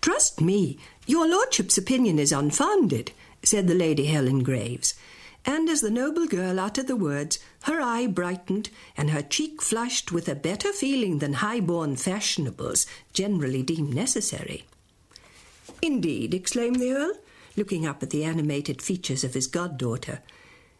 Trust 0.00 0.40
me, 0.40 0.78
your 1.06 1.28
lordship's 1.28 1.76
opinion 1.76 2.18
is 2.18 2.32
unfounded, 2.32 3.12
said 3.42 3.66
the 3.66 3.74
Lady 3.74 4.06
Helen 4.06 4.42
Graves. 4.42 4.94
And 5.44 5.68
as 5.68 5.80
the 5.80 5.90
noble 5.90 6.26
girl 6.26 6.60
uttered 6.60 6.86
the 6.86 6.96
words, 6.96 7.38
her 7.62 7.80
eye 7.80 8.06
brightened 8.06 8.70
and 8.96 9.10
her 9.10 9.22
cheek 9.22 9.62
flushed 9.62 10.12
with 10.12 10.28
a 10.28 10.34
better 10.34 10.72
feeling 10.72 11.18
than 11.18 11.34
high-born 11.34 11.96
fashionables 11.96 12.86
generally 13.12 13.62
deem 13.62 13.90
necessary. 13.92 14.64
Indeed, 15.82 16.34
exclaimed 16.34 16.80
the 16.80 16.92
Earl, 16.92 17.14
looking 17.56 17.86
up 17.86 18.02
at 18.02 18.10
the 18.10 18.24
animated 18.24 18.82
features 18.82 19.24
of 19.24 19.34
his 19.34 19.46
goddaughter. 19.46 20.20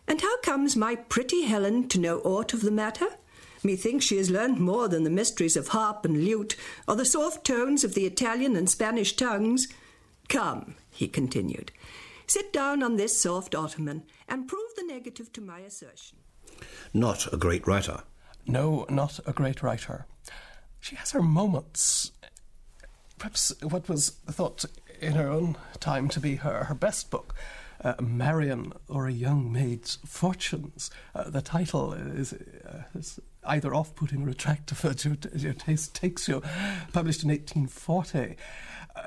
And 0.07 0.21
how 0.21 0.41
comes 0.41 0.77
my 0.77 0.95
pretty 0.95 1.43
Helen 1.43 1.89
to 1.89 2.01
know 2.01 2.19
aught 2.21 2.53
of 2.53 2.61
the 2.63 2.71
matter? 2.71 3.09
Methinks 3.63 4.05
she 4.05 4.17
has 4.17 4.31
learned 4.31 4.59
more 4.59 4.89
than 4.89 5.05
the 5.05 5.11
mysteries 5.11 5.57
of 5.57 5.69
harp 5.69 6.05
and 6.05 6.25
lute, 6.25 6.57
or 6.89 6.97
the 6.97 7.05
soft 7.05 7.47
tones 7.47 7.85
of 7.85 7.95
the 7.95 8.07
Italian 8.07 8.57
and 8.57 8.69
Spanish 8.69 9.15
tongues. 9.15 9.69
Come, 10.29 10.77
he 10.91 11.09
continued, 11.09 11.73
sit 12.27 12.53
down 12.53 12.83
on 12.83 12.97
this 12.97 13.21
soft 13.21 13.55
ottoman 13.55 14.05
and 14.29 14.49
prove 14.49 14.75
the 14.77 14.85
negative 14.85 15.33
to 15.35 15.41
my 15.41 15.61
assertion. 15.61 16.19
Not 16.95 17.33
a 17.33 17.37
great 17.37 17.67
writer. 17.67 18.03
No, 18.47 18.87
not 18.89 19.21
a 19.27 19.33
great 19.33 19.63
writer. 19.63 20.07
She 20.81 20.97
has 20.97 21.11
her 21.11 21.23
moments. 21.23 22.13
Perhaps 23.19 23.55
what 23.63 23.89
was 23.89 24.11
thought 24.31 24.65
in 25.01 25.13
her 25.13 25.29
own 25.29 25.57
time 25.79 26.09
to 26.09 26.21
be 26.21 26.37
her, 26.37 26.65
her 26.65 26.75
best 26.75 27.11
book 27.11 27.35
uh, 27.83 27.95
Marian 28.01 28.73
or 28.89 29.07
a 29.07 29.13
Young 29.13 29.53
Maid's 29.53 29.99
Fortunes. 30.07 30.91
Uh, 31.15 31.31
the 31.31 31.43
title 31.43 31.93
is, 31.93 32.33
uh, 32.33 32.83
is 32.95 33.21
either 33.45 33.75
off 33.75 33.95
putting 33.95 34.27
or 34.27 34.31
attractive 34.31 34.85
as 34.85 35.05
your, 35.05 35.17
your 35.35 35.53
taste 35.55 35.95
takes 35.95 36.29
you, 36.29 36.43
published 36.93 37.23
in 37.23 37.31
1840. 37.31 38.37
Uh, 38.95 39.03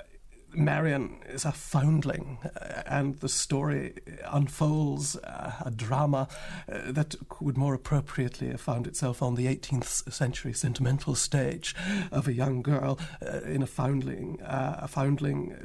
Marian 0.56 1.20
is 1.28 1.46
a 1.46 1.52
foundling, 1.52 2.38
uh, 2.44 2.84
and 2.86 3.20
the 3.20 3.30
story 3.30 3.96
unfolds 4.26 5.16
uh, 5.16 5.54
a 5.66 5.72
drama 5.72 6.28
uh, 6.72 6.92
that 6.92 7.16
would 7.42 7.58
more 7.58 7.74
appropriately 7.74 8.50
have 8.50 8.62
found 8.62 8.86
itself 8.86 9.22
on 9.22 9.36
the 9.36 9.48
18th 9.48 10.12
century 10.12 10.54
sentimental 10.54 11.16
stage 11.16 11.76
of 12.12 12.28
a 12.28 12.34
young 12.34 12.62
girl 12.62 13.00
in 13.46 13.64
a 13.64 13.68
foundling, 13.68 14.40
a 14.44 14.88
foundling 14.88 15.56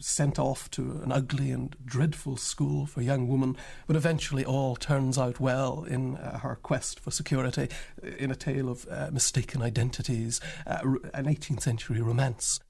sent 0.00 0.38
off 0.38 0.70
to 0.72 1.00
an 1.02 1.12
ugly 1.12 1.50
and 1.50 1.76
dreadful 1.84 2.36
school 2.36 2.86
for 2.86 3.02
young 3.02 3.28
women, 3.28 3.56
but 3.86 3.96
eventually 3.96 4.44
all 4.44 4.74
turns 4.74 5.18
out 5.18 5.38
well 5.38 5.84
in 5.84 6.16
uh, 6.16 6.38
her 6.40 6.56
quest 6.56 6.98
for 6.98 7.10
security, 7.10 7.68
uh, 8.02 8.08
in 8.18 8.30
a 8.30 8.36
tale 8.36 8.68
of 8.68 8.86
uh, 8.90 9.10
mistaken 9.12 9.62
identities, 9.62 10.40
uh, 10.66 10.80
an 11.14 11.26
18th 11.26 11.62
century 11.62 12.00
romance. 12.00 12.60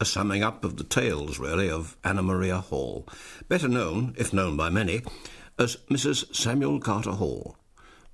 A 0.00 0.04
summing 0.04 0.42
up 0.42 0.64
of 0.64 0.76
the 0.76 0.84
tales, 0.84 1.38
really, 1.38 1.68
of 1.68 1.96
Anna 2.04 2.22
Maria 2.22 2.58
Hall, 2.58 3.06
better 3.48 3.68
known, 3.68 4.14
if 4.16 4.32
known 4.32 4.56
by 4.56 4.70
many, 4.70 5.02
as 5.58 5.76
Mrs. 5.90 6.34
Samuel 6.34 6.78
Carter 6.80 7.12
Hall. 7.12 7.56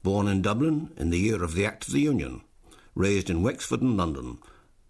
Born 0.03 0.27
in 0.29 0.43
Dublin 0.43 0.91
in 0.97 1.11
the 1.11 1.19
year 1.19 1.43
of 1.45 1.55
the 1.55 1.67
Act 1.67 1.87
of 1.87 1.93
the 1.93 2.01
Union, 2.01 2.43
raised 2.95 3.31
in 3.31 3.43
Wexford 3.43 3.83
and 3.83 3.97
London, 3.97 4.39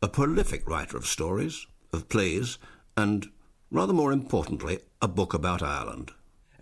a 0.00 0.08
prolific 0.08 0.68
writer 0.68 0.96
of 0.96 1.06
stories, 1.06 1.66
of 1.92 2.08
plays, 2.08 2.58
and 2.96 3.30
rather 3.72 3.92
more 3.92 4.12
importantly, 4.12 4.78
a 5.00 5.08
book 5.08 5.34
about 5.34 5.62
Ireland. 5.62 6.12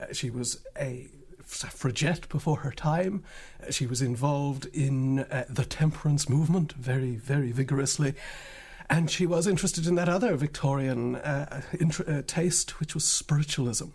Uh, 0.01 0.07
she 0.13 0.31
was 0.31 0.65
a 0.79 1.09
suffragette 1.45 2.29
before 2.29 2.59
her 2.59 2.71
time. 2.71 3.25
Uh, 3.61 3.71
she 3.71 3.87
was 3.87 4.01
involved 4.01 4.67
in 4.73 5.21
uh, 5.21 5.45
the 5.49 5.65
temperance 5.65 6.29
movement 6.29 6.73
very, 6.73 7.17
very 7.17 7.53
vigorously. 7.53 8.15
And 8.89 9.11
she 9.11 9.27
was 9.27 9.47
interested 9.47 9.87
in 9.87 9.97
that 9.97 10.09
other 10.09 10.35
Victorian 10.37 11.17
uh, 11.17 11.63
int- 11.79 12.27
taste, 12.27 12.81
which 12.81 12.95
was 12.95 13.05
spiritualism. 13.05 13.89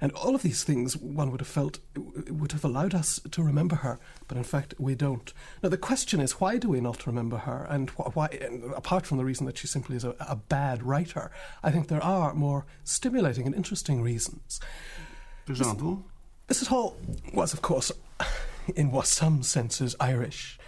And 0.00 0.12
all 0.12 0.34
of 0.34 0.42
these 0.42 0.64
things, 0.64 0.96
one 0.96 1.30
would 1.30 1.40
have 1.40 1.48
felt, 1.48 1.78
would 1.96 2.52
have 2.52 2.64
allowed 2.64 2.94
us 2.94 3.20
to 3.30 3.42
remember 3.42 3.76
her, 3.76 3.98
but 4.28 4.36
in 4.36 4.44
fact, 4.44 4.74
we 4.78 4.94
don't. 4.94 5.32
Now, 5.62 5.68
the 5.68 5.78
question 5.78 6.20
is, 6.20 6.40
why 6.40 6.58
do 6.58 6.68
we 6.68 6.80
not 6.80 7.06
remember 7.06 7.38
her? 7.38 7.66
And 7.70 7.90
why, 7.90 8.26
and 8.40 8.72
apart 8.74 9.06
from 9.06 9.18
the 9.18 9.24
reason 9.24 9.46
that 9.46 9.58
she 9.58 9.66
simply 9.66 9.96
is 9.96 10.04
a, 10.04 10.14
a 10.20 10.36
bad 10.36 10.82
writer, 10.82 11.30
I 11.62 11.70
think 11.70 11.88
there 11.88 12.02
are 12.02 12.34
more 12.34 12.66
stimulating 12.82 13.46
and 13.46 13.54
interesting 13.54 14.02
reasons. 14.02 14.60
For 15.46 15.52
example? 15.52 16.04
Mrs. 16.48 16.66
Hall 16.66 16.96
was, 17.32 17.52
of 17.52 17.62
course, 17.62 17.90
in 18.76 18.90
what 18.90 19.06
some 19.06 19.42
senses 19.42 19.96
Irish. 20.00 20.58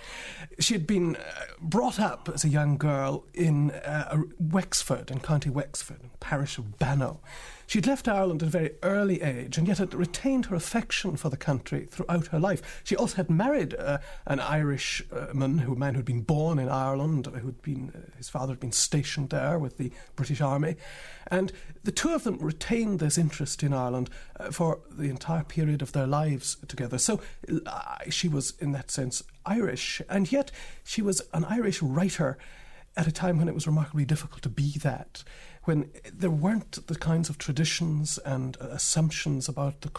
She 0.58 0.74
had 0.74 0.86
been 0.86 1.16
uh, 1.16 1.20
brought 1.60 1.98
up 1.98 2.30
as 2.32 2.44
a 2.44 2.48
young 2.48 2.76
girl 2.76 3.24
in 3.34 3.70
uh, 3.70 4.22
Wexford, 4.38 5.10
in 5.10 5.20
County 5.20 5.50
Wexford, 5.50 6.00
in 6.02 6.10
the 6.10 6.18
parish 6.18 6.58
of 6.58 6.78
Bannow. 6.78 7.20
She'd 7.66 7.86
left 7.86 8.06
Ireland 8.06 8.42
at 8.42 8.48
a 8.48 8.50
very 8.50 8.70
early 8.82 9.20
age 9.22 9.58
and 9.58 9.66
yet 9.66 9.78
had 9.78 9.92
retained 9.92 10.46
her 10.46 10.56
affection 10.56 11.16
for 11.16 11.28
the 11.28 11.36
country 11.36 11.88
throughout 11.90 12.28
her 12.28 12.38
life. 12.38 12.80
She 12.84 12.94
also 12.94 13.16
had 13.16 13.28
married 13.28 13.74
uh, 13.74 13.98
an 14.26 14.38
Irishman, 14.38 15.58
who, 15.58 15.72
a 15.72 15.76
man 15.76 15.94
who'd 15.94 16.04
been 16.04 16.22
born 16.22 16.60
in 16.60 16.68
Ireland, 16.68 17.26
who'd 17.26 17.62
been, 17.62 17.92
uh, 17.94 18.16
his 18.16 18.28
father 18.28 18.52
had 18.52 18.60
been 18.60 18.72
stationed 18.72 19.30
there 19.30 19.58
with 19.58 19.78
the 19.78 19.90
British 20.14 20.40
Army. 20.40 20.76
And 21.28 21.52
the 21.82 21.90
two 21.90 22.10
of 22.10 22.22
them 22.22 22.38
retained 22.38 23.00
this 23.00 23.18
interest 23.18 23.64
in 23.64 23.72
Ireland 23.72 24.10
uh, 24.38 24.52
for 24.52 24.78
the 24.88 25.10
entire 25.10 25.42
period 25.42 25.82
of 25.82 25.90
their 25.90 26.06
lives 26.06 26.58
together. 26.68 26.98
So 26.98 27.20
uh, 27.66 27.96
she 28.10 28.28
was, 28.28 28.54
in 28.60 28.70
that 28.72 28.92
sense, 28.92 29.24
Irish, 29.46 30.02
and 30.08 30.30
yet 30.30 30.50
she 30.84 31.02
was 31.02 31.22
an 31.32 31.44
Irish 31.44 31.80
writer 31.82 32.36
at 32.96 33.06
a 33.06 33.12
time 33.12 33.38
when 33.38 33.48
it 33.48 33.54
was 33.54 33.66
remarkably 33.66 34.04
difficult 34.04 34.42
to 34.42 34.48
be 34.48 34.78
that 34.78 35.22
when 35.66 35.90
there 36.12 36.30
weren't 36.30 36.86
the 36.86 36.94
kinds 36.94 37.28
of 37.28 37.38
traditions 37.38 38.18
and 38.18 38.56
uh, 38.60 38.66
assumptions 38.68 39.48
about 39.48 39.80
the 39.80 39.90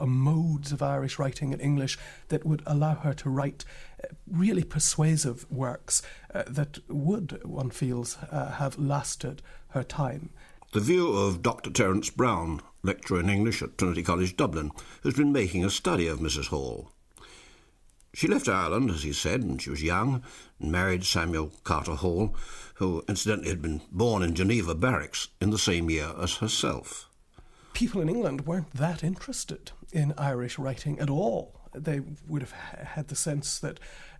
uh, 0.00 0.06
modes 0.06 0.72
of 0.72 0.82
Irish 0.82 1.18
writing 1.18 1.52
in 1.52 1.60
English 1.60 1.98
that 2.28 2.46
would 2.46 2.62
allow 2.66 2.94
her 2.94 3.12
to 3.14 3.28
write 3.28 3.64
uh, 4.02 4.08
really 4.26 4.64
persuasive 4.64 5.46
works 5.50 6.02
that 6.32 6.78
would, 6.88 7.44
one 7.44 7.70
feels, 7.70 8.16
have 8.30 8.78
lasted 8.78 9.42
her 9.68 9.82
time. 9.82 10.30
The 10.72 10.80
view 10.80 11.12
of 11.12 11.42
Dr. 11.42 11.70
Terence 11.70 12.10
Brown, 12.10 12.62
lecturer 12.82 13.20
in 13.20 13.28
English 13.28 13.62
at 13.62 13.76
Trinity 13.76 14.02
College 14.02 14.36
Dublin, 14.36 14.70
who's 15.02 15.16
been 15.16 15.32
making 15.32 15.64
a 15.64 15.70
study 15.70 16.06
of 16.06 16.20
Mrs. 16.20 16.46
Hall. 16.46 16.92
She 18.12 18.26
left 18.26 18.48
Ireland, 18.48 18.90
as 18.90 19.02
he 19.02 19.12
said, 19.12 19.44
when 19.44 19.58
she 19.58 19.70
was 19.70 19.82
young, 19.82 20.22
and 20.58 20.72
married 20.72 21.04
Samuel 21.04 21.52
Carter 21.62 21.94
Hall, 21.94 22.34
who 22.74 23.04
incidentally 23.08 23.50
had 23.50 23.62
been 23.62 23.82
born 23.92 24.22
in 24.22 24.34
Geneva 24.34 24.74
Barracks 24.74 25.28
in 25.40 25.50
the 25.50 25.58
same 25.58 25.90
year 25.90 26.12
as 26.20 26.36
herself. 26.38 27.08
People 27.72 28.00
in 28.00 28.08
England 28.08 28.46
weren't 28.46 28.72
that 28.72 29.04
interested 29.04 29.70
in 29.92 30.12
Irish 30.18 30.58
writing 30.58 30.98
at 30.98 31.08
all. 31.08 31.60
They 31.72 32.00
would 32.26 32.42
have 32.42 32.50
had 32.52 33.08
the 33.08 33.14
sense 33.16 33.60
that, 33.60 33.78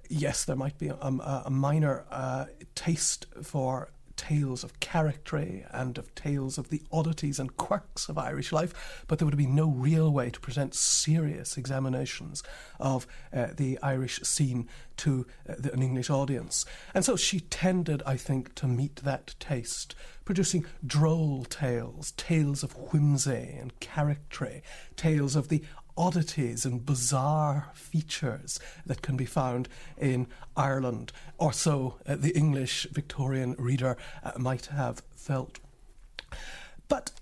yes, 0.08 0.44
there 0.44 0.56
might 0.56 0.78
be 0.78 0.88
a, 0.88 0.94
a 0.94 1.50
minor 1.50 2.04
uh, 2.10 2.46
taste 2.76 3.26
for 3.42 3.90
tales 4.20 4.62
of 4.62 4.78
character 4.80 5.66
and 5.70 5.96
of 5.96 6.14
tales 6.14 6.58
of 6.58 6.68
the 6.68 6.82
oddities 6.92 7.38
and 7.38 7.56
quirks 7.56 8.06
of 8.10 8.18
Irish 8.18 8.52
life, 8.52 9.02
but 9.08 9.18
there 9.18 9.24
would 9.24 9.34
be 9.34 9.46
no 9.46 9.70
real 9.70 10.12
way 10.12 10.28
to 10.28 10.38
present 10.40 10.74
serious 10.74 11.56
examinations 11.56 12.42
of 12.78 13.06
uh, 13.32 13.46
the 13.56 13.78
Irish 13.82 14.20
scene 14.20 14.68
to 14.98 15.26
uh, 15.48 15.54
the, 15.58 15.72
an 15.72 15.80
English 15.82 16.10
audience. 16.10 16.66
And 16.92 17.02
so 17.02 17.16
she 17.16 17.40
tended, 17.40 18.02
I 18.04 18.18
think, 18.18 18.54
to 18.56 18.66
meet 18.66 18.96
that 18.96 19.34
taste, 19.40 19.94
producing 20.26 20.66
droll 20.86 21.46
tales, 21.46 22.12
tales 22.18 22.62
of 22.62 22.72
whimsy 22.92 23.56
and 23.58 23.80
character, 23.80 24.60
tales 24.96 25.34
of 25.34 25.48
the 25.48 25.62
oddities 26.00 26.64
and 26.64 26.86
bizarre 26.86 27.68
features 27.74 28.58
that 28.86 29.02
can 29.02 29.18
be 29.18 29.26
found 29.26 29.68
in 29.98 30.26
Ireland, 30.56 31.12
or 31.36 31.52
so 31.52 31.98
uh, 32.06 32.16
the 32.16 32.34
English 32.34 32.86
Victorian 32.90 33.54
reader 33.58 33.98
uh, 34.24 34.32
might 34.38 34.66
have 34.66 35.02
felt. 35.14 35.60
But 36.88 37.12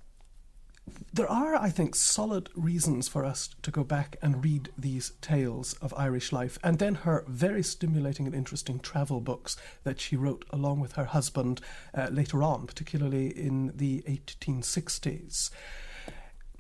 there 1.13 1.29
are, 1.29 1.57
I 1.57 1.71
think, 1.71 1.97
solid 1.97 2.51
reasons 2.55 3.09
for 3.09 3.25
us 3.25 3.51
to 3.63 3.73
go 3.73 3.83
back 3.83 4.17
and 4.23 4.45
read 4.45 4.69
these 4.79 5.11
tales 5.21 5.73
of 5.83 5.93
Irish 5.97 6.31
life, 6.31 6.57
and 6.63 6.79
then 6.79 6.95
her 6.95 7.25
very 7.27 7.65
stimulating 7.65 8.27
and 8.27 8.35
interesting 8.35 8.79
travel 8.79 9.21
books 9.21 9.57
that 9.83 10.01
she 10.01 10.15
wrote 10.15 10.45
along 10.51 10.79
with 10.79 10.93
her 10.93 11.07
husband 11.07 11.61
uh, 11.97 12.11
later 12.13 12.45
on, 12.45 12.65
particularly 12.69 13.27
in 13.27 13.73
the 13.75 14.05
1860s. 14.07 15.51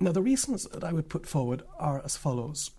Now, 0.01 0.13
the 0.13 0.23
reasons 0.23 0.65
that 0.65 0.85
I 0.85 0.93
would 0.93 1.09
put 1.09 1.27
forward 1.27 1.63
are 1.77 2.01
as 2.05 2.17
follows. 2.17 2.71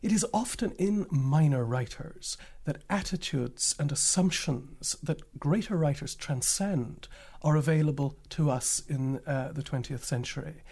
It 0.00 0.10
is 0.10 0.26
often 0.32 0.72
in 0.78 1.06
minor 1.10 1.64
writers 1.64 2.38
that 2.64 2.82
attitudes 2.88 3.74
and 3.78 3.92
assumptions 3.92 4.96
that 5.02 5.38
greater 5.38 5.76
writers 5.76 6.14
transcend 6.14 7.08
are 7.42 7.56
available 7.56 8.16
to 8.30 8.50
us 8.50 8.82
in 8.88 9.20
uh, 9.26 9.52
the 9.52 9.62
20th 9.62 10.02
century. 10.02 10.62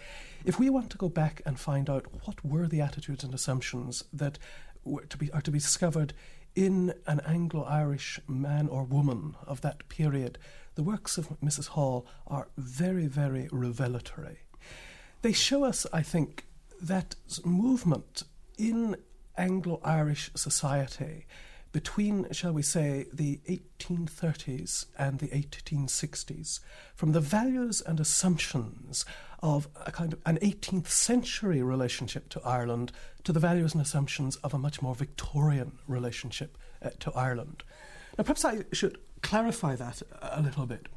If 0.43 0.57
we 0.57 0.71
want 0.71 0.89
to 0.89 0.97
go 0.97 1.07
back 1.07 1.41
and 1.45 1.59
find 1.59 1.87
out 1.87 2.07
what 2.25 2.43
were 2.43 2.67
the 2.67 2.81
attitudes 2.81 3.23
and 3.23 3.33
assumptions 3.33 4.03
that 4.11 4.39
were 4.83 5.05
to 5.05 5.17
be, 5.17 5.31
are 5.31 5.41
to 5.41 5.51
be 5.51 5.59
discovered 5.59 6.13
in 6.55 6.93
an 7.05 7.21
Anglo 7.21 7.63
Irish 7.63 8.19
man 8.27 8.67
or 8.67 8.83
woman 8.83 9.35
of 9.45 9.61
that 9.61 9.87
period, 9.87 10.39
the 10.73 10.83
works 10.83 11.19
of 11.19 11.29
Mrs. 11.41 11.67
Hall 11.67 12.07
are 12.25 12.49
very, 12.57 13.05
very 13.05 13.47
revelatory. 13.51 14.39
They 15.21 15.33
show 15.33 15.63
us, 15.63 15.85
I 15.93 16.01
think, 16.01 16.45
that 16.81 17.15
movement 17.45 18.23
in 18.57 18.97
Anglo 19.37 19.79
Irish 19.83 20.31
society 20.35 21.25
between, 21.71 22.31
shall 22.31 22.51
we 22.51 22.61
say, 22.61 23.05
the 23.13 23.39
1830s 23.47 24.87
and 24.97 25.19
the 25.19 25.29
1860s, 25.29 26.59
from 26.95 27.13
the 27.13 27.21
values 27.21 27.81
and 27.81 27.99
assumptions 27.99 29.05
of 29.41 29.67
a 29.85 29.91
kind 29.91 30.13
of 30.13 30.19
an 30.25 30.37
18th 30.39 30.87
century 30.87 31.63
relationship 31.63 32.29
to 32.29 32.41
Ireland 32.43 32.91
to 33.23 33.31
the 33.31 33.39
values 33.39 33.73
and 33.73 33.81
assumptions 33.81 34.35
of 34.37 34.53
a 34.53 34.57
much 34.57 34.81
more 34.81 34.95
Victorian 34.95 35.77
relationship 35.87 36.57
uh, 36.81 36.89
to 36.99 37.11
Ireland. 37.13 37.63
Now, 38.17 38.23
perhaps 38.23 38.43
I 38.43 38.65
should 38.73 38.97
clarify 39.21 39.75
that 39.75 40.01
a 40.21 40.41
little 40.41 40.65
bit. 40.65 40.87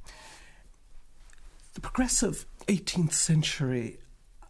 The 1.75 1.81
progressive 1.81 2.47
18th 2.67 3.13
century 3.13 3.99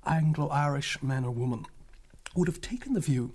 Anglo 0.06 0.48
Irish 0.48 1.02
man 1.02 1.24
or 1.24 1.30
woman 1.30 1.66
would 2.34 2.48
have 2.48 2.60
taken 2.60 2.94
the 2.94 3.00
view 3.00 3.34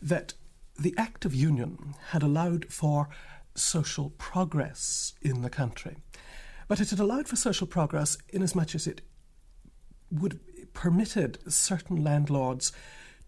that 0.00 0.34
the 0.78 0.94
Act 0.98 1.24
of 1.24 1.34
Union 1.34 1.94
had 2.10 2.22
allowed 2.22 2.66
for 2.72 3.08
social 3.54 4.10
progress 4.10 5.14
in 5.22 5.42
the 5.42 5.50
country. 5.50 5.96
But 6.66 6.80
it 6.80 6.90
had 6.90 6.98
allowed 6.98 7.28
for 7.28 7.36
social 7.36 7.66
progress 7.66 8.18
inasmuch 8.30 8.74
as 8.74 8.86
it 8.86 9.02
would 10.10 10.40
permitted 10.74 11.38
certain 11.50 12.02
landlords 12.02 12.72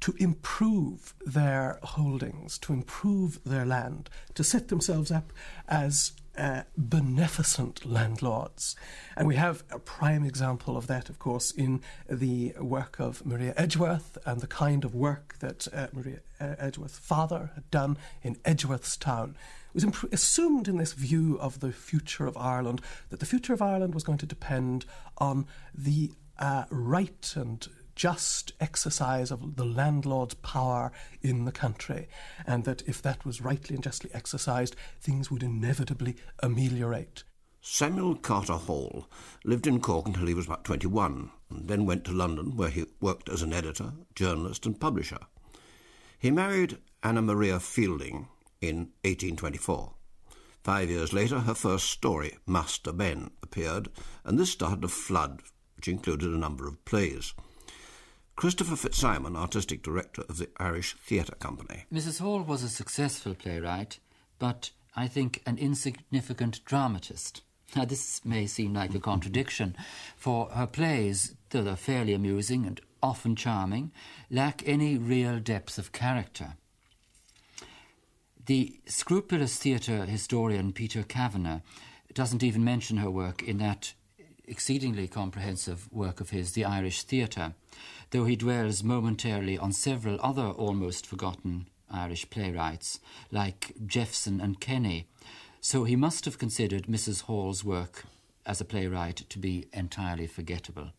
to 0.00 0.14
improve 0.18 1.14
their 1.24 1.78
holdings, 1.82 2.58
to 2.58 2.72
improve 2.74 3.42
their 3.44 3.64
land, 3.64 4.10
to 4.34 4.44
set 4.44 4.68
themselves 4.68 5.10
up 5.10 5.32
as 5.68 6.12
uh, 6.36 6.62
beneficent 6.76 7.84
landlords. 7.84 8.76
And 9.16 9.26
we 9.26 9.36
have 9.36 9.64
a 9.70 9.78
prime 9.78 10.24
example 10.24 10.76
of 10.76 10.86
that, 10.86 11.08
of 11.08 11.18
course, 11.18 11.50
in 11.50 11.80
the 12.08 12.54
work 12.60 13.00
of 13.00 13.24
Maria 13.24 13.54
Edgeworth 13.56 14.18
and 14.26 14.40
the 14.40 14.46
kind 14.46 14.84
of 14.84 14.94
work 14.94 15.36
that 15.40 15.68
uh, 15.72 15.88
Maria 15.92 16.20
uh, 16.40 16.54
Edgeworth's 16.58 16.98
father 16.98 17.50
had 17.54 17.70
done 17.70 17.96
in 18.22 18.36
Edgeworthstown. 18.36 19.30
It 19.30 19.74
was 19.74 19.84
imp- 19.84 20.12
assumed 20.12 20.68
in 20.68 20.76
this 20.78 20.92
view 20.92 21.38
of 21.40 21.60
the 21.60 21.72
future 21.72 22.26
of 22.26 22.36
Ireland 22.36 22.80
that 23.10 23.20
the 23.20 23.26
future 23.26 23.52
of 23.52 23.62
Ireland 23.62 23.94
was 23.94 24.04
going 24.04 24.18
to 24.18 24.26
depend 24.26 24.84
on 25.18 25.46
the 25.74 26.12
uh, 26.38 26.64
right 26.70 27.32
and 27.36 27.66
just 27.96 28.52
exercise 28.60 29.32
of 29.32 29.56
the 29.56 29.64
landlord's 29.64 30.34
power 30.34 30.92
in 31.22 31.46
the 31.46 31.52
country, 31.52 32.06
and 32.46 32.64
that 32.64 32.82
if 32.86 33.02
that 33.02 33.24
was 33.24 33.40
rightly 33.40 33.74
and 33.74 33.82
justly 33.82 34.10
exercised, 34.14 34.76
things 35.00 35.30
would 35.30 35.42
inevitably 35.42 36.14
ameliorate. 36.42 37.24
Samuel 37.60 38.14
Carter 38.14 38.52
Hall 38.52 39.08
lived 39.44 39.66
in 39.66 39.80
Cork 39.80 40.06
until 40.06 40.26
he 40.26 40.34
was 40.34 40.46
about 40.46 40.62
21, 40.62 41.30
and 41.50 41.68
then 41.68 41.86
went 41.86 42.04
to 42.04 42.12
London, 42.12 42.56
where 42.56 42.68
he 42.68 42.84
worked 43.00 43.28
as 43.28 43.42
an 43.42 43.52
editor, 43.52 43.92
journalist, 44.14 44.66
and 44.66 44.78
publisher. 44.78 45.18
He 46.18 46.30
married 46.30 46.78
Anna 47.02 47.22
Maria 47.22 47.58
Fielding 47.58 48.28
in 48.60 48.92
1824. 49.02 49.94
Five 50.62 50.90
years 50.90 51.12
later, 51.12 51.40
her 51.40 51.54
first 51.54 51.90
story, 51.90 52.36
Master 52.46 52.92
Ben, 52.92 53.30
appeared, 53.42 53.88
and 54.24 54.38
this 54.38 54.50
started 54.50 54.84
a 54.84 54.88
flood 54.88 55.42
which 55.76 55.88
included 55.88 56.32
a 56.32 56.38
number 56.38 56.66
of 56.66 56.84
plays. 56.84 57.34
Christopher 58.36 58.76
Fitzsimon, 58.76 59.34
artistic 59.34 59.82
director 59.82 60.22
of 60.28 60.36
the 60.36 60.48
Irish 60.58 60.94
Theatre 61.00 61.34
Company. 61.36 61.86
Mrs. 61.90 62.20
Hall 62.20 62.42
was 62.42 62.62
a 62.62 62.68
successful 62.68 63.34
playwright, 63.34 63.98
but 64.38 64.70
I 64.94 65.08
think 65.08 65.42
an 65.46 65.56
insignificant 65.56 66.62
dramatist. 66.66 67.40
Now, 67.74 67.86
this 67.86 68.22
may 68.26 68.46
seem 68.46 68.74
like 68.74 68.94
a 68.94 69.00
contradiction, 69.00 69.74
for 70.18 70.50
her 70.50 70.66
plays, 70.66 71.34
though 71.48 71.62
they're 71.62 71.76
fairly 71.76 72.12
amusing 72.12 72.66
and 72.66 72.78
often 73.02 73.36
charming, 73.36 73.90
lack 74.30 74.62
any 74.68 74.98
real 74.98 75.38
depth 75.40 75.78
of 75.78 75.92
character. 75.92 76.56
The 78.44 78.78
scrupulous 78.84 79.56
theatre 79.56 80.04
historian 80.04 80.74
Peter 80.74 81.02
Kavanagh 81.02 81.60
doesn't 82.12 82.42
even 82.42 82.62
mention 82.62 82.98
her 82.98 83.10
work 83.10 83.42
in 83.42 83.56
that 83.58 83.94
exceedingly 84.46 85.08
comprehensive 85.08 85.90
work 85.92 86.20
of 86.20 86.30
his, 86.30 86.52
The 86.52 86.64
Irish 86.64 87.02
Theatre, 87.02 87.54
though 88.10 88.24
he 88.24 88.36
dwells 88.36 88.82
momentarily 88.82 89.58
on 89.58 89.72
several 89.72 90.18
other 90.22 90.46
almost 90.46 91.06
forgotten 91.06 91.66
Irish 91.90 92.28
playwrights, 92.30 93.00
like 93.30 93.74
Jephson 93.86 94.40
and 94.40 94.60
Kenney. 94.60 95.06
So 95.60 95.84
he 95.84 95.96
must 95.96 96.24
have 96.24 96.38
considered 96.38 96.86
Mrs. 96.86 97.22
Hall's 97.22 97.64
work 97.64 98.04
as 98.44 98.60
a 98.60 98.64
playwright 98.64 99.16
to 99.28 99.38
be 99.38 99.66
entirely 99.72 100.26
forgettable. 100.26 100.92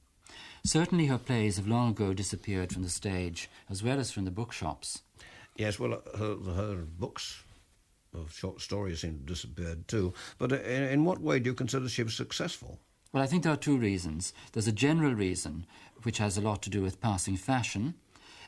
Certainly 0.65 1.05
her 1.05 1.17
plays 1.17 1.55
have 1.57 1.67
long 1.67 1.91
ago 1.91 2.13
disappeared 2.13 2.73
from 2.73 2.83
the 2.83 2.89
stage, 2.89 3.49
as 3.69 3.81
well 3.81 3.99
as 3.99 4.11
from 4.11 4.25
the 4.25 4.31
bookshops. 4.31 5.01
Yes, 5.55 5.79
well, 5.79 6.01
her, 6.17 6.35
her 6.53 6.75
books 6.75 7.43
of 8.13 8.33
short 8.33 8.61
stories 8.61 9.01
seem 9.01 9.13
to 9.13 9.17
have 9.19 9.25
disappeared 9.25 9.87
too. 9.87 10.13
But 10.37 10.51
in, 10.51 10.83
in 10.83 11.05
what 11.05 11.21
way 11.21 11.39
do 11.39 11.49
you 11.49 11.53
consider 11.53 11.87
she 11.87 12.03
was 12.03 12.15
successful? 12.15 12.79
Well, 13.11 13.23
I 13.23 13.27
think 13.27 13.43
there 13.43 13.53
are 13.53 13.57
two 13.57 13.77
reasons. 13.77 14.33
There's 14.51 14.67
a 14.67 14.73
general 14.73 15.13
reason, 15.13 15.65
which 16.03 16.17
has 16.17 16.37
a 16.37 16.41
lot 16.41 16.61
to 16.63 16.69
do 16.69 16.81
with 16.81 17.01
passing 17.01 17.37
fashion, 17.37 17.95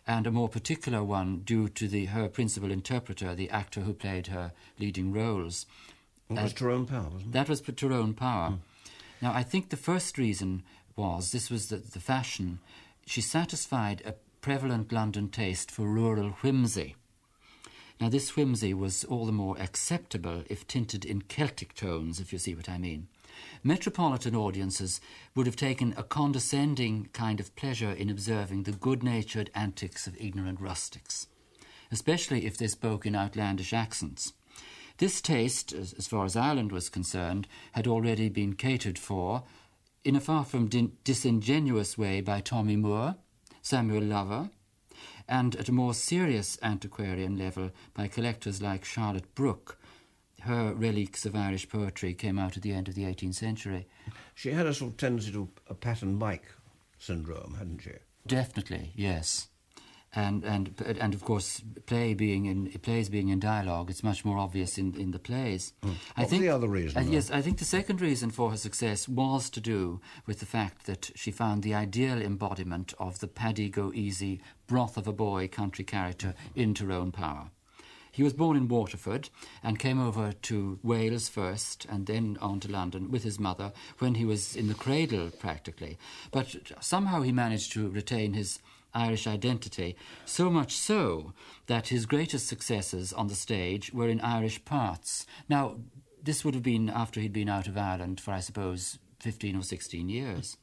and 0.06 0.28
a 0.28 0.32
more 0.32 0.50
particular 0.50 1.04
one 1.04 1.40
due 1.40 1.70
to 1.70 1.88
the, 1.88 2.06
her 2.06 2.28
principal 2.28 2.72
interpreter, 2.72 3.36
the 3.36 3.50
actor 3.50 3.82
who 3.82 3.94
played 3.94 4.28
her 4.28 4.52
leading 4.80 5.14
roles. 5.14 5.66
That 6.30 6.44
was 6.44 6.54
Tyrone 6.54 6.86
Power, 6.86 7.10
wasn't 7.12 7.22
it? 7.22 7.32
That 7.32 7.50
was 7.50 7.62
Tyrone 7.62 8.14
Power. 8.14 8.50
Hmm. 8.50 8.56
Now, 9.22 9.34
I 9.34 9.44
think 9.44 9.70
the 9.70 9.78
first 9.78 10.18
reason 10.18 10.64
was 10.96 11.32
this 11.32 11.50
was 11.50 11.70
the, 11.70 11.78
the 11.78 12.00
fashion. 12.00 12.60
She 13.06 13.22
satisfied 13.22 14.02
a 14.06 14.16
prevalent 14.42 14.92
London 14.92 15.30
taste 15.30 15.72
for 15.72 15.84
rural 15.84 16.30
whimsy. 16.42 16.96
Now, 18.00 18.10
this 18.10 18.36
whimsy 18.36 18.74
was 18.74 19.04
all 19.04 19.26
the 19.26 19.32
more 19.32 19.58
acceptable 19.60 20.44
if 20.50 20.66
tinted 20.68 21.04
in 21.04 21.22
Celtic 21.24 21.74
tones, 21.74 22.20
if 22.20 22.32
you 22.32 22.40
see 22.40 22.56
what 22.56 22.70
I 22.70 22.78
mean. 22.78 23.08
Metropolitan 23.64 24.36
audiences 24.36 25.02
would 25.36 25.46
have 25.46 25.56
taken 25.56 25.94
a 25.98 26.04
condescending 26.04 27.10
kind 27.14 27.40
of 27.40 27.56
pleasure 27.56 27.92
in 27.92 28.10
observing 28.10 28.64
the 28.64 28.72
good 28.72 29.04
natured 29.04 29.50
antics 29.54 30.08
of 30.08 30.16
ignorant 30.20 30.62
rustics, 30.62 31.28
especially 31.92 32.46
if 32.46 32.58
they 32.58 32.68
spoke 32.68 33.06
in 33.06 33.16
outlandish 33.16 33.74
accents. 33.74 34.34
This 34.98 35.22
taste, 35.22 35.74
as, 35.74 36.08
far 36.08 36.26
as 36.26 36.36
Ireland 36.36 36.72
was 36.72 36.90
concerned, 36.90 37.48
had 37.74 37.88
already 37.88 38.30
been 38.30 38.54
catered 38.54 39.00
for 39.00 39.44
in 40.04 40.16
a 40.16 40.22
far 40.22 40.46
from 40.46 40.68
din- 40.68 40.94
disingenuous 41.04 41.98
way 41.98 42.22
by 42.22 42.42
Tommy 42.42 42.76
Moore, 42.76 43.16
Samuel 43.62 44.04
Lover, 44.04 44.50
and 45.28 45.56
at 45.56 45.70
a 45.70 45.74
more 45.74 45.94
serious 45.94 46.58
antiquarian 46.62 47.38
level 47.38 47.72
by 47.94 48.08
collectors 48.08 48.62
like 48.62 48.84
Charlotte 48.84 49.34
Brooke, 49.36 49.79
her 50.44 50.74
relics 50.74 51.26
of 51.26 51.36
Irish 51.36 51.68
poetry 51.70 52.14
came 52.14 52.40
out 52.40 52.58
at 52.58 52.64
the 52.64 52.74
end 52.74 52.88
of 52.88 52.96
the 52.96 53.04
18th 53.04 53.36
century. 53.36 53.88
She 54.36 54.52
had 54.52 54.66
a 54.66 54.74
sort 54.74 54.92
of 54.92 54.98
tendency 54.98 55.32
to 55.32 55.50
a 55.68 55.74
pattern 55.74 56.18
Mike 56.18 56.48
syndrome, 56.98 57.56
hadn't 57.58 57.82
she? 57.82 57.92
Definitely, 58.28 58.92
yes. 58.96 59.48
And 60.16 60.44
and 60.44 60.74
and 61.00 61.14
of 61.14 61.24
course, 61.24 61.62
play 61.86 62.16
being 62.16 62.46
in 62.48 62.72
plays 62.82 63.10
being 63.10 63.30
in 63.30 63.40
dialogue, 63.40 63.92
it's 63.92 64.02
much 64.04 64.26
more 64.26 64.40
obvious 64.40 64.80
in, 64.80 64.96
in 65.00 65.12
the 65.12 65.20
plays. 65.20 65.74
Mm. 65.84 65.96
What 66.16 66.32
was 66.32 66.40
the 66.40 66.50
other 66.50 66.68
reason, 66.68 66.98
Uh, 66.98 67.12
yes, 67.12 67.30
I 67.30 67.44
think 67.44 67.60
the 67.60 67.66
second 67.66 68.02
reason 68.02 68.32
for 68.32 68.50
her 68.50 68.58
success 68.58 69.08
was 69.08 69.52
to 69.52 69.62
do 69.62 70.02
with 70.26 70.40
the 70.40 70.48
fact 70.48 70.88
that 70.88 71.12
she 71.14 71.30
found 71.30 71.62
the 71.62 71.76
ideal 71.76 72.20
embodiment 72.24 72.92
of 72.98 73.20
the 73.20 73.28
Paddy 73.28 73.70
Go 73.70 73.92
Easy, 73.94 74.42
broth 74.66 74.98
of 74.98 75.08
a 75.08 75.14
boy 75.14 75.48
country 75.48 75.86
character 75.86 76.34
in 76.56 76.74
Tyrone 76.74 77.12
Power. 77.12 77.52
He 78.12 78.24
was 78.24 78.34
born 78.34 78.58
in 78.58 78.68
Waterford 78.68 79.30
and 79.64 79.80
came 79.80 80.00
over 80.00 80.32
to 80.32 80.80
Wales 80.84 81.30
first 81.30 81.86
and 81.90 82.06
then 82.06 82.38
on 82.42 82.60
to 82.62 82.72
London 82.72 83.12
with 83.12 83.24
his 83.24 83.40
mother 83.40 83.72
when 84.00 84.16
he 84.16 84.26
was 84.26 84.56
in 84.56 84.68
the 84.68 84.74
cradle 84.74 85.30
practically. 85.30 85.98
But 86.32 86.56
somehow 86.80 87.22
he 87.22 87.32
managed 87.32 87.72
to 87.74 87.90
retain 87.90 88.34
his 88.34 88.60
Irish 88.94 89.28
identity, 89.28 89.96
so 90.26 90.50
much 90.50 90.74
so 90.74 91.34
that 91.68 91.90
his 91.90 92.06
greatest 92.06 92.48
successes 92.48 93.14
on 93.14 93.28
the 93.28 93.36
stage 93.36 93.94
were 93.94 94.10
in 94.10 94.20
Irish 94.22 94.66
parts. 94.66 95.28
Now, 95.48 95.76
this 96.24 96.44
would 96.44 96.56
have 96.56 96.64
been 96.64 96.90
after 96.90 97.20
he'd 97.20 97.34
been 97.34 97.50
out 97.50 97.68
of 97.68 97.78
Ireland 97.78 98.20
for, 98.20 98.32
I 98.32 98.40
suppose, 98.40 98.98
15 99.20 99.56
or 99.56 99.62
16 99.62 100.10
years. 100.10 100.58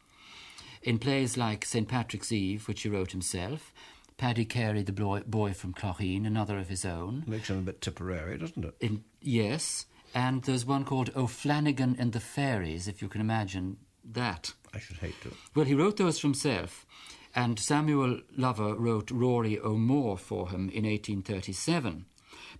In 0.83 0.99
plays 0.99 1.37
like 1.37 1.65
St. 1.65 1.88
Patrick's 1.88 2.33
Eve, 2.33 2.69
which 2.69 2.83
he 2.83 2.88
wrote 2.88 3.12
himself, 3.12 3.73
Paddy 4.18 4.46
Carey, 4.46 4.82
the 4.82 4.92
boy, 4.92 5.20
boy 5.26 5.52
from 5.52 5.75
Clogheen, 5.75 6.26
another 6.26 6.58
of 6.58 6.68
his 6.68 6.85
own. 6.85 7.25
Makes 7.26 7.50
him 7.50 7.58
a 7.58 7.62
bit 7.62 7.82
Tipperary, 7.82 8.38
doesn't 8.38 8.64
it? 8.64 8.75
In, 8.80 9.04
yes, 9.20 9.87
and 10.14 10.42
there's 10.44 10.64
one 10.64 10.85
called 10.85 11.11
O'Flanagan 11.14 11.96
and 11.99 12.12
the 12.12 12.20
Fairies, 12.20 12.88
if 12.88 13.02
you 13.02 13.08
can 13.08 13.20
imagine 13.20 13.76
that. 14.04 14.54
I 14.73 14.78
should 14.78 14.96
hate 14.96 15.20
to. 15.23 15.35
Well, 15.54 15.66
he 15.66 15.75
wrote 15.75 15.99
those 15.99 16.18
for 16.18 16.28
himself, 16.28 16.87
and 17.35 17.58
Samuel 17.58 18.20
Lover 18.35 18.75
wrote 18.75 19.11
Rory 19.11 19.58
O'More 19.58 20.16
for 20.16 20.49
him 20.49 20.70
in 20.70 20.85
1837. 20.85 22.06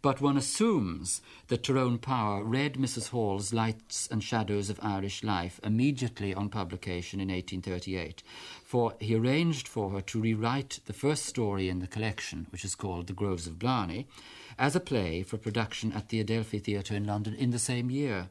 But 0.07 0.21
one 0.21 0.37
assumes 0.37 1.21
that 1.49 1.65
Tyrone 1.65 1.99
Power 1.99 2.45
read 2.45 2.75
Mrs. 2.75 3.09
Hall's 3.09 3.53
Lights 3.53 4.07
and 4.09 4.23
Shadows 4.23 4.71
of 4.71 4.79
Irish 4.81 5.25
Life 5.25 5.59
immediately 5.65 6.33
on 6.33 6.49
publication 6.49 7.19
in 7.19 7.27
1838, 7.27 8.23
for 8.63 8.95
he 9.01 9.17
arranged 9.17 9.67
for 9.67 9.91
her 9.91 10.01
to 10.03 10.21
rewrite 10.21 10.79
the 10.87 10.93
first 10.93 11.27
story 11.27 11.69
in 11.69 11.81
the 11.81 11.89
collection, 11.89 12.47
which 12.51 12.65
is 12.65 12.77
called 12.77 13.09
The 13.09 13.15
Groves 13.15 13.49
of 13.49 13.59
Blarney, 13.59 14.07
as 14.57 14.77
a 14.77 14.81
play 14.81 15.25
for 15.25 15.39
production 15.39 15.93
at 15.93 16.11
the 16.11 16.21
Adelphi 16.21 16.61
Theatre 16.61 16.95
in 16.95 17.05
London 17.05 17.35
in 17.35 17.51
the 17.51 17.59
same 17.59 17.91
year. 17.91 18.29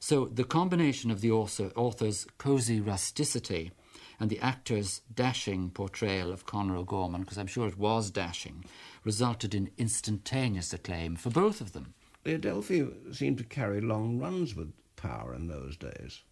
So 0.00 0.24
the 0.24 0.44
combination 0.44 1.10
of 1.10 1.20
the 1.20 1.32
author, 1.32 1.70
author's 1.76 2.26
cosy 2.38 2.80
rusticity 2.80 3.72
and 4.18 4.30
the 4.30 4.40
actor's 4.40 5.02
dashing 5.14 5.70
portrayal 5.70 6.32
of 6.32 6.46
Conor 6.46 6.76
O'Gorman, 6.76 7.22
because 7.22 7.36
I'm 7.36 7.46
sure 7.46 7.68
it 7.68 7.78
was 7.78 8.10
dashing, 8.10 8.64
resulted 9.04 9.54
in 9.54 9.70
instantaneous 9.78 10.72
acclaim 10.72 11.16
for 11.16 11.30
both 11.30 11.60
of 11.60 11.72
them. 11.72 11.94
The 12.24 12.34
Adelphi 12.34 12.86
seemed 13.12 13.38
to 13.38 13.44
carry 13.44 13.80
long 13.80 14.18
runs 14.18 14.56
with 14.56 14.72
power 14.96 15.34
in 15.34 15.46
those 15.46 15.76
days. 15.76 16.22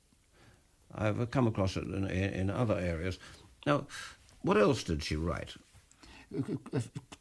I've 0.95 1.31
come 1.31 1.47
across 1.47 1.77
it 1.77 1.85
in, 1.85 2.07
in 2.07 2.51
other 2.51 2.79
areas. 2.79 3.19
Now, 3.67 3.87
what 4.41 4.57
else 4.57 4.83
did 4.83 5.05
she 5.05 5.17
write? 5.17 5.55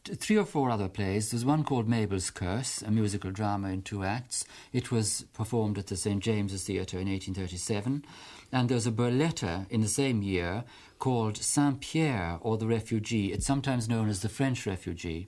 three 0.05 0.37
or 0.37 0.45
four 0.45 0.69
other 0.69 0.87
plays. 0.87 1.31
There's 1.31 1.45
one 1.45 1.63
called 1.63 1.87
Mabel's 1.87 2.29
Curse, 2.29 2.81
a 2.81 2.91
musical 2.91 3.31
drama 3.31 3.69
in 3.69 3.81
two 3.81 4.03
acts. 4.03 4.45
It 4.71 4.91
was 4.91 5.25
performed 5.33 5.77
at 5.77 5.87
the 5.87 5.97
St 5.97 6.23
James's 6.23 6.63
Theatre 6.63 6.97
in 6.97 7.09
1837. 7.09 8.05
And 8.51 8.69
there's 8.69 8.87
a 8.87 8.91
burletta 8.91 9.69
in 9.69 9.81
the 9.81 9.87
same 9.87 10.21
year 10.21 10.63
called 11.01 11.35
Saint 11.35 11.81
Pierre 11.81 12.37
or 12.41 12.57
the 12.57 12.67
Refugee. 12.67 13.33
It's 13.33 13.45
sometimes 13.45 13.89
known 13.89 14.07
as 14.07 14.21
the 14.21 14.29
French 14.29 14.67
Refugee. 14.67 15.27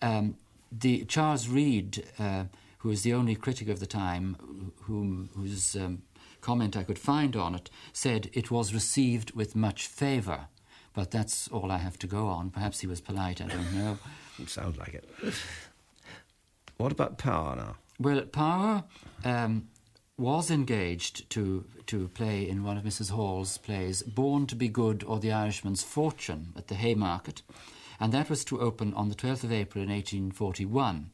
Um, 0.00 0.36
the 0.72 1.04
Charles 1.04 1.46
Reade, 1.46 2.04
uh, 2.18 2.44
who 2.78 2.90
is 2.90 3.02
the 3.02 3.12
only 3.12 3.34
critic 3.36 3.68
of 3.68 3.80
the 3.80 3.86
time 3.86 4.72
whom, 4.84 5.28
whose 5.36 5.76
um, 5.76 6.02
comment 6.40 6.74
I 6.74 6.84
could 6.84 6.98
find 6.98 7.36
on 7.36 7.54
it, 7.54 7.68
said 7.92 8.30
it 8.32 8.50
was 8.50 8.72
received 8.72 9.32
with 9.32 9.54
much 9.54 9.86
favour. 9.86 10.48
But 10.94 11.10
that's 11.10 11.48
all 11.48 11.70
I 11.70 11.78
have 11.78 11.98
to 11.98 12.06
go 12.06 12.28
on. 12.28 12.48
Perhaps 12.48 12.80
he 12.80 12.86
was 12.86 13.02
polite, 13.02 13.42
I 13.42 13.46
don't 13.46 13.74
know. 13.74 13.98
it 14.38 14.48
sounds 14.48 14.78
like 14.78 14.94
it. 14.94 15.06
What 16.78 16.92
about 16.92 17.18
Power 17.18 17.54
now? 17.56 17.76
Well, 18.00 18.22
Power 18.22 18.84
um, 19.22 19.68
was 20.16 20.48
engaged 20.48 21.28
to, 21.28 21.64
to 21.86 22.06
play 22.08 22.48
in 22.48 22.62
one 22.62 22.76
of 22.76 22.84
Mrs. 22.84 23.10
Hall's 23.10 23.58
plays, 23.58 24.02
Born 24.02 24.46
to 24.46 24.54
be 24.54 24.68
Good 24.68 25.02
or 25.02 25.18
The 25.18 25.32
Irishman's 25.32 25.82
Fortune, 25.82 26.52
at 26.56 26.68
the 26.68 26.76
Haymarket, 26.76 27.42
and 27.98 28.12
that 28.12 28.30
was 28.30 28.44
to 28.44 28.60
open 28.60 28.94
on 28.94 29.08
the 29.08 29.16
12th 29.16 29.42
of 29.42 29.52
April 29.52 29.82
in 29.82 29.90
1841. 29.90 31.10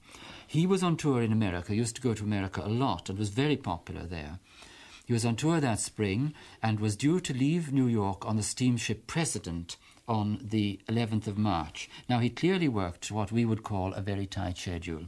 He 0.46 0.66
was 0.66 0.82
on 0.82 0.98
tour 0.98 1.22
in 1.22 1.32
America, 1.32 1.74
used 1.74 1.96
to 1.96 2.02
go 2.02 2.12
to 2.12 2.24
America 2.24 2.62
a 2.62 2.68
lot, 2.68 3.08
and 3.08 3.18
was 3.18 3.30
very 3.30 3.56
popular 3.56 4.02
there. 4.02 4.38
He 5.06 5.14
was 5.14 5.24
on 5.24 5.34
tour 5.34 5.60
that 5.60 5.80
spring 5.80 6.34
and 6.62 6.78
was 6.78 6.94
due 6.94 7.20
to 7.20 7.32
leave 7.32 7.72
New 7.72 7.86
York 7.86 8.26
on 8.26 8.36
the 8.36 8.42
steamship 8.42 9.06
President 9.06 9.78
on 10.06 10.40
the 10.42 10.78
11th 10.88 11.26
of 11.26 11.38
March. 11.38 11.88
Now, 12.08 12.18
he 12.18 12.28
clearly 12.28 12.68
worked 12.68 13.10
what 13.10 13.32
we 13.32 13.46
would 13.46 13.62
call 13.62 13.94
a 13.94 14.02
very 14.02 14.26
tight 14.26 14.58
schedule 14.58 15.06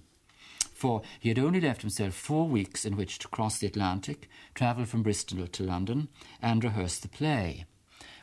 for 0.83 1.01
he 1.21 1.29
had 1.29 1.39
only 1.39 1.61
left 1.61 1.83
himself 1.83 2.13
four 2.13 2.49
weeks 2.49 2.85
in 2.85 2.97
which 2.97 3.21
to 3.21 3.29
cross 3.29 3.59
the 3.59 3.69
Atlantic, 3.69 4.29
travel 4.53 4.85
from 4.85 5.05
Bristol 5.05 5.47
to 5.47 5.63
London, 5.63 6.09
and 6.43 6.65
rehearse 6.65 6.99
the 6.99 7.07
play. 7.07 7.67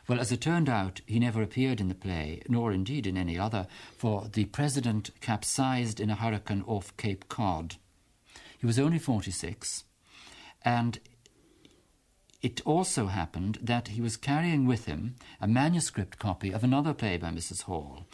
Well, 0.06 0.20
as 0.20 0.30
it 0.30 0.42
turned 0.42 0.68
out, 0.68 1.00
he 1.06 1.18
never 1.18 1.40
appeared 1.40 1.80
in 1.80 1.88
the 1.88 1.94
play, 1.94 2.42
nor 2.50 2.70
indeed 2.70 3.06
in 3.06 3.16
any 3.16 3.38
other, 3.38 3.66
for 3.96 4.28
the 4.30 4.44
president 4.44 5.08
capsized 5.22 6.00
in 6.00 6.10
a 6.10 6.16
hurricane 6.16 6.62
off 6.66 6.94
Cape 6.98 7.30
Cod. 7.30 7.76
He 8.58 8.66
was 8.66 8.78
only 8.78 8.98
46, 8.98 9.84
and 10.60 11.00
it 12.42 12.60
also 12.66 13.06
happened 13.06 13.58
that 13.62 13.88
he 13.88 14.02
was 14.02 14.18
carrying 14.18 14.66
with 14.66 14.84
him 14.84 15.16
a 15.40 15.48
manuscript 15.48 16.18
copy 16.18 16.52
of 16.52 16.62
another 16.62 16.92
play 16.92 17.16
by 17.16 17.30
Mrs. 17.30 17.62
Hall, 17.62 18.04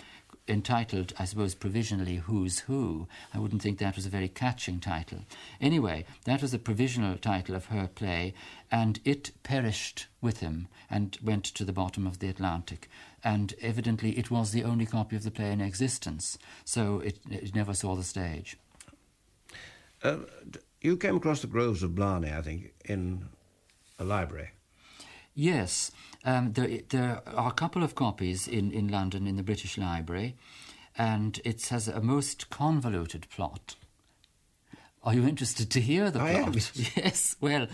entitled, 0.49 1.13
I 1.19 1.25
suppose, 1.25 1.55
provisionally 1.55 2.17
Who's 2.17 2.61
Who. 2.61 3.09
I 3.35 3.39
wouldn't 3.39 3.63
think 3.63 3.79
that 3.79 3.97
was 3.97 4.07
a 4.07 4.11
very 4.11 4.29
catching 4.29 4.81
title. 4.81 5.21
Anyway, 5.61 6.05
that 6.25 6.43
was 6.43 6.53
the 6.53 6.59
provisional 6.59 7.17
title 7.17 7.55
of 7.55 7.67
her 7.67 7.89
play, 7.89 8.35
and 8.71 9.01
it 9.05 9.33
perished 9.43 10.07
with 10.21 10.41
him 10.41 10.69
and 10.91 11.19
went 11.23 11.45
to 11.45 11.65
the 11.65 11.73
bottom 11.73 12.07
of 12.07 12.19
the 12.19 12.29
Atlantic. 12.29 12.89
And 13.25 13.55
evidently, 13.61 14.19
it 14.19 14.31
was 14.31 14.53
the 14.53 14.65
only 14.65 14.87
copy 14.87 15.17
of 15.17 15.25
the 15.25 15.31
play 15.31 15.51
in 15.51 15.61
existence, 15.61 16.39
so 16.65 17.01
it, 17.01 17.19
it 17.31 17.55
never 17.55 17.75
saw 17.75 17.95
the 17.95 18.05
stage. 18.05 18.57
Uh, 20.03 20.19
you 20.81 20.97
came 20.97 21.17
across 21.17 21.41
the 21.41 21.47
Groves 21.47 21.83
of 21.83 21.95
Blarney, 21.95 22.33
I 22.33 22.43
think, 22.43 22.73
in 22.85 23.25
a 23.99 24.05
library. 24.05 24.51
Yes, 25.35 25.91
um, 26.27 26.53
there, 26.53 26.81
there, 26.89 27.23
are 27.27 27.49
a 27.49 27.55
couple 27.55 27.83
of 27.83 27.95
copies 27.95 28.49
in, 28.49 28.73
in 28.73 28.89
London 28.89 29.27
in 29.27 29.37
the 29.37 29.43
British 29.43 29.79
Library, 29.79 30.37
and 30.99 31.41
it 31.45 31.69
has 31.69 31.87
a 31.87 32.01
most 32.01 32.51
convoluted 32.51 33.29
plot. 33.31 33.77
Are 35.05 35.15
you 35.15 35.27
interested 35.27 35.71
to 35.71 35.81
hear 35.81 36.11
the 36.11 36.21
I 36.21 36.35
plot? 36.35 36.49
Am. 36.49 36.55
Yes, 36.97 37.37
well, 37.41 37.69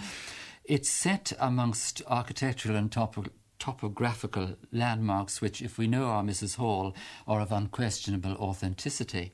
it's 0.65 0.91
set 0.91 1.33
amongst 1.41 2.03
architectural 2.07 2.77
and 2.77 2.93
topo- 2.93 3.33
topographical 3.59 4.57
landmarks, 4.71 5.41
which, 5.41 5.63
if 5.63 5.79
we 5.79 5.87
know 5.87 6.05
our 6.05 6.23
Mrs. 6.23 6.57
Hall, 6.57 6.95
are 7.27 7.41
of 7.41 7.53
unquestionable 7.53 8.35
authenticity. 8.35 9.33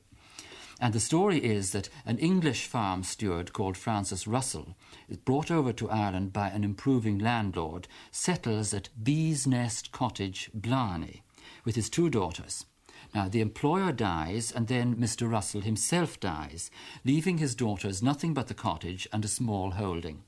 And 0.81 0.93
the 0.93 0.99
story 0.99 1.43
is 1.43 1.71
that 1.71 1.89
an 2.05 2.17
English 2.19 2.65
farm 2.65 3.03
steward 3.03 3.51
called 3.51 3.75
Francis 3.75 4.25
Russell 4.25 4.77
is 5.09 5.17
brought 5.17 5.51
over 5.51 5.73
to 5.73 5.89
Ireland 5.89 6.31
by 6.31 6.47
an 6.49 6.63
improving 6.63 7.19
landlord, 7.19 7.87
settles 8.11 8.73
at 8.73 8.89
Bees 9.01 9.45
Nest 9.45 9.91
Cottage, 9.91 10.49
Blarney, 10.53 11.21
with 11.65 11.75
his 11.75 11.89
two 11.89 12.09
daughters. 12.09 12.65
Now, 13.13 13.27
the 13.27 13.41
employer 13.41 13.91
dies, 13.91 14.51
and 14.51 14.67
then 14.67 14.95
Mr. 14.95 15.29
Russell 15.29 15.61
himself 15.61 16.19
dies, 16.19 16.71
leaving 17.03 17.39
his 17.39 17.55
daughters 17.55 18.01
nothing 18.01 18.33
but 18.33 18.47
the 18.47 18.53
cottage 18.53 19.07
and 19.11 19.25
a 19.25 19.29
small 19.29 19.71
holding. 19.71 20.23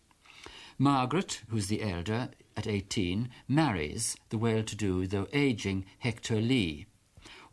Margaret, 0.77 1.43
who's 1.49 1.67
the 1.67 1.83
elder, 1.83 2.29
at 2.57 2.67
18, 2.67 3.29
marries 3.47 4.17
the 4.29 4.37
well 4.37 4.63
to 4.63 4.75
do, 4.75 5.07
though 5.07 5.27
aging, 5.31 5.85
Hector 5.99 6.41
Lee 6.41 6.87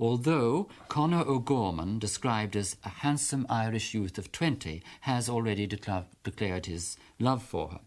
although 0.00 0.68
Conor 0.88 1.24
O'Gorman, 1.26 1.98
described 1.98 2.56
as 2.56 2.76
a 2.84 2.88
handsome 2.88 3.46
Irish 3.48 3.94
youth 3.94 4.18
of 4.18 4.30
20, 4.32 4.82
has 5.02 5.28
already 5.28 5.66
declared 5.66 6.66
his 6.66 6.96
love 7.18 7.42
for 7.42 7.68
her. 7.68 7.80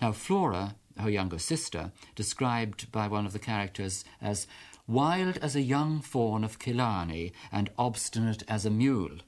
Now, 0.00 0.12
Flora, 0.12 0.76
her 0.98 1.10
younger 1.10 1.38
sister, 1.38 1.92
described 2.14 2.90
by 2.92 3.08
one 3.08 3.26
of 3.26 3.32
the 3.32 3.38
characters 3.38 4.04
as 4.20 4.46
wild 4.86 5.38
as 5.38 5.56
a 5.56 5.62
young 5.62 6.00
fawn 6.00 6.44
of 6.44 6.58
Killarney 6.58 7.32
and 7.50 7.70
obstinate 7.78 8.42
as 8.48 8.64
a 8.64 8.70
mule. 8.70 9.18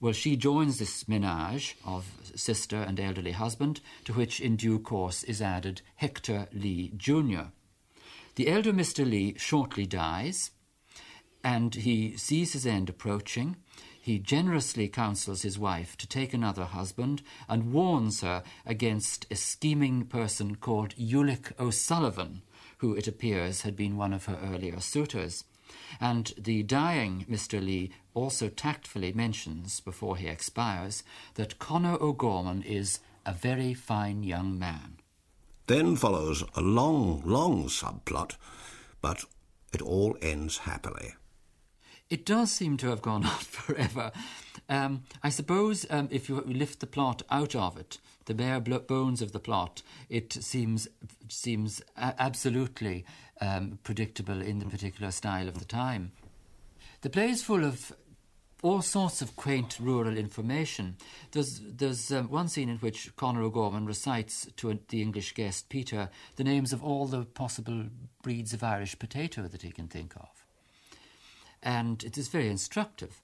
Well, 0.00 0.12
she 0.12 0.36
joins 0.36 0.78
this 0.78 1.08
menage 1.08 1.76
of 1.84 2.04
sister 2.34 2.76
and 2.76 3.00
elderly 3.00 3.32
husband, 3.32 3.80
to 4.04 4.12
which 4.12 4.40
in 4.40 4.56
due 4.56 4.78
course 4.78 5.22
is 5.24 5.40
added 5.40 5.80
Hector 5.96 6.48
Lee 6.52 6.92
Jr. 6.96 7.48
The 8.34 8.48
elder 8.48 8.72
Mr. 8.72 9.08
Lee 9.08 9.34
shortly 9.38 9.86
dies, 9.86 10.50
and 11.46 11.76
he 11.76 12.16
sees 12.16 12.54
his 12.54 12.66
end 12.66 12.88
approaching. 12.88 13.54
He 14.00 14.18
generously 14.18 14.88
counsels 14.88 15.42
his 15.42 15.56
wife 15.56 15.96
to 15.98 16.08
take 16.08 16.34
another 16.34 16.64
husband 16.64 17.22
and 17.48 17.72
warns 17.72 18.20
her 18.22 18.42
against 18.66 19.26
a 19.30 19.36
scheming 19.36 20.06
person 20.06 20.56
called 20.56 20.96
Ulick 20.96 21.52
O'Sullivan, 21.60 22.42
who 22.78 22.94
it 22.94 23.06
appears 23.06 23.60
had 23.60 23.76
been 23.76 23.96
one 23.96 24.12
of 24.12 24.24
her 24.24 24.36
earlier 24.42 24.80
suitors. 24.80 25.44
And 26.00 26.32
the 26.36 26.64
dying 26.64 27.24
Mr. 27.30 27.64
Lee 27.64 27.92
also 28.12 28.48
tactfully 28.48 29.12
mentions, 29.12 29.78
before 29.78 30.16
he 30.16 30.26
expires, 30.26 31.04
that 31.34 31.60
Conor 31.60 31.96
O'Gorman 32.00 32.62
is 32.62 32.98
a 33.24 33.32
very 33.32 33.72
fine 33.72 34.24
young 34.24 34.58
man. 34.58 34.96
Then 35.68 35.94
follows 35.94 36.42
a 36.56 36.60
long, 36.60 37.22
long 37.24 37.68
subplot, 37.68 38.34
but 39.00 39.24
it 39.72 39.80
all 39.80 40.16
ends 40.20 40.58
happily. 40.58 41.14
It 42.08 42.24
does 42.24 42.52
seem 42.52 42.76
to 42.78 42.88
have 42.88 43.02
gone 43.02 43.24
on 43.26 43.38
forever. 43.38 44.12
Um, 44.68 45.04
I 45.22 45.28
suppose 45.30 45.86
um, 45.90 46.08
if 46.10 46.28
you 46.28 46.40
lift 46.40 46.80
the 46.80 46.86
plot 46.86 47.22
out 47.30 47.54
of 47.54 47.76
it, 47.76 47.98
the 48.26 48.34
bare 48.34 48.60
bones 48.60 49.22
of 49.22 49.32
the 49.32 49.38
plot, 49.40 49.82
it 50.08 50.32
seems 50.32 50.88
seems 51.28 51.80
absolutely 51.96 53.04
um, 53.40 53.78
predictable 53.84 54.42
in 54.42 54.58
the 54.58 54.66
particular 54.66 55.12
style 55.12 55.48
of 55.48 55.58
the 55.58 55.64
time. 55.64 56.12
The 57.02 57.10
play 57.10 57.30
is 57.30 57.44
full 57.44 57.64
of 57.64 57.92
all 58.62 58.82
sorts 58.82 59.22
of 59.22 59.36
quaint 59.36 59.78
rural 59.78 60.16
information. 60.16 60.96
There's, 61.30 61.60
there's 61.60 62.10
um, 62.10 62.30
one 62.30 62.48
scene 62.48 62.68
in 62.68 62.78
which 62.78 63.14
Conor 63.14 63.42
O'Gorman 63.42 63.86
recites 63.86 64.48
to 64.56 64.70
a, 64.70 64.78
the 64.88 65.02
English 65.02 65.34
guest, 65.34 65.68
Peter, 65.68 66.08
the 66.36 66.44
names 66.44 66.72
of 66.72 66.82
all 66.82 67.06
the 67.06 67.24
possible 67.24 67.84
breeds 68.22 68.52
of 68.52 68.64
Irish 68.64 68.98
potato 68.98 69.42
that 69.42 69.62
he 69.62 69.70
can 69.70 69.86
think 69.86 70.16
of 70.16 70.45
and 71.66 72.04
it 72.04 72.16
is 72.16 72.28
very 72.28 72.48
instructive. 72.48 73.20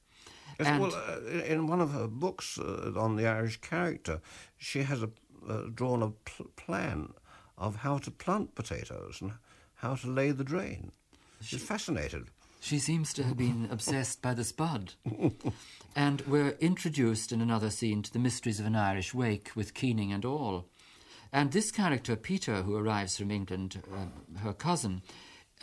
Yes, 0.58 0.68
And- 0.68 0.82
well, 0.82 0.94
uh, 0.94 1.44
in 1.54 1.66
one 1.68 1.80
of 1.80 1.92
her 1.92 2.08
books 2.08 2.58
uh, 2.58 2.92
on 2.96 3.16
the 3.16 3.26
Irish 3.26 3.60
character, 3.60 4.20
she 4.58 4.82
has 4.82 5.02
a, 5.02 5.10
uh, 5.48 5.68
drawn 5.74 6.02
a 6.02 6.10
pl- 6.10 6.46
plan 6.56 7.12
of 7.56 7.76
how 7.76 7.98
to 7.98 8.10
plant 8.10 8.54
potatoes 8.54 9.20
and 9.22 9.32
how 9.76 9.94
to 9.94 10.08
lay 10.08 10.32
the 10.32 10.44
drain. 10.44 10.92
She's 11.40 11.62
fascinated. 11.62 12.24
She 12.60 12.78
seems 12.78 13.12
to 13.14 13.22
have 13.24 13.36
been 13.36 13.68
obsessed 13.70 14.22
by 14.22 14.34
the 14.34 14.44
spud. 14.44 14.94
and 15.96 16.20
we're 16.26 16.56
introduced 16.60 17.32
in 17.32 17.40
another 17.40 17.70
scene 17.70 18.02
to 18.02 18.12
the 18.12 18.18
mysteries 18.18 18.60
of 18.60 18.66
an 18.66 18.76
Irish 18.76 19.14
wake 19.14 19.50
with 19.54 19.74
Keening 19.74 20.12
and 20.12 20.24
all. 20.24 20.66
And 21.32 21.50
this 21.52 21.70
character, 21.70 22.14
Peter, 22.16 22.62
who 22.62 22.76
arrives 22.76 23.16
from 23.16 23.30
England, 23.30 23.82
uh, 23.92 24.38
her 24.40 24.52
cousin, 24.52 25.02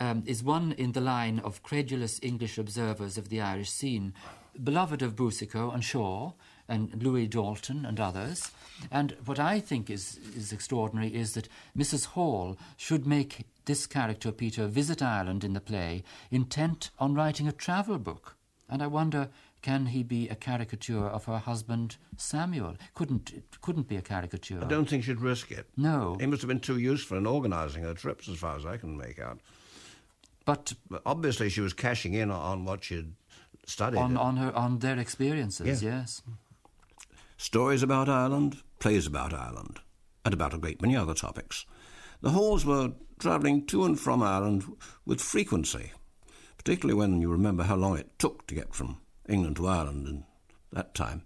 um, 0.00 0.24
is 0.26 0.42
one 0.42 0.72
in 0.72 0.92
the 0.92 1.00
line 1.00 1.38
of 1.40 1.62
credulous 1.62 2.18
English 2.22 2.58
observers 2.58 3.18
of 3.18 3.28
the 3.28 3.40
Irish 3.40 3.70
scene, 3.70 4.14
beloved 4.62 5.02
of 5.02 5.14
Boucicault 5.14 5.70
and 5.70 5.84
Shaw 5.84 6.32
and 6.68 7.02
Louis 7.02 7.26
D'Alton 7.26 7.84
and 7.84 8.00
others. 8.00 8.50
And 8.90 9.16
what 9.26 9.38
I 9.38 9.60
think 9.60 9.90
is, 9.90 10.18
is 10.34 10.52
extraordinary 10.52 11.14
is 11.14 11.34
that 11.34 11.48
Mrs. 11.76 12.06
Hall 12.06 12.56
should 12.76 13.06
make 13.06 13.44
this 13.66 13.86
character, 13.86 14.32
Peter, 14.32 14.66
visit 14.66 15.02
Ireland 15.02 15.44
in 15.44 15.52
the 15.52 15.60
play, 15.60 16.02
intent 16.30 16.90
on 16.98 17.14
writing 17.14 17.46
a 17.46 17.52
travel 17.52 17.98
book. 17.98 18.36
And 18.68 18.82
I 18.82 18.86
wonder, 18.86 19.28
can 19.62 19.86
he 19.86 20.02
be 20.02 20.28
a 20.28 20.34
caricature 20.34 21.06
of 21.06 21.24
her 21.26 21.38
husband 21.38 21.96
Samuel? 22.16 22.76
Couldn't 22.94 23.32
it 23.32 23.60
couldn't 23.60 23.88
be 23.88 23.96
a 23.96 24.02
caricature? 24.02 24.60
I 24.62 24.66
don't 24.66 24.88
think 24.88 25.04
she'd 25.04 25.20
risk 25.20 25.50
it. 25.50 25.66
No. 25.76 26.16
He 26.20 26.26
must 26.26 26.40
have 26.40 26.48
been 26.48 26.60
too 26.60 26.78
useful 26.78 27.18
in 27.18 27.26
organising 27.26 27.82
her 27.82 27.94
trips, 27.94 28.28
as 28.28 28.38
far 28.38 28.56
as 28.56 28.64
I 28.64 28.76
can 28.76 28.96
make 28.96 29.18
out. 29.18 29.40
But 30.50 30.72
But 30.88 31.02
obviously, 31.06 31.48
she 31.48 31.60
was 31.60 31.72
cashing 31.72 32.14
in 32.14 32.28
on 32.28 32.64
what 32.64 32.82
she'd 32.82 33.12
studied. 33.66 33.98
on, 33.98 34.16
on 34.16 34.36
her 34.36 34.52
on 34.56 34.80
their 34.80 34.98
experiences, 34.98 35.80
Yeah. 35.80 35.98
yes. 35.98 36.22
Stories 37.36 37.84
about 37.84 38.08
Ireland, 38.08 38.56
plays 38.80 39.06
about 39.06 39.32
Ireland, 39.32 39.78
and 40.24 40.34
about 40.34 40.52
a 40.52 40.58
great 40.58 40.82
many 40.82 40.96
other 40.96 41.14
topics. 41.14 41.66
The 42.20 42.30
Halls 42.32 42.64
were 42.64 42.94
travelling 43.20 43.64
to 43.66 43.84
and 43.84 43.98
from 44.00 44.24
Ireland 44.24 44.64
with 45.06 45.20
frequency, 45.20 45.92
particularly 46.58 46.98
when 46.98 47.20
you 47.22 47.30
remember 47.30 47.62
how 47.62 47.76
long 47.76 47.96
it 47.96 48.18
took 48.18 48.48
to 48.48 48.54
get 48.56 48.74
from 48.74 49.00
England 49.28 49.54
to 49.56 49.68
Ireland 49.68 50.08
in 50.08 50.24
that 50.72 50.96
time. 50.96 51.22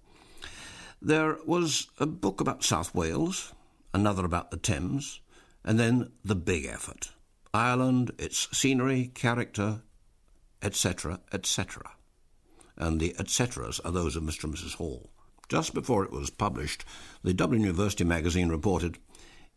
There 1.00 1.38
was 1.46 1.88
a 1.98 2.04
book 2.06 2.42
about 2.42 2.62
South 2.62 2.94
Wales, 2.94 3.54
another 3.94 4.26
about 4.26 4.50
the 4.50 4.58
Thames, 4.58 5.20
and 5.64 5.78
then 5.78 6.12
the 6.22 6.36
big 6.36 6.66
effort 6.66 7.12
Ireland, 7.54 8.10
its 8.18 8.48
scenery, 8.54 9.12
character, 9.14 9.80
etc., 10.60 11.20
etc 11.32 11.92
and 12.76 13.00
the 13.00 13.14
etceteras 13.18 13.80
are 13.84 13.92
those 13.92 14.16
of 14.16 14.22
Mr. 14.22 14.44
and 14.44 14.54
Mrs. 14.54 14.74
Hall. 14.74 15.10
Just 15.48 15.74
before 15.74 16.04
it 16.04 16.10
was 16.10 16.30
published, 16.30 16.84
the 17.22 17.34
Dublin 17.34 17.60
University 17.60 18.04
magazine 18.04 18.48
reported, 18.48 18.98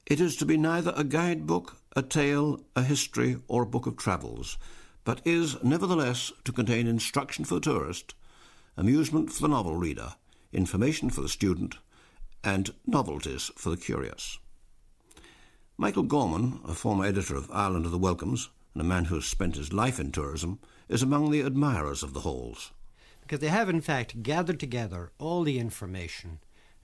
It 0.06 0.20
is 0.20 0.36
to 0.38 0.46
be 0.46 0.58
neither 0.58 0.94
a 0.96 1.04
guidebook, 1.04 1.78
a 1.96 2.02
tale, 2.02 2.62
a 2.76 2.84
history, 2.84 3.38
or 3.48 3.64
a 3.64 3.68
book 3.68 3.88
of 3.88 3.98
travels, 3.98 4.58
but 5.04 5.22
is 5.26 5.62
nevertheless 5.64 6.32
to 6.44 6.52
contain 6.52 6.88
instruction 6.88 7.46
for 7.46 7.56
the 7.56 7.62
tourist, 7.62 8.14
amusement 8.76 9.32
for 9.32 9.42
the 9.42 9.48
novel 9.48 9.76
reader, 9.76 10.16
information 10.52 11.10
for 11.10 11.22
the 11.22 11.30
student, 11.30 11.78
and 12.44 12.74
novelties 12.86 13.50
for 13.56 13.70
the 13.70 13.78
curious. 13.78 14.38
Michael 15.78 16.04
Gorman, 16.04 16.60
a 16.68 16.74
former 16.74 17.06
editor 17.06 17.36
of 17.36 17.50
Ireland 17.52 17.86
of 17.86 17.92
the 17.92 17.98
Welcomes, 17.98 18.50
and 18.74 18.82
a 18.82 18.86
man 18.86 19.06
who 19.06 19.16
has 19.16 19.26
spent 19.26 19.56
his 19.56 19.72
life 19.74 20.00
in 20.00 20.12
tourism, 20.12 20.60
is 20.90 21.02
among 21.04 21.30
the 21.32 21.42
admirers 21.42 22.04
of 22.04 22.14
the 22.14 22.22
halls. 22.22 22.72
because 23.22 23.40
they 23.42 23.50
have 23.50 23.70
in 23.70 23.82
fact 23.82 24.24
gathered 24.24 24.60
together 24.60 25.12
all 25.20 25.44
the 25.44 25.60
information 25.60 26.40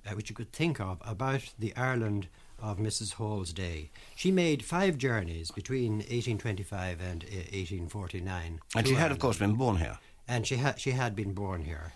uh, 0.05 0.11
which 0.11 0.29
you 0.29 0.35
could 0.35 0.51
think 0.51 0.79
of 0.81 1.01
about 1.05 1.53
the 1.57 1.73
Ireland 1.77 2.27
of 2.61 2.77
Mrs. 2.77 3.13
Hall's 3.13 3.53
day. 3.53 3.89
She 4.15 4.29
made 4.31 4.63
five 4.63 4.97
journeys 4.97 5.51
between 5.51 5.93
1825 5.99 6.99
and 7.01 7.23
uh, 7.23 7.27
1849. 7.53 8.59
And 8.75 8.87
she 8.87 8.93
had, 8.95 9.11
of 9.11 9.19
course, 9.19 9.37
been 9.39 9.55
born 9.55 9.77
here. 9.77 9.97
and 10.27 10.45
she 10.45 10.57
had 10.57 10.79
she 10.79 10.91
had 10.91 11.15
been 11.15 11.33
born 11.33 11.63
here. 11.63 11.93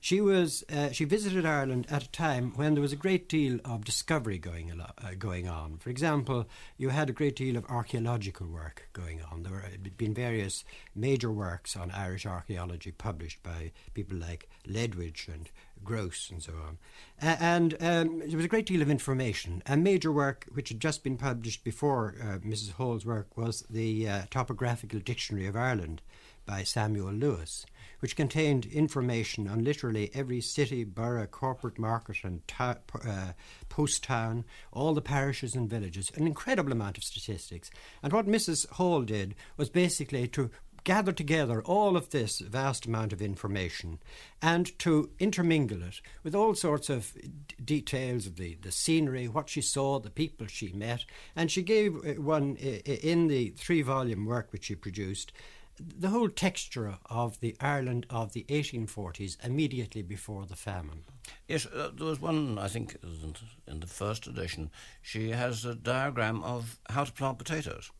She 0.00 0.20
was 0.20 0.64
uh, 0.72 0.90
she 0.92 1.04
visited 1.04 1.44
Ireland 1.44 1.86
at 1.90 2.04
a 2.04 2.10
time 2.10 2.52
when 2.54 2.74
there 2.74 2.82
was 2.82 2.92
a 2.92 2.96
great 2.96 3.28
deal 3.28 3.58
of 3.64 3.84
discovery 3.84 4.38
going 4.38 4.70
uh, 4.80 4.92
going 5.18 5.48
on. 5.48 5.78
For 5.78 5.90
example, 5.90 6.46
you 6.76 6.90
had 6.90 7.10
a 7.10 7.12
great 7.12 7.34
deal 7.34 7.56
of 7.56 7.64
archaeological 7.66 8.46
work 8.46 8.88
going 8.92 9.20
on. 9.30 9.42
There 9.42 9.58
had 9.58 9.96
been 9.96 10.14
various 10.14 10.64
major 10.94 11.32
works 11.32 11.76
on 11.76 11.90
Irish 11.90 12.26
archaeology 12.26 12.92
published 12.92 13.42
by 13.42 13.72
people 13.92 14.16
like 14.18 14.48
Ledwich 14.66 15.26
and 15.26 15.50
Grose 15.84 16.28
and 16.30 16.42
so 16.42 16.52
on. 16.52 16.78
A- 17.20 17.42
and 17.42 17.74
um, 17.80 18.20
there 18.20 18.36
was 18.36 18.44
a 18.44 18.48
great 18.48 18.66
deal 18.66 18.82
of 18.82 18.90
information. 18.90 19.62
A 19.66 19.76
major 19.76 20.12
work 20.12 20.46
which 20.52 20.68
had 20.68 20.80
just 20.80 21.02
been 21.02 21.16
published 21.16 21.64
before 21.64 22.14
uh, 22.20 22.38
Mrs. 22.38 22.72
Hall's 22.72 23.04
work 23.04 23.36
was 23.36 23.64
the 23.68 24.08
uh, 24.08 24.22
Topographical 24.30 25.00
Dictionary 25.00 25.46
of 25.46 25.56
Ireland 25.56 26.02
by 26.46 26.62
Samuel 26.62 27.12
Lewis, 27.12 27.66
which 28.00 28.16
contained 28.16 28.66
information 28.66 29.48
on 29.48 29.64
literally 29.64 30.10
every 30.14 30.40
city, 30.40 30.84
borough, 30.84 31.26
corporate 31.26 31.78
market, 31.78 32.16
and 32.24 32.46
ta- 32.46 32.76
uh, 33.06 33.32
post 33.68 34.04
town, 34.04 34.44
all 34.72 34.94
the 34.94 35.00
parishes 35.02 35.54
and 35.54 35.68
villages, 35.68 36.10
an 36.14 36.26
incredible 36.26 36.72
amount 36.72 36.96
of 36.98 37.04
statistics. 37.04 37.70
And 38.02 38.12
what 38.12 38.26
Mrs. 38.26 38.68
Hall 38.70 39.02
did 39.02 39.34
was 39.56 39.68
basically 39.70 40.28
to 40.28 40.50
gather 40.84 41.12
together 41.12 41.60
all 41.64 41.96
of 41.96 42.10
this 42.10 42.38
vast 42.38 42.86
amount 42.86 43.12
of 43.12 43.20
information 43.20 43.98
and 44.40 44.78
to 44.78 45.10
intermingle 45.18 45.82
it 45.82 46.00
with 46.22 46.34
all 46.34 46.54
sorts 46.54 46.88
of 46.88 47.12
d- 47.14 47.54
details 47.62 48.26
of 48.26 48.36
the, 48.36 48.56
the 48.62 48.72
scenery, 48.72 49.26
what 49.28 49.50
she 49.50 49.60
saw, 49.60 49.98
the 49.98 50.08
people 50.08 50.46
she 50.46 50.72
met. 50.72 51.04
And 51.36 51.50
she 51.50 51.62
gave 51.62 51.96
uh, 51.96 52.12
one 52.22 52.56
i- 52.62 52.80
in 52.86 53.26
the 53.26 53.50
three 53.50 53.82
volume 53.82 54.24
work 54.24 54.50
which 54.52 54.66
she 54.66 54.76
produced 54.76 55.32
the 55.80 56.08
whole 56.08 56.28
texture 56.28 56.98
of 57.06 57.40
the 57.40 57.56
Ireland 57.60 58.06
of 58.10 58.32
the 58.32 58.44
1840s 58.48 59.36
immediately 59.44 60.02
before 60.02 60.46
the 60.46 60.56
famine. 60.56 61.04
Yes, 61.46 61.66
uh, 61.66 61.90
there 61.94 62.06
was 62.06 62.20
one, 62.20 62.58
I 62.58 62.68
think, 62.68 62.96
in- 63.02 63.80
the 63.80 63.86
first 63.86 64.26
edition. 64.26 64.70
She 65.02 65.30
has 65.30 65.64
a 65.64 65.74
diagram 65.74 66.42
of 66.42 66.78
how 66.90 67.04
to 67.04 67.12
plant 67.12 67.38
potatoes. 67.38 67.90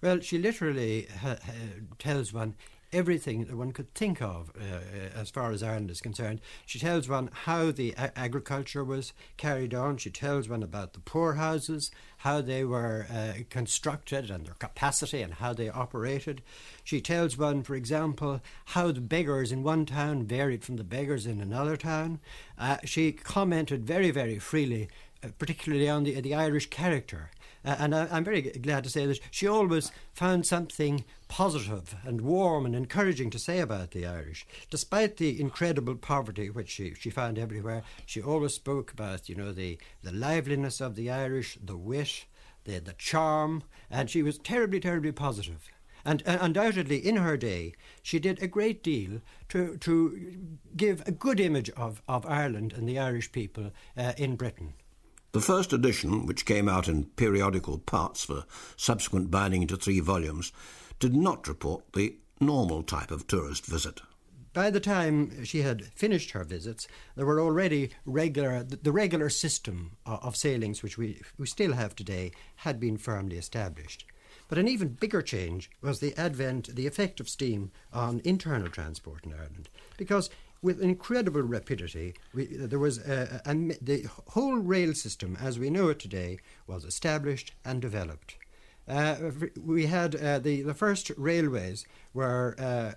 Well, 0.00 0.20
she 0.20 0.38
literally 0.38 1.06
ha- 1.20 1.36
ha- 1.44 1.52
tells 1.98 2.32
one 2.32 2.54
everything 2.92 3.44
that 3.44 3.56
one 3.56 3.72
could 3.72 3.92
think 3.94 4.20
of 4.20 4.50
uh, 4.56 4.62
uh, 4.62 5.20
as 5.20 5.30
far 5.30 5.50
as 5.50 5.62
Ireland 5.62 5.90
is 5.90 6.00
concerned. 6.00 6.40
She 6.66 6.78
tells 6.78 7.08
one 7.08 7.30
how 7.32 7.70
the 7.70 7.92
a- 7.96 8.16
agriculture 8.18 8.84
was 8.84 9.12
carried 9.36 9.74
on. 9.74 9.96
She 9.96 10.10
tells 10.10 10.48
one 10.48 10.62
about 10.62 10.92
the 10.92 11.00
poorhouses, 11.00 11.90
how 12.18 12.40
they 12.40 12.64
were 12.64 13.06
uh, 13.10 13.42
constructed 13.50 14.30
and 14.30 14.46
their 14.46 14.54
capacity 14.54 15.22
and 15.22 15.34
how 15.34 15.52
they 15.52 15.68
operated. 15.68 16.42
She 16.84 17.00
tells 17.00 17.38
one, 17.38 17.62
for 17.62 17.74
example, 17.74 18.40
how 18.66 18.92
the 18.92 19.00
beggars 19.00 19.52
in 19.52 19.62
one 19.62 19.86
town 19.86 20.24
varied 20.24 20.64
from 20.64 20.76
the 20.76 20.84
beggars 20.84 21.26
in 21.26 21.40
another 21.40 21.76
town. 21.76 22.20
Uh, 22.58 22.76
she 22.84 23.12
commented 23.12 23.86
very, 23.86 24.10
very 24.10 24.38
freely, 24.38 24.88
uh, 25.24 25.28
particularly 25.38 25.88
on 25.88 26.04
the, 26.04 26.20
the 26.20 26.34
Irish 26.34 26.68
character. 26.70 27.30
Uh, 27.64 27.76
and 27.78 27.94
I, 27.94 28.08
I'm 28.10 28.24
very 28.24 28.42
glad 28.42 28.84
to 28.84 28.90
say 28.90 29.06
that 29.06 29.20
she 29.30 29.46
always 29.46 29.92
found 30.14 30.46
something 30.46 31.04
positive 31.28 31.94
and 32.04 32.20
warm 32.20 32.66
and 32.66 32.74
encouraging 32.74 33.30
to 33.30 33.38
say 33.38 33.60
about 33.60 33.92
the 33.92 34.06
Irish. 34.06 34.46
Despite 34.70 35.16
the 35.16 35.40
incredible 35.40 35.94
poverty 35.94 36.50
which 36.50 36.70
she, 36.70 36.94
she 36.94 37.10
found 37.10 37.38
everywhere, 37.38 37.82
she 38.06 38.20
always 38.20 38.54
spoke 38.54 38.92
about, 38.92 39.28
you 39.28 39.34
know, 39.34 39.52
the, 39.52 39.78
the 40.02 40.12
liveliness 40.12 40.80
of 40.80 40.94
the 40.94 41.10
Irish, 41.10 41.58
the 41.62 41.76
wit, 41.76 42.26
the, 42.64 42.78
the 42.80 42.94
charm, 42.94 43.62
and 43.90 44.10
she 44.10 44.22
was 44.22 44.38
terribly, 44.38 44.80
terribly 44.80 45.12
positive. 45.12 45.70
And 46.04 46.22
uh, 46.26 46.38
undoubtedly, 46.40 46.98
in 46.98 47.16
her 47.16 47.36
day, 47.36 47.74
she 48.02 48.18
did 48.18 48.42
a 48.42 48.48
great 48.48 48.82
deal 48.82 49.20
to, 49.50 49.76
to 49.78 50.36
give 50.76 51.06
a 51.06 51.12
good 51.12 51.38
image 51.38 51.70
of, 51.70 52.02
of 52.08 52.26
Ireland 52.26 52.72
and 52.72 52.88
the 52.88 52.98
Irish 52.98 53.30
people 53.30 53.70
uh, 53.96 54.12
in 54.16 54.34
Britain. 54.34 54.74
The 55.32 55.40
first 55.40 55.72
edition, 55.72 56.26
which 56.26 56.44
came 56.44 56.68
out 56.68 56.88
in 56.88 57.04
periodical 57.04 57.78
parts 57.78 58.22
for 58.26 58.44
subsequent 58.76 59.30
binding 59.30 59.62
into 59.62 59.78
three 59.78 59.98
volumes, 59.98 60.52
did 61.00 61.16
not 61.16 61.48
report 61.48 61.94
the 61.94 62.16
normal 62.38 62.82
type 62.82 63.10
of 63.10 63.26
tourist 63.26 63.64
visit. 63.64 64.02
By 64.52 64.68
the 64.68 64.80
time 64.80 65.42
she 65.46 65.62
had 65.62 65.86
finished 65.94 66.32
her 66.32 66.44
visits, 66.44 66.86
there 67.16 67.24
were 67.24 67.40
already 67.40 67.92
regular 68.04 68.62
the, 68.62 68.92
regular 68.92 69.30
system 69.30 69.96
of, 70.04 70.22
of 70.22 70.36
sailings 70.36 70.82
which 70.82 70.98
we 70.98 71.22
we 71.38 71.46
still 71.46 71.72
have 71.72 71.96
today 71.96 72.32
had 72.56 72.78
been 72.78 72.98
firmly 72.98 73.38
established. 73.38 74.04
But 74.48 74.58
an 74.58 74.68
even 74.68 74.88
bigger 74.88 75.22
change 75.22 75.70
was 75.80 76.00
the 76.00 76.14
advent, 76.18 76.76
the 76.76 76.86
effect 76.86 77.20
of 77.20 77.28
steam 77.30 77.70
on 77.90 78.20
internal 78.22 78.68
transport 78.68 79.24
in 79.24 79.32
Ireland, 79.32 79.70
because 79.96 80.28
with 80.62 80.80
incredible 80.80 81.42
rapidity, 81.42 82.14
we, 82.32 82.46
there 82.46 82.78
was 82.78 82.98
a, 82.98 83.42
a, 83.44 83.50
a, 83.50 83.54
the 83.80 84.06
whole 84.28 84.56
rail 84.56 84.94
system 84.94 85.36
as 85.40 85.58
we 85.58 85.70
know 85.70 85.88
it 85.88 85.98
today 85.98 86.38
was 86.66 86.84
established 86.84 87.52
and 87.64 87.82
developed. 87.82 88.36
Uh, 88.88 89.16
we 89.60 89.86
had 89.86 90.16
uh, 90.16 90.38
the, 90.38 90.62
the 90.62 90.74
first 90.74 91.10
railways 91.16 91.86
were 92.14 92.56
uh, 92.58 92.92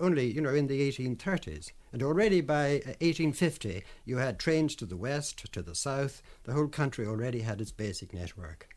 only, 0.00 0.30
you 0.30 0.40
know, 0.40 0.54
in 0.54 0.66
the 0.66 0.90
1830s. 0.90 1.72
And 1.92 2.02
already 2.02 2.40
by 2.40 2.82
1850, 3.00 3.84
you 4.04 4.16
had 4.16 4.38
trains 4.38 4.74
to 4.76 4.86
the 4.86 4.96
west, 4.96 5.52
to 5.52 5.62
the 5.62 5.74
south. 5.74 6.22
The 6.44 6.54
whole 6.54 6.68
country 6.68 7.06
already 7.06 7.40
had 7.40 7.60
its 7.60 7.70
basic 7.70 8.14
network. 8.14 8.74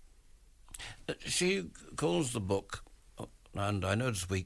She 1.20 1.70
calls 1.96 2.34
the 2.34 2.41
book, 2.41 2.84
and 3.56 3.84
I 3.84 3.96
notice 3.96 4.30
we 4.30 4.46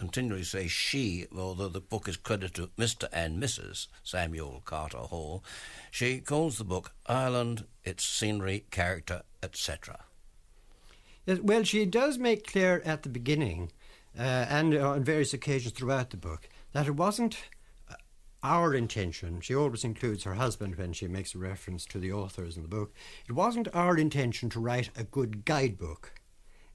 continually 0.00 0.44
say 0.44 0.66
she, 0.66 1.26
although 1.36 1.68
the 1.68 1.78
book 1.78 2.08
is 2.08 2.16
credited 2.16 2.54
to 2.54 2.82
Mr. 2.82 3.06
and 3.12 3.40
Mrs. 3.40 3.88
Samuel 4.02 4.62
Carter 4.64 4.96
Hall. 4.96 5.44
She 5.90 6.20
calls 6.20 6.56
the 6.56 6.64
book 6.64 6.94
Ireland, 7.04 7.66
its 7.84 8.02
scenery, 8.06 8.64
character, 8.70 9.24
etc. 9.42 10.06
Well, 11.26 11.64
she 11.64 11.84
does 11.84 12.16
make 12.16 12.46
clear 12.46 12.80
at 12.82 13.02
the 13.02 13.10
beginning 13.10 13.72
uh, 14.18 14.22
and 14.48 14.74
on 14.74 15.04
various 15.04 15.34
occasions 15.34 15.74
throughout 15.74 16.08
the 16.08 16.16
book 16.16 16.48
that 16.72 16.86
it 16.86 16.96
wasn't 16.96 17.36
uh, 17.90 17.96
our 18.42 18.74
intention. 18.74 19.42
She 19.42 19.54
always 19.54 19.84
includes 19.84 20.24
her 20.24 20.34
husband 20.34 20.76
when 20.76 20.94
she 20.94 21.08
makes 21.08 21.34
a 21.34 21.38
reference 21.38 21.84
to 21.84 21.98
the 21.98 22.10
authors 22.10 22.56
in 22.56 22.62
the 22.62 22.68
book. 22.68 22.94
It 23.28 23.32
wasn't 23.32 23.68
our 23.74 23.98
intention 23.98 24.48
to 24.48 24.60
write 24.60 24.88
a 24.96 25.04
good 25.04 25.44
guidebook. 25.44 26.14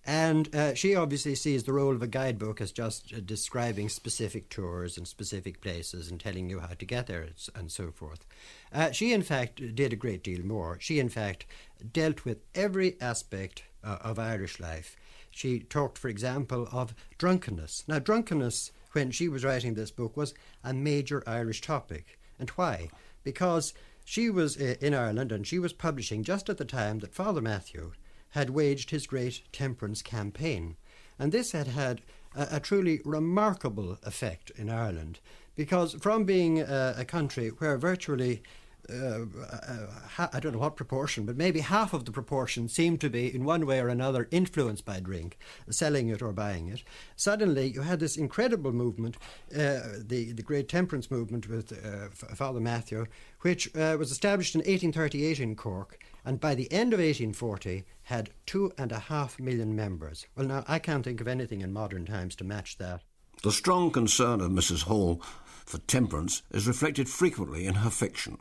And 0.05 0.53
uh, 0.55 0.75
she 0.75 0.95
obviously 0.95 1.33
sees 1.33 1.63
the 1.63 1.73
role 1.73 1.95
of 1.95 2.03
a 2.03 2.07
guidebook 2.07 2.61
as 2.61 2.71
just 2.71 3.11
uh, 3.11 3.19
describing 3.25 3.89
specific 3.89 4.49
tours 4.49 4.97
and 4.97 5.07
specific 5.07 5.61
places 5.61 6.11
and 6.11 6.19
telling 6.19 6.47
you 6.47 6.59
how 6.59 6.67
to 6.67 6.85
get 6.85 7.07
there 7.07 7.27
and 7.55 7.71
so 7.71 7.89
forth. 7.89 8.23
Uh, 8.71 8.91
she, 8.91 9.13
in 9.13 9.23
fact, 9.23 9.75
did 9.75 9.93
a 9.93 9.95
great 9.95 10.23
deal 10.23 10.45
more. 10.45 10.77
She, 10.79 10.99
in 10.99 11.09
fact, 11.09 11.47
dealt 11.91 12.23
with 12.23 12.43
every 12.53 13.01
aspect 13.01 13.63
uh, 13.83 13.97
of 14.01 14.19
Irish 14.19 14.59
life. 14.59 14.95
She 15.31 15.59
talked, 15.59 15.97
for 15.97 16.07
example, 16.07 16.67
of 16.71 16.93
drunkenness. 17.17 17.83
Now, 17.87 17.97
drunkenness, 17.97 18.71
when 18.91 19.09
she 19.09 19.27
was 19.27 19.43
writing 19.43 19.73
this 19.73 19.91
book, 19.91 20.15
was 20.15 20.35
a 20.63 20.71
major 20.71 21.23
Irish 21.25 21.61
topic. 21.61 22.19
And 22.39 22.51
why? 22.51 22.89
Because 23.23 23.73
she 24.05 24.29
was 24.29 24.61
uh, 24.61 24.75
in 24.79 24.93
Ireland 24.93 25.31
and 25.31 25.47
she 25.47 25.57
was 25.57 25.73
publishing 25.73 26.23
just 26.23 26.47
at 26.47 26.57
the 26.57 26.65
time 26.65 26.99
that 26.99 27.15
Father 27.15 27.41
Mathew 27.41 27.93
had 28.35 28.49
waged 28.51 28.91
his 28.91 29.07
great 29.07 29.41
temperance 29.53 30.01
campaign. 30.01 30.75
And 31.17 31.31
this 31.31 31.53
had 31.53 31.67
had 31.67 32.01
a, 32.35 32.57
a 32.57 32.59
truly 32.59 32.99
remarkable 33.05 33.97
effect 34.03 34.51
in 34.57 34.69
Ireland 34.69 35.19
because 35.55 35.93
from 35.93 36.25
being 36.25 36.59
a, 36.59 36.95
a 36.97 37.05
country 37.05 37.47
where 37.47 37.77
virtually 37.77 38.43
uh, 38.87 39.25
uh, 39.51 40.27
I 40.31 40.39
don't 40.39 40.53
know 40.53 40.59
what 40.59 40.75
proportion, 40.75 41.25
but 41.25 41.37
maybe 41.37 41.61
half 41.61 41.91
of 41.93 42.05
the 42.05 42.11
proportion 42.11 42.69
seemed 42.69 43.01
to 43.01 43.09
be, 43.09 43.33
in 43.33 43.43
one 43.43 43.65
way 43.65 43.79
or 43.79 43.87
another, 43.87 44.27
influenced 44.29 44.85
by 44.85 44.99
drink, 44.99 45.39
selling 45.71 46.09
it 46.09 46.21
or 46.21 46.31
buying 46.31 46.67
it. 46.67 46.83
Suddenly, 47.15 47.71
you 47.71 47.81
had 47.81 47.99
this 47.99 48.15
incredible 48.15 48.71
movement, 48.73 49.17
uh, 49.51 49.79
the, 49.97 50.33
the 50.33 50.43
Great 50.43 50.69
Temperance 50.69 51.09
Movement 51.09 51.49
with 51.49 51.71
uh, 51.83 52.09
Father 52.35 52.59
Mathew, 52.59 53.07
which 53.41 53.75
uh, 53.75 53.95
was 53.97 54.11
established 54.11 54.53
in 54.53 54.59
1838 54.59 55.39
in 55.39 55.55
Cork, 55.55 55.97
and 56.25 56.39
by 56.39 56.55
the 56.55 56.71
end 56.71 56.91
of 56.91 56.99
1840 56.99 57.85
had 58.03 58.31
two 58.45 58.71
and 58.77 58.91
a 58.91 58.99
half 58.99 59.39
million 59.39 59.75
members. 59.75 60.25
Well, 60.35 60.47
now, 60.47 60.63
I 60.67 60.79
can't 60.79 61.03
think 61.03 61.21
of 61.21 61.27
anything 61.27 61.61
in 61.61 61.71
modern 61.71 62.05
times 62.05 62.35
to 62.37 62.43
match 62.43 62.77
that. 62.79 63.03
The 63.43 63.51
strong 63.51 63.91
concern 63.91 64.41
of 64.41 64.51
Mrs. 64.51 64.83
Hall 64.83 65.21
for 65.65 65.77
temperance 65.79 66.41
is 66.51 66.67
reflected 66.67 67.07
frequently 67.07 67.67
in 67.67 67.75
her 67.75 67.89
fiction. 67.89 68.39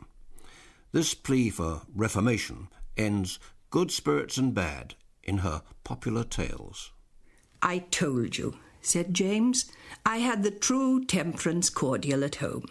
This 0.91 1.13
plea 1.13 1.49
for 1.49 1.81
reformation 1.93 2.69
ends 2.97 3.39
good 3.69 3.91
spirits 3.91 4.37
and 4.37 4.53
bad 4.53 4.95
in 5.23 5.39
her 5.39 5.61
popular 5.83 6.23
tales. 6.23 6.91
I 7.61 7.79
told 7.79 8.37
you, 8.37 8.57
said 8.81 9.13
James, 9.13 9.71
I 10.05 10.17
had 10.17 10.43
the 10.43 10.51
true 10.51 11.03
temperance 11.03 11.69
cordial 11.69 12.23
at 12.23 12.35
home. 12.35 12.65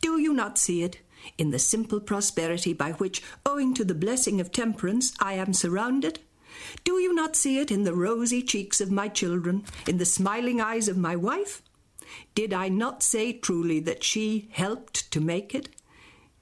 Do 0.00 0.18
you 0.18 0.32
not 0.32 0.58
see 0.58 0.82
it? 0.82 0.98
In 1.38 1.50
the 1.50 1.58
simple 1.58 2.00
prosperity 2.00 2.72
by 2.72 2.92
which, 2.92 3.22
owing 3.46 3.74
to 3.74 3.84
the 3.84 3.94
blessing 3.94 4.40
of 4.40 4.52
temperance, 4.52 5.12
I 5.20 5.34
am 5.34 5.52
surrounded? 5.52 6.20
Do 6.84 6.98
you 6.98 7.14
not 7.14 7.36
see 7.36 7.58
it 7.58 7.70
in 7.70 7.84
the 7.84 7.94
rosy 7.94 8.42
cheeks 8.42 8.80
of 8.80 8.90
my 8.90 9.08
children, 9.08 9.64
in 9.86 9.98
the 9.98 10.04
smiling 10.04 10.60
eyes 10.60 10.88
of 10.88 10.96
my 10.96 11.16
wife? 11.16 11.62
Did 12.34 12.52
I 12.52 12.68
not 12.68 13.02
say 13.02 13.32
truly 13.32 13.80
that 13.80 14.04
she 14.04 14.48
helped 14.50 15.10
to 15.12 15.20
make 15.20 15.54
it? 15.54 15.68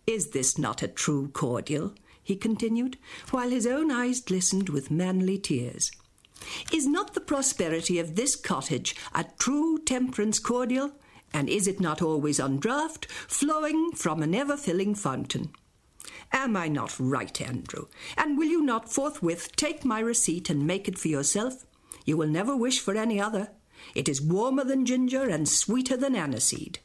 Is 0.07 0.31
this 0.31 0.59
not 0.59 0.83
a 0.83 0.89
true 0.89 1.29
cordial? 1.29 1.95
he 2.23 2.37
continued, 2.37 2.97
while 3.31 3.51
his 3.51 3.67
own 3.67 3.91
eyes 3.91 4.21
glistened 4.21 4.69
with 4.69 4.91
manly 4.91 5.39
tears. 5.39 5.91
Is 6.73 6.87
not 6.87 7.15
the 7.15 7.21
prosperity 7.21 7.99
of 7.99 8.15
this 8.15 8.37
cottage 8.37 8.95
a 9.15 9.25
true 9.39 9.79
temperance 9.79 10.39
cordial? 10.39 10.93
And 11.33 11.49
is 11.49 11.67
it 11.67 11.81
not 11.81 12.03
always 12.03 12.41
on 12.41 12.59
draught, 12.59 13.07
flowing 13.29 13.93
from 13.93 14.23
an 14.23 14.35
ever 14.35 14.57
filling 14.57 14.95
fountain? 14.95 15.51
Am 16.33 16.57
I 16.57 16.69
not 16.69 16.99
right, 16.99 17.41
Andrew? 17.41 17.87
And 18.17 18.39
will 18.39 18.49
you 18.49 18.63
not 18.63 18.93
forthwith 18.93 19.55
take 19.57 19.85
my 19.85 20.01
receipt 20.01 20.51
and 20.51 20.67
make 20.67 20.89
it 20.89 20.99
for 20.99 21.09
yourself? 21.09 21.67
You 22.05 22.17
will 22.17 22.29
never 22.29 22.57
wish 22.57 22.81
for 22.81 22.97
any 22.97 23.21
other. 23.21 23.51
It 23.95 24.09
is 24.09 24.21
warmer 24.21 24.65
than 24.65 24.87
ginger 24.87 25.29
and 25.29 25.49
sweeter 25.49 25.97
than 25.97 26.15
aniseed. 26.15 26.79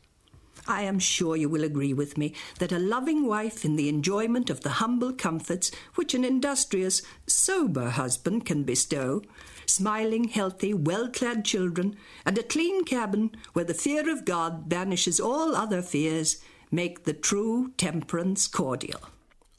I 0.68 0.82
am 0.82 1.00
sure 1.00 1.36
you 1.36 1.48
will 1.48 1.64
agree 1.64 1.94
with 1.94 2.18
me 2.18 2.34
that 2.60 2.72
a 2.72 2.80
loving 2.80 3.28
wife 3.28 3.64
in 3.64 3.76
the 3.76 3.90
enjoyment 3.90 4.50
of 4.50 4.62
the 4.62 4.82
humble 4.82 5.14
comforts 5.14 5.72
which 5.96 6.14
an 6.14 6.26
industrious, 6.26 7.02
sober 7.28 7.92
husband 7.92 8.46
can 8.46 8.64
bestow, 8.64 9.22
smiling, 9.66 10.26
healthy, 10.26 10.74
well 10.74 11.10
clad 11.10 11.46
children, 11.46 11.96
and 12.26 12.38
a 12.38 12.44
clean 12.44 12.84
cabin 12.84 13.32
where 13.54 13.66
the 13.66 13.74
fear 13.74 14.10
of 14.10 14.26
God 14.26 14.68
banishes 14.68 15.20
all 15.20 15.56
other 15.56 15.82
fears, 15.82 16.42
make 16.72 17.04
the 17.04 17.14
true 17.14 17.72
temperance 17.78 18.48
cordial. 18.48 19.02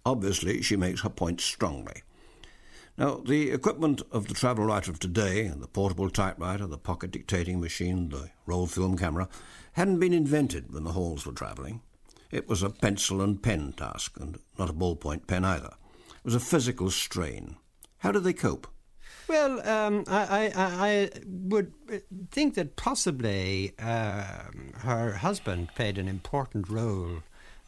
Obviously, 0.05 0.63
she 0.63 0.77
makes 0.77 1.03
her 1.03 1.09
point 1.09 1.41
strongly. 1.41 2.03
Now, 2.99 3.17
the 3.17 3.51
equipment 3.51 4.01
of 4.11 4.29
the 4.29 4.35
travel 4.35 4.65
writer 4.65 4.91
of 4.91 4.99
today, 4.99 5.49
the 5.49 5.69
portable 5.69 6.09
typewriter, 6.09 6.67
the 6.67 6.79
pocket 6.79 7.11
dictating 7.11 7.61
machine, 7.61 8.09
the 8.09 8.31
roll 8.47 8.67
film 8.67 8.97
camera, 8.97 9.29
hadn't 9.73 10.01
been 10.01 10.15
invented 10.15 10.73
when 10.73 10.85
the 10.85 10.93
Halls 10.93 11.27
were 11.27 11.33
travelling. 11.33 11.83
It 12.31 12.49
was 12.49 12.63
a 12.63 12.71
pencil 12.71 13.21
and 13.21 13.43
pen 13.43 13.73
task, 13.73 14.19
and 14.19 14.39
not 14.59 14.71
a 14.71 14.73
ballpoint 14.73 15.27
pen 15.27 15.45
either. 15.45 15.75
It 16.09 16.25
was 16.25 16.35
a 16.35 16.41
physical 16.41 16.91
strain. 16.91 17.57
How 17.99 18.13
did 18.13 18.25
they 18.25 18.33
cope? 18.33 18.67
Well, 19.29 19.69
um, 19.69 20.05
I, 20.07 20.47
I, 20.47 20.53
I, 20.57 21.11
would 21.27 21.73
think 22.31 22.55
that 22.55 22.77
possibly 22.77 23.75
uh, 23.79 24.25
her 24.77 25.15
husband 25.15 25.71
played 25.75 25.99
an 25.99 26.09
important 26.09 26.69
role 26.71 27.23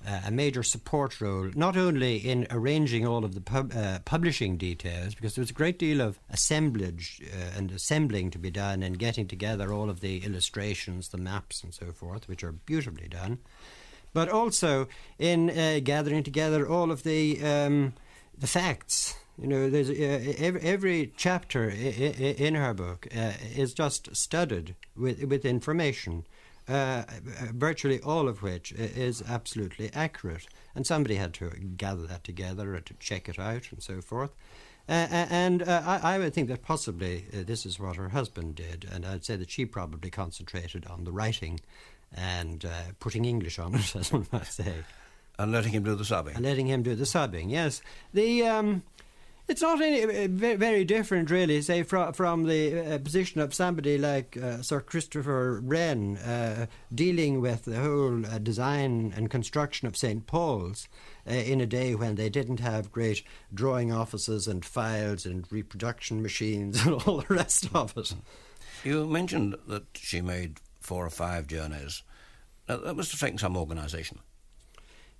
uh, 0.06 0.20
a 0.26 0.30
major 0.30 0.62
support 0.62 1.20
role, 1.20 1.50
not 1.54 1.76
only 1.76 2.16
in 2.16 2.46
arranging 2.50 3.06
all 3.06 3.24
of 3.24 3.34
the 3.34 3.40
pub, 3.40 3.72
uh, 3.74 3.98
publishing 4.04 4.56
details, 4.56 5.14
because 5.14 5.34
there 5.34 5.42
was 5.42 5.50
a 5.50 5.54
great 5.54 5.78
deal 5.78 6.00
of 6.00 6.20
assemblage 6.30 7.20
uh, 7.24 7.56
and 7.58 7.72
assembling 7.72 8.30
to 8.30 8.38
be 8.38 8.50
done 8.50 8.82
and 8.82 8.98
getting 8.98 9.26
together 9.26 9.72
all 9.72 9.90
of 9.90 10.00
the 10.00 10.24
illustrations, 10.24 11.08
the 11.08 11.18
maps, 11.18 11.62
and 11.62 11.74
so 11.74 11.90
forth, 11.92 12.28
which 12.28 12.44
are 12.44 12.52
beautifully 12.52 13.08
done, 13.08 13.38
but 14.12 14.28
also 14.28 14.86
in 15.18 15.50
uh, 15.50 15.80
gathering 15.82 16.22
together 16.22 16.68
all 16.68 16.90
of 16.90 17.02
the 17.02 17.42
um, 17.44 17.92
the 18.36 18.46
facts. 18.46 19.16
You 19.36 19.48
know, 19.48 19.68
there's 19.70 19.90
uh, 19.90 20.34
every, 20.38 20.60
every, 20.62 21.12
chapter 21.16 21.68
in 21.68 22.54
her 22.54 22.74
book 22.74 23.08
is 23.54 23.74
just 23.74 24.14
studded 24.16 24.74
with 24.96 25.22
with 25.24 25.44
information 25.44 26.24
uh, 26.68 27.04
virtually 27.52 28.00
all 28.00 28.28
of 28.28 28.42
which 28.42 28.72
is 28.72 29.22
absolutely 29.28 29.90
accurate. 29.94 30.46
And 30.74 30.86
somebody 30.86 31.16
had 31.16 31.34
to 31.34 31.50
gather 31.76 32.06
that 32.06 32.24
together 32.24 32.74
and 32.74 32.84
to 32.86 32.94
check 32.94 33.28
it 33.28 33.38
out 33.38 33.72
and 33.72 33.82
so 33.82 34.00
forth. 34.00 34.30
Uh, 34.88 35.06
uh 35.10 35.26
and 35.30 35.62
uh, 35.62 35.82
I, 35.84 36.14
I, 36.14 36.18
would 36.18 36.32
think 36.32 36.48
that 36.48 36.62
possibly 36.62 37.26
uh, 37.34 37.42
this 37.44 37.66
is 37.66 37.78
what 37.78 37.96
her 37.96 38.08
husband 38.08 38.54
did, 38.54 38.88
and 38.90 39.04
I'd 39.04 39.24
say 39.24 39.36
that 39.36 39.50
she 39.50 39.66
probably 39.66 40.10
concentrated 40.10 40.86
on 40.86 41.04
the 41.04 41.12
writing 41.12 41.60
and 42.14 42.64
uh, 42.64 42.92
putting 42.98 43.26
English 43.26 43.58
on 43.58 43.74
it, 43.74 43.94
as 43.96 44.12
one 44.12 44.26
might 44.32 44.46
say. 44.46 44.72
And 45.38 45.52
letting 45.52 45.72
him 45.72 45.84
do 45.84 45.94
the 45.94 46.04
subbing. 46.04 46.36
And 46.36 46.44
letting 46.44 46.66
him 46.66 46.82
do 46.82 46.94
the 46.94 47.04
subbing, 47.04 47.50
yes. 47.50 47.82
The 48.12 48.46
um, 48.46 48.82
it's 49.48 49.62
not 49.62 49.80
any 49.80 50.02
uh, 50.02 50.28
very 50.28 50.84
different, 50.84 51.30
really, 51.30 51.62
say 51.62 51.82
from 51.82 52.12
from 52.12 52.44
the 52.44 52.94
uh, 52.94 52.98
position 52.98 53.40
of 53.40 53.54
somebody 53.54 53.96
like 53.96 54.36
uh, 54.36 54.60
Sir 54.60 54.80
Christopher 54.80 55.60
Wren 55.64 56.18
uh, 56.18 56.66
dealing 56.94 57.40
with 57.40 57.64
the 57.64 57.80
whole 57.80 58.26
uh, 58.26 58.38
design 58.38 59.12
and 59.16 59.30
construction 59.30 59.88
of 59.88 59.96
St 59.96 60.26
Paul's 60.26 60.86
uh, 61.26 61.32
in 61.32 61.62
a 61.62 61.66
day 61.66 61.94
when 61.94 62.16
they 62.16 62.28
didn't 62.28 62.60
have 62.60 62.92
great 62.92 63.22
drawing 63.52 63.90
offices 63.90 64.46
and 64.46 64.64
files 64.64 65.24
and 65.24 65.50
reproduction 65.50 66.20
machines 66.22 66.84
and 66.84 66.94
all 67.06 67.22
the 67.22 67.34
rest 67.34 67.68
of 67.74 67.96
it. 67.96 68.14
You 68.84 69.06
mentioned 69.06 69.56
that 69.66 69.84
she 69.94 70.20
made 70.20 70.60
four 70.78 71.06
or 71.06 71.10
five 71.10 71.46
journeys. 71.46 72.02
That 72.66 72.94
must 72.96 73.12
have 73.12 73.20
taken 73.20 73.38
some 73.38 73.56
organisation. 73.56 74.18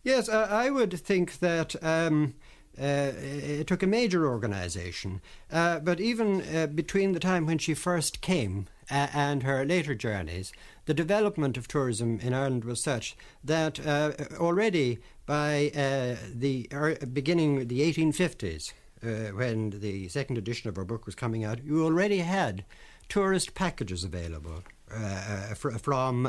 Yes, 0.02 0.28
I 0.28 0.68
would 0.68 0.92
think 1.00 1.38
that. 1.38 1.82
Um, 1.82 2.34
it 2.78 3.66
took 3.66 3.82
a 3.82 3.86
major 3.86 4.26
organisation. 4.26 5.20
Uh, 5.50 5.78
but 5.80 6.00
even 6.00 6.42
uh, 6.54 6.66
between 6.66 7.12
the 7.12 7.20
time 7.20 7.46
when 7.46 7.58
she 7.58 7.74
first 7.74 8.20
came 8.20 8.66
uh, 8.90 9.08
and 9.12 9.42
her 9.42 9.64
later 9.64 9.94
journeys, 9.94 10.52
the 10.86 10.94
development 10.94 11.56
of 11.56 11.68
tourism 11.68 12.18
in 12.20 12.32
Ireland 12.32 12.64
was 12.64 12.82
such 12.82 13.16
that 13.44 13.84
uh, 13.86 14.12
already 14.38 14.98
by 15.26 15.70
uh, 15.74 16.16
the 16.34 16.68
beginning 17.12 17.62
of 17.62 17.68
the 17.68 17.80
1850s, 17.80 18.72
when 19.00 19.70
the 19.80 20.08
second 20.08 20.38
edition 20.38 20.68
of 20.68 20.76
her 20.76 20.84
book 20.84 21.06
was 21.06 21.14
coming 21.14 21.44
out, 21.44 21.62
you 21.62 21.84
already 21.84 22.18
had 22.18 22.64
tourist 23.08 23.54
packages 23.54 24.04
available 24.04 24.64
from 25.56 26.26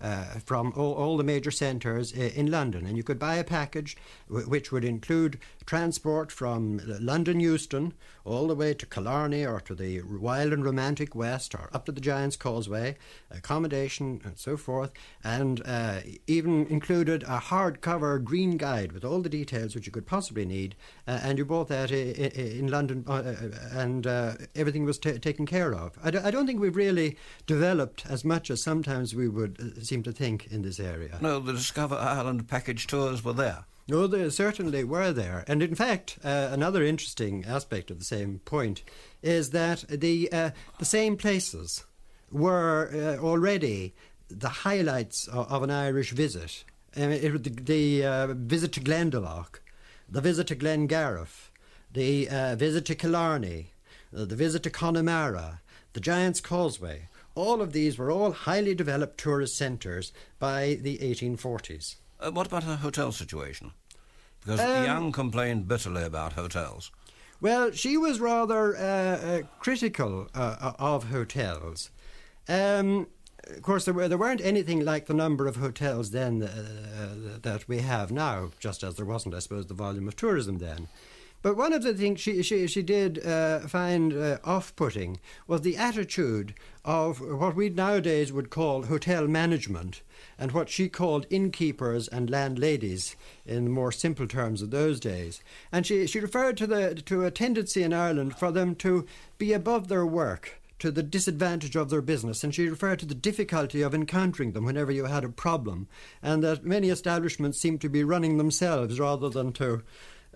uh, 0.00 0.22
from 0.44 0.72
all, 0.76 0.94
all, 0.94 1.16
the 1.16 1.24
major 1.24 1.50
centres 1.50 2.16
uh, 2.16 2.30
in 2.34 2.50
London. 2.50 2.86
And 2.86 2.96
you 2.96 3.02
could 3.02 3.18
buy 3.18 3.34
a 3.34 3.44
package 3.44 3.96
w- 4.28 4.48
which 4.48 4.70
would 4.70 4.84
include 4.84 5.40
transport 5.68 6.32
from 6.32 6.80
London 6.98 7.40
Euston 7.40 7.92
all 8.24 8.46
the 8.46 8.54
way 8.54 8.72
to 8.72 8.86
Killarney 8.86 9.44
or 9.44 9.60
to 9.60 9.74
the 9.74 10.00
wild 10.00 10.50
and 10.50 10.64
romantic 10.64 11.14
west 11.14 11.54
or 11.54 11.68
up 11.74 11.84
to 11.84 11.92
the 11.92 12.00
Giant's 12.00 12.36
Causeway, 12.36 12.96
accommodation 13.30 14.22
and 14.24 14.38
so 14.38 14.56
forth, 14.56 14.92
and 15.22 15.60
uh, 15.66 16.00
even 16.26 16.66
included 16.68 17.22
a 17.24 17.38
hardcover 17.38 18.24
green 18.24 18.56
guide 18.56 18.92
with 18.92 19.04
all 19.04 19.20
the 19.20 19.28
details 19.28 19.74
which 19.74 19.84
you 19.84 19.92
could 19.92 20.06
possibly 20.06 20.46
need. 20.46 20.74
Uh, 21.06 21.20
and 21.22 21.36
you 21.36 21.44
bought 21.44 21.68
that 21.68 21.90
in, 21.90 22.68
London 22.68 23.04
uh, 23.06 23.12
uh, 23.12 23.34
and 23.72 24.06
everything 24.56 24.86
was 24.86 24.98
t- 24.98 25.18
taken 25.18 25.44
care 25.44 25.74
of. 25.74 25.98
I 26.02 26.10
d- 26.10 26.18
I 26.18 26.30
don't 26.30 26.46
think 26.46 26.60
we've 26.60 26.76
really 26.76 27.18
developed 27.46 28.06
as 28.08 28.24
much 28.24 28.50
as 28.50 28.62
sometimes 28.62 29.14
we 29.14 29.28
would 29.28 29.86
seem 29.86 30.02
to 30.04 30.12
think 30.12 30.46
in 30.50 30.62
this 30.62 30.80
area. 30.80 31.18
No, 31.20 31.40
the 31.40 31.52
Discover 31.52 31.96
Ireland 31.96 32.48
package 32.48 32.86
tours 32.86 33.22
were 33.22 33.34
there. 33.34 33.66
No, 33.88 34.06
they 34.06 34.28
certainly 34.30 34.84
were 34.84 35.12
there. 35.12 35.44
And 35.48 35.62
in 35.62 35.74
fact, 35.74 36.18
uh, 36.22 36.48
another 36.50 36.82
interesting 36.84 37.44
aspect 37.46 37.90
of 37.90 37.98
the 37.98 38.04
same 38.04 38.40
point 38.44 38.82
is 39.22 39.50
that 39.50 39.84
the, 39.88 40.30
uh, 40.30 40.50
the 40.78 40.84
same 40.84 41.16
places 41.16 41.84
were 42.30 42.90
uh, 42.92 43.22
already 43.22 43.94
the 44.28 44.48
highlights 44.48 45.26
of, 45.26 45.50
of, 45.50 45.62
an 45.62 45.70
Irish 45.70 46.10
visit. 46.10 46.64
Um, 46.96 47.10
it, 47.10 47.42
the, 47.42 47.50
the 47.50 48.06
uh, 48.06 48.26
visit 48.34 48.72
to 48.72 48.80
Glendalough, 48.80 49.58
the 50.06 50.20
visit 50.20 50.48
to 50.48 50.56
Glengarriff, 50.56 51.50
the 51.90 52.28
uh, 52.28 52.56
visit 52.56 52.84
to 52.86 52.94
Killarney, 52.94 53.72
uh, 54.14 54.26
the 54.26 54.36
visit 54.36 54.62
to 54.64 54.70
Connemara, 54.70 55.62
the 55.94 56.00
Giant's 56.00 56.42
Causeway 56.42 57.08
all 57.38 57.62
of 57.62 57.72
these 57.72 57.96
were 57.96 58.10
all 58.10 58.32
highly 58.32 58.74
developed 58.74 59.16
tourist 59.16 59.56
centres 59.56 60.12
by 60.40 60.76
the 60.80 60.98
1840s. 60.98 61.94
Uh, 62.20 62.30
what 62.30 62.46
about 62.46 62.64
her 62.64 62.76
hotel 62.76 63.12
situation? 63.12 63.72
Because 64.40 64.60
um, 64.60 64.84
Young 64.84 65.12
complained 65.12 65.68
bitterly 65.68 66.04
about 66.04 66.34
hotels. 66.34 66.90
Well, 67.40 67.70
she 67.70 67.96
was 67.96 68.18
rather 68.18 68.76
uh, 68.76 68.80
uh, 68.80 69.42
critical 69.60 70.28
uh, 70.34 70.56
uh, 70.60 70.72
of 70.78 71.04
hotels. 71.04 71.90
Um, 72.48 73.06
of 73.46 73.62
course, 73.62 73.84
there, 73.84 73.94
were, 73.94 74.08
there 74.08 74.18
weren't 74.18 74.40
anything 74.40 74.84
like 74.84 75.06
the 75.06 75.14
number 75.14 75.46
of 75.46 75.56
hotels 75.56 76.10
then 76.10 76.42
uh, 76.42 77.38
that 77.42 77.68
we 77.68 77.78
have 77.78 78.10
now, 78.10 78.50
just 78.58 78.82
as 78.82 78.96
there 78.96 79.06
wasn't, 79.06 79.34
I 79.34 79.38
suppose, 79.38 79.66
the 79.66 79.74
volume 79.74 80.08
of 80.08 80.16
tourism 80.16 80.58
then. 80.58 80.88
But 81.40 81.56
one 81.56 81.72
of 81.72 81.82
the 81.82 81.94
things 81.94 82.20
she, 82.20 82.42
she, 82.42 82.66
she 82.66 82.82
did 82.82 83.24
uh, 83.24 83.60
find 83.60 84.12
uh, 84.12 84.38
off 84.42 84.74
putting 84.74 85.20
was 85.46 85.60
the 85.60 85.76
attitude 85.76 86.54
of 86.84 87.20
what 87.20 87.54
we 87.54 87.68
nowadays 87.68 88.32
would 88.32 88.50
call 88.50 88.84
hotel 88.84 89.28
management 89.28 90.02
and 90.36 90.50
what 90.50 90.68
she 90.68 90.88
called 90.88 91.26
innkeepers 91.30 92.08
and 92.08 92.28
landladies 92.28 93.14
in 93.46 93.64
the 93.64 93.70
more 93.70 93.92
simple 93.92 94.26
terms 94.26 94.62
of 94.62 94.70
those 94.70 94.98
days. 94.98 95.40
And 95.70 95.86
she, 95.86 96.08
she 96.08 96.18
referred 96.18 96.56
to, 96.56 96.66
the, 96.66 96.94
to 97.06 97.24
a 97.24 97.30
tendency 97.30 97.84
in 97.84 97.92
Ireland 97.92 98.36
for 98.36 98.50
them 98.50 98.74
to 98.76 99.06
be 99.38 99.52
above 99.52 99.86
their 99.86 100.06
work 100.06 100.60
to 100.80 100.90
the 100.90 101.02
disadvantage 101.02 101.76
of 101.76 101.90
their 101.90 102.02
business, 102.02 102.44
and 102.44 102.54
she 102.54 102.68
referred 102.68 103.00
to 103.00 103.06
the 103.06 103.14
difficulty 103.14 103.82
of 103.82 103.94
encountering 103.94 104.52
them 104.52 104.64
whenever 104.64 104.92
you 104.92 105.06
had 105.06 105.24
a 105.24 105.28
problem, 105.28 105.88
and 106.22 106.42
that 106.42 106.64
many 106.64 106.88
establishments 106.88 107.60
seemed 107.60 107.80
to 107.80 107.88
be 107.88 108.04
running 108.04 108.38
themselves 108.38 109.00
rather 109.00 109.28
than 109.28 109.52
to 109.52 109.82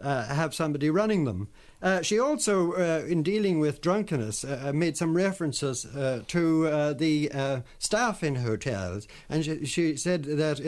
uh, 0.03 0.25
have 0.25 0.55
somebody 0.55 0.91
running 0.91 1.25
them. 1.25 1.49
Uh, 1.83 2.01
she 2.01 2.19
also, 2.19 2.73
uh, 2.73 3.05
in 3.07 3.23
dealing 3.23 3.59
with 3.59 3.81
drunkenness, 3.81 4.45
uh, 4.45 4.67
uh, 4.67 4.73
made 4.73 4.97
some 4.97 5.17
references 5.17 5.85
uh, 5.85 6.23
to 6.29 6.95
the 6.95 7.63
staff 7.79 8.23
in 8.23 8.37
hotels, 8.37 9.09
and 9.29 9.45
she, 9.45 9.65
she 9.65 9.97
said 9.97 10.25
that 10.25 10.61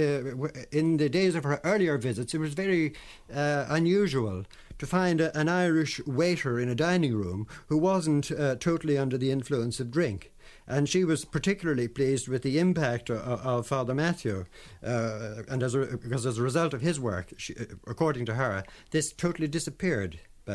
in 0.73 0.97
the 0.97 1.09
days 1.09 1.35
of 1.35 1.44
her 1.44 1.61
earlier 1.62 1.99
visits, 1.99 2.35
it 2.35 2.38
was 2.38 2.55
very 2.55 2.92
unusual 3.29 4.44
to 4.77 4.87
find 4.87 5.20
a, 5.20 5.37
an 5.38 5.49
Irish 5.49 6.05
waiter 6.05 6.59
in 6.59 6.68
a 6.68 6.75
dining 6.75 7.14
room 7.14 7.47
who 7.68 7.79
wasn't 7.79 8.33
totally 8.61 8.99
under 8.99 9.16
the 9.16 9.31
influence 9.31 9.79
of 9.79 9.92
drink 9.92 10.33
and 10.66 10.88
she 10.88 11.05
was 11.05 11.24
particularly 11.24 11.88
pleased 11.88 12.29
with 12.29 12.42
the 12.42 12.59
impact 12.59 13.11
of, 13.11 13.18
of 13.18 13.66
Father 13.66 13.94
Mathew, 13.94 14.44
uh, 14.83 15.42
and 15.48 15.62
as 15.62 15.74
a, 15.74 15.98
because 15.98 16.27
as 16.27 16.38
a 16.38 16.42
result 16.42 16.74
of 16.74 16.81
his 16.81 16.98
work, 16.98 17.33
she, 17.37 17.55
according 17.87 18.27
to 18.27 18.35
her, 18.35 18.64
this 18.90 19.12
totally 19.12 19.48
disappeared 19.48 20.20
by, 20.44 20.55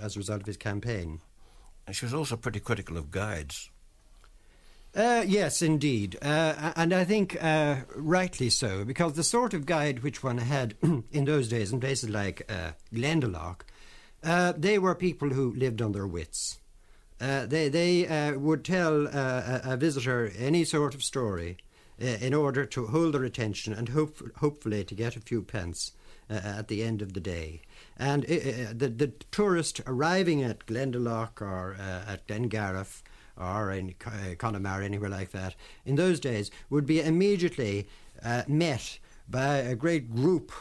as 0.00 0.16
a 0.16 0.20
result 0.20 0.42
of 0.42 0.46
his 0.46 0.56
campaign. 0.56 1.20
And 1.86 1.94
she 1.94 2.04
was 2.04 2.14
also 2.14 2.36
pretty 2.36 2.60
critical 2.60 2.96
of 2.96 3.10
guides. 3.10 3.70
Uh, 4.94 5.22
yes, 5.26 5.60
indeed. 5.60 6.16
Uh, 6.22 6.72
and 6.74 6.92
I 6.94 7.04
think 7.04 7.36
uh, 7.42 7.76
rightly 7.94 8.48
so, 8.48 8.82
because 8.84 9.12
the 9.12 9.22
sort 9.22 9.52
of 9.52 9.66
guide 9.66 10.02
which 10.02 10.22
one 10.22 10.38
had 10.38 10.74
in 11.12 11.26
those 11.26 11.48
days 11.48 11.70
in 11.70 11.80
places 11.80 12.08
like 12.08 12.50
uh, 12.50 12.72
Glendalough, 12.94 13.60
uh, 14.24 14.54
they 14.56 14.78
were 14.78 14.94
people 14.94 15.30
who 15.30 15.52
lived 15.52 15.82
on 15.82 15.92
their 15.92 16.06
wits. 16.06 16.58
Uh, 17.20 17.46
they 17.46 17.68
they 17.68 18.06
uh, 18.06 18.38
would 18.38 18.64
tell 18.64 19.06
uh, 19.08 19.60
a, 19.64 19.76
visitor 19.76 20.30
any 20.38 20.64
sort 20.64 20.94
of 20.94 21.02
story 21.02 21.56
uh, 22.00 22.04
in 22.04 22.34
order 22.34 22.66
to 22.66 22.86
hold 22.86 23.14
their 23.14 23.24
attention 23.24 23.72
and 23.72 23.88
hope, 23.90 24.18
hopefully 24.36 24.84
to 24.84 24.94
get 24.94 25.16
a 25.16 25.20
few 25.20 25.40
pence 25.42 25.92
uh, 26.28 26.34
at 26.34 26.68
the 26.68 26.82
end 26.82 27.00
of 27.00 27.14
the 27.14 27.20
day. 27.20 27.62
And 27.98 28.24
the, 28.24 28.92
the 28.94 29.12
tourist 29.30 29.80
arriving 29.86 30.42
at 30.42 30.66
Glendalough 30.66 31.40
or 31.40 31.76
at 31.80 32.26
Glengarriff 32.26 33.02
or 33.38 33.70
in 33.70 33.94
Connemara, 34.38 34.84
anywhere 34.84 35.08
like 35.08 35.30
that, 35.30 35.54
in 35.86 35.94
those 35.94 36.20
days 36.20 36.50
would 36.68 36.84
be 36.84 37.00
immediately 37.00 37.88
met 38.46 38.98
by 39.28 39.56
a 39.56 39.74
great 39.74 40.14
group 40.14 40.52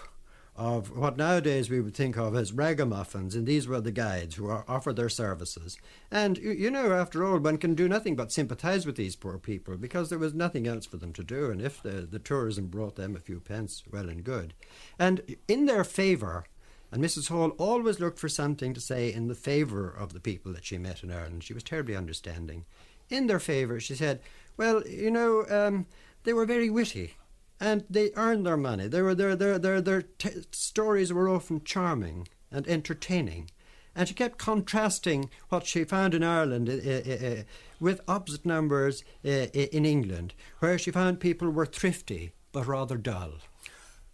of 0.56 0.96
what 0.96 1.18
nowadays 1.18 1.70
we 1.70 1.82
would 1.82 1.96
think 1.96 2.18
of 2.18 2.34
as 2.34 2.54
ragamuffins, 2.54 3.36
and 3.36 3.46
these 3.46 3.68
were 3.68 3.82
the 3.82 3.92
guides 3.92 4.36
who 4.36 4.50
offered 4.50 4.96
their 4.96 5.10
services. 5.10 5.78
And 6.10 6.38
you 6.38 6.72
know, 6.72 6.94
after 6.94 7.26
all, 7.26 7.40
one 7.40 7.58
can 7.58 7.76
do 7.76 7.90
nothing 7.90 8.16
but 8.16 8.32
sympathise 8.32 8.86
with 8.86 8.96
these 8.96 9.18
poor 9.18 9.38
people 9.38 9.76
because 9.76 10.10
there 10.10 10.20
was 10.20 10.34
nothing 10.34 10.66
else 10.66 10.86
for 10.86 10.98
them 10.98 11.12
to 11.14 11.24
do, 11.24 11.52
and 11.52 11.62
if 11.62 11.84
the, 11.84 12.08
the 12.10 12.20
tourism 12.20 12.68
brought 12.68 12.96
them 12.96 13.16
a 13.16 13.20
few 13.20 13.42
pence, 13.42 13.84
well 13.92 14.08
and 14.10 14.24
good. 14.24 14.54
And 14.98 15.36
in 15.48 15.66
their 15.66 15.84
favour, 15.84 16.46
and 16.90 17.04
Mrs. 17.04 17.28
Hall 17.28 17.50
always 17.58 18.00
looked 18.00 18.20
for 18.20 18.30
something 18.30 18.74
to 18.74 18.80
say 18.80 19.12
in 19.12 19.28
the 19.28 19.36
favour 19.36 19.90
of 19.90 20.14
the 20.14 20.22
people 20.22 20.54
that 20.54 20.64
she 20.64 20.78
met 20.78 21.04
in 21.04 21.12
Ireland. 21.12 21.44
She 21.44 21.54
was 21.54 21.64
terribly 21.64 21.96
understanding. 21.96 22.64
In 23.10 23.28
their 23.28 23.40
favour, 23.40 23.82
she 23.82 23.96
said, 23.96 24.22
Well, 24.56 24.88
you 24.88 25.12
know, 25.12 25.46
um, 25.50 25.88
they 26.24 26.32
were 26.32 26.46
very 26.46 26.70
witty 26.70 27.16
and 27.60 27.86
they 27.90 28.12
earned 28.16 28.46
their 28.46 28.58
money. 28.58 28.88
They 28.88 29.02
were, 29.02 29.16
their, 29.16 29.36
their, 29.36 29.58
their, 29.58 29.82
their 29.82 30.02
t- 30.02 30.44
stories 30.52 31.14
were 31.14 31.30
often 31.30 31.64
charming 31.64 32.28
and 32.52 32.68
entertaining. 32.68 33.50
And 33.96 34.08
she 34.08 34.14
kept 34.14 34.38
contrasting 34.38 35.30
what 35.50 35.66
she 35.66 35.86
found 35.86 36.14
in 36.14 36.24
Ireland 36.24 36.70
uh, 36.70 36.74
uh, 36.74 37.28
uh, 37.28 37.44
with 37.80 38.02
opposite 38.08 38.46
numbers 38.46 39.04
uh, 39.24 39.48
in 39.54 39.86
England, 39.86 40.34
where 40.60 40.78
she 40.78 40.92
found 40.92 41.20
people 41.20 41.50
were 41.50 41.66
thrifty 41.66 42.34
but 42.52 42.68
rather 42.68 42.96
dull. 42.96 43.34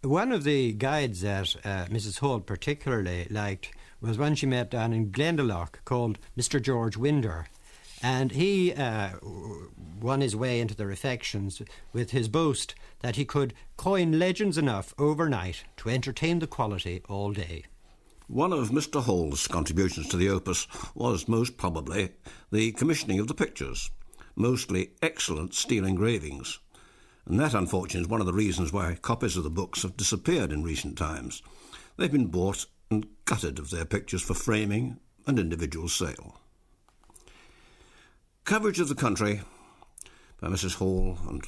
One 0.02 0.32
of 0.32 0.42
the 0.42 0.72
guides 0.72 1.20
that 1.20 1.54
uh, 1.64 1.86
Mrs. 1.86 2.18
Holt 2.18 2.44
particularly 2.44 3.28
liked 3.30 3.72
was 4.00 4.18
one 4.18 4.34
she 4.34 4.46
met 4.46 4.68
down 4.68 4.92
in 4.92 5.12
Glendalough 5.12 5.68
called 5.84 6.18
Mr. 6.36 6.60
George 6.60 6.96
Winder. 6.96 7.46
And 8.02 8.32
he 8.32 8.74
uh, 8.74 9.10
won 10.00 10.20
his 10.20 10.34
way 10.34 10.60
into 10.60 10.74
their 10.74 10.90
affections 10.90 11.62
with 11.92 12.10
his 12.10 12.28
boast 12.28 12.74
that 13.00 13.16
he 13.16 13.24
could 13.24 13.54
coin 13.76 14.18
legends 14.18 14.58
enough 14.58 14.92
overnight 14.98 15.64
to 15.78 15.88
entertain 15.88 16.40
the 16.40 16.46
quality 16.46 17.02
all 17.08 17.32
day. 17.32 17.64
One 18.26 18.52
of 18.52 18.70
Mr. 18.70 19.02
Hall's 19.02 19.46
contributions 19.46 20.08
to 20.08 20.16
the 20.16 20.28
opus 20.28 20.66
was 20.94 21.28
most 21.28 21.56
probably 21.56 22.10
the 22.50 22.72
commissioning 22.72 23.18
of 23.18 23.28
the 23.28 23.34
pictures, 23.34 23.90
mostly 24.34 24.92
excellent 25.02 25.54
steel 25.54 25.84
engravings. 25.84 26.58
And 27.26 27.38
that, 27.38 27.54
unfortunately, 27.54 28.00
is 28.00 28.08
one 28.08 28.20
of 28.20 28.26
the 28.26 28.32
reasons 28.32 28.72
why 28.72 28.96
copies 29.00 29.36
of 29.36 29.44
the 29.44 29.50
books 29.50 29.82
have 29.82 29.96
disappeared 29.96 30.50
in 30.50 30.64
recent 30.64 30.98
times. 30.98 31.42
They've 31.96 32.10
been 32.10 32.26
bought 32.26 32.66
and 32.90 33.06
gutted 33.26 33.58
of 33.58 33.70
their 33.70 33.84
pictures 33.84 34.22
for 34.22 34.34
framing 34.34 34.98
and 35.26 35.38
individual 35.38 35.88
sale. 35.88 36.40
Coverage 38.44 38.80
of 38.80 38.88
the 38.88 38.96
country 38.96 39.40
by 40.40 40.48
Mrs. 40.48 40.74
Hall 40.74 41.16
and 41.28 41.44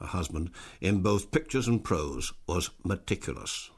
her 0.00 0.06
husband, 0.06 0.50
in 0.80 1.02
both 1.02 1.32
pictures 1.32 1.66
and 1.66 1.82
prose, 1.82 2.32
was 2.46 2.70
meticulous. 2.84 3.70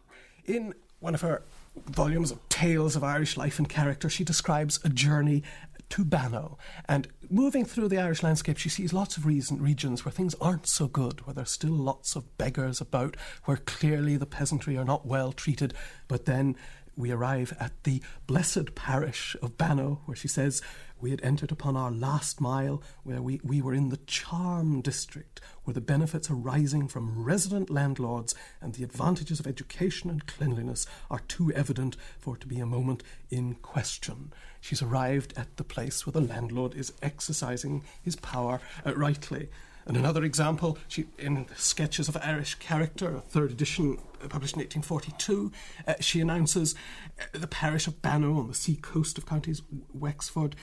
In 0.44 0.74
one 1.00 1.14
of 1.14 1.22
her 1.22 1.42
volumes 1.86 2.30
of 2.30 2.46
tales 2.50 2.96
of 2.96 3.02
Irish 3.02 3.38
life 3.38 3.58
and 3.58 3.66
character, 3.66 4.10
she 4.10 4.24
describes 4.24 4.78
a 4.84 4.90
journey 4.90 5.42
to 5.88 6.04
Bannow. 6.04 6.58
And 6.86 7.08
moving 7.30 7.64
through 7.64 7.88
the 7.88 7.98
Irish 7.98 8.22
landscape, 8.22 8.58
she 8.58 8.68
sees 8.68 8.92
lots 8.92 9.16
of 9.16 9.24
reason, 9.24 9.62
regions 9.62 10.04
where 10.04 10.12
things 10.12 10.34
aren't 10.34 10.66
so 10.66 10.86
good, 10.86 11.26
where 11.26 11.34
there's 11.34 11.50
still 11.50 11.72
lots 11.72 12.14
of 12.14 12.36
beggars 12.36 12.78
about, 12.78 13.16
where 13.46 13.56
clearly 13.56 14.18
the 14.18 14.26
peasantry 14.26 14.76
are 14.76 14.84
not 14.84 15.06
well 15.06 15.32
treated. 15.32 15.72
But 16.08 16.26
then 16.26 16.56
we 16.96 17.10
arrive 17.10 17.56
at 17.58 17.84
the 17.84 18.02
blessed 18.26 18.74
parish 18.74 19.34
of 19.42 19.56
Bannow, 19.56 20.00
where 20.04 20.16
she 20.16 20.28
says, 20.28 20.62
we 21.00 21.10
had 21.10 21.22
entered 21.22 21.52
upon 21.52 21.76
our 21.76 21.90
last 21.90 22.40
mile, 22.40 22.82
where 23.02 23.20
we, 23.20 23.40
we 23.42 23.60
were 23.60 23.74
in 23.74 23.90
the 23.90 23.98
charm 24.06 24.80
district, 24.80 25.40
where 25.64 25.74
the 25.74 25.80
benefits 25.80 26.30
arising 26.30 26.88
from 26.88 27.24
resident 27.24 27.70
landlords 27.70 28.34
and 28.60 28.74
the 28.74 28.84
advantages 28.84 29.40
of 29.40 29.46
education 29.46 30.08
and 30.10 30.26
cleanliness 30.26 30.86
are 31.10 31.20
too 31.28 31.52
evident 31.52 31.96
for 32.18 32.36
it 32.36 32.40
to 32.40 32.46
be 32.46 32.58
a 32.58 32.66
moment 32.66 33.02
in 33.30 33.54
question. 33.56 34.32
She's 34.60 34.82
arrived 34.82 35.34
at 35.36 35.56
the 35.56 35.64
place 35.64 36.06
where 36.06 36.12
the 36.12 36.20
landlord 36.20 36.74
is 36.74 36.92
exercising 37.02 37.84
his 38.02 38.16
power 38.16 38.60
uh, 38.86 38.94
rightly. 38.94 39.48
And 39.86 39.96
another 39.96 40.24
example, 40.24 40.78
she, 40.88 41.04
in 41.18 41.46
Sketches 41.56 42.08
of 42.08 42.16
Irish 42.22 42.54
Character, 42.54 43.16
a 43.16 43.20
third 43.20 43.50
edition 43.50 43.98
uh, 44.22 44.28
published 44.28 44.54
in 44.54 44.60
1842, 44.60 45.52
uh, 45.86 45.94
she 46.00 46.20
announces 46.20 46.74
uh, 47.20 47.24
the 47.38 47.46
parish 47.46 47.86
of 47.86 48.00
Bannow 48.00 48.38
on 48.38 48.48
the 48.48 48.54
sea 48.54 48.76
coast 48.76 49.18
of 49.18 49.26
counties 49.26 49.60
Wexford 49.92 50.56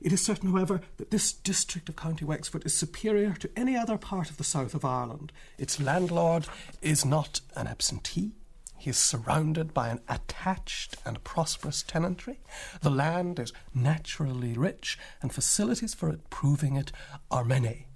it 0.00 0.12
is 0.12 0.24
certain, 0.24 0.50
however, 0.50 0.80
that 0.96 1.10
this 1.10 1.32
district 1.32 1.88
of 1.88 1.96
County 1.96 2.24
Wexford 2.24 2.64
is 2.66 2.76
superior 2.76 3.34
to 3.34 3.50
any 3.56 3.76
other 3.76 3.98
part 3.98 4.30
of 4.30 4.36
the 4.36 4.44
south 4.44 4.74
of 4.74 4.84
Ireland. 4.84 5.32
Its 5.58 5.80
landlord 5.80 6.46
is 6.82 7.04
not 7.04 7.40
an 7.54 7.66
absentee. 7.66 8.32
He 8.78 8.90
is 8.90 8.98
surrounded 8.98 9.72
by 9.72 9.88
an 9.88 10.00
attached 10.08 10.96
and 11.04 11.24
prosperous 11.24 11.82
tenantry. 11.82 12.40
The 12.82 12.90
land 12.90 13.38
is 13.38 13.52
naturally 13.74 14.52
rich, 14.52 14.98
and 15.22 15.32
facilities 15.32 15.94
for 15.94 16.10
improving 16.10 16.76
it 16.76 16.92
are 17.30 17.44
many. 17.44 17.86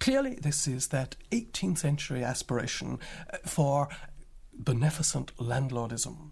Clearly, 0.00 0.34
this 0.34 0.66
is 0.66 0.88
that 0.88 1.16
18th 1.30 1.78
century 1.78 2.24
aspiration 2.24 2.98
uh, 3.32 3.38
for 3.44 3.88
beneficent 4.52 5.36
landlordism. 5.36 6.30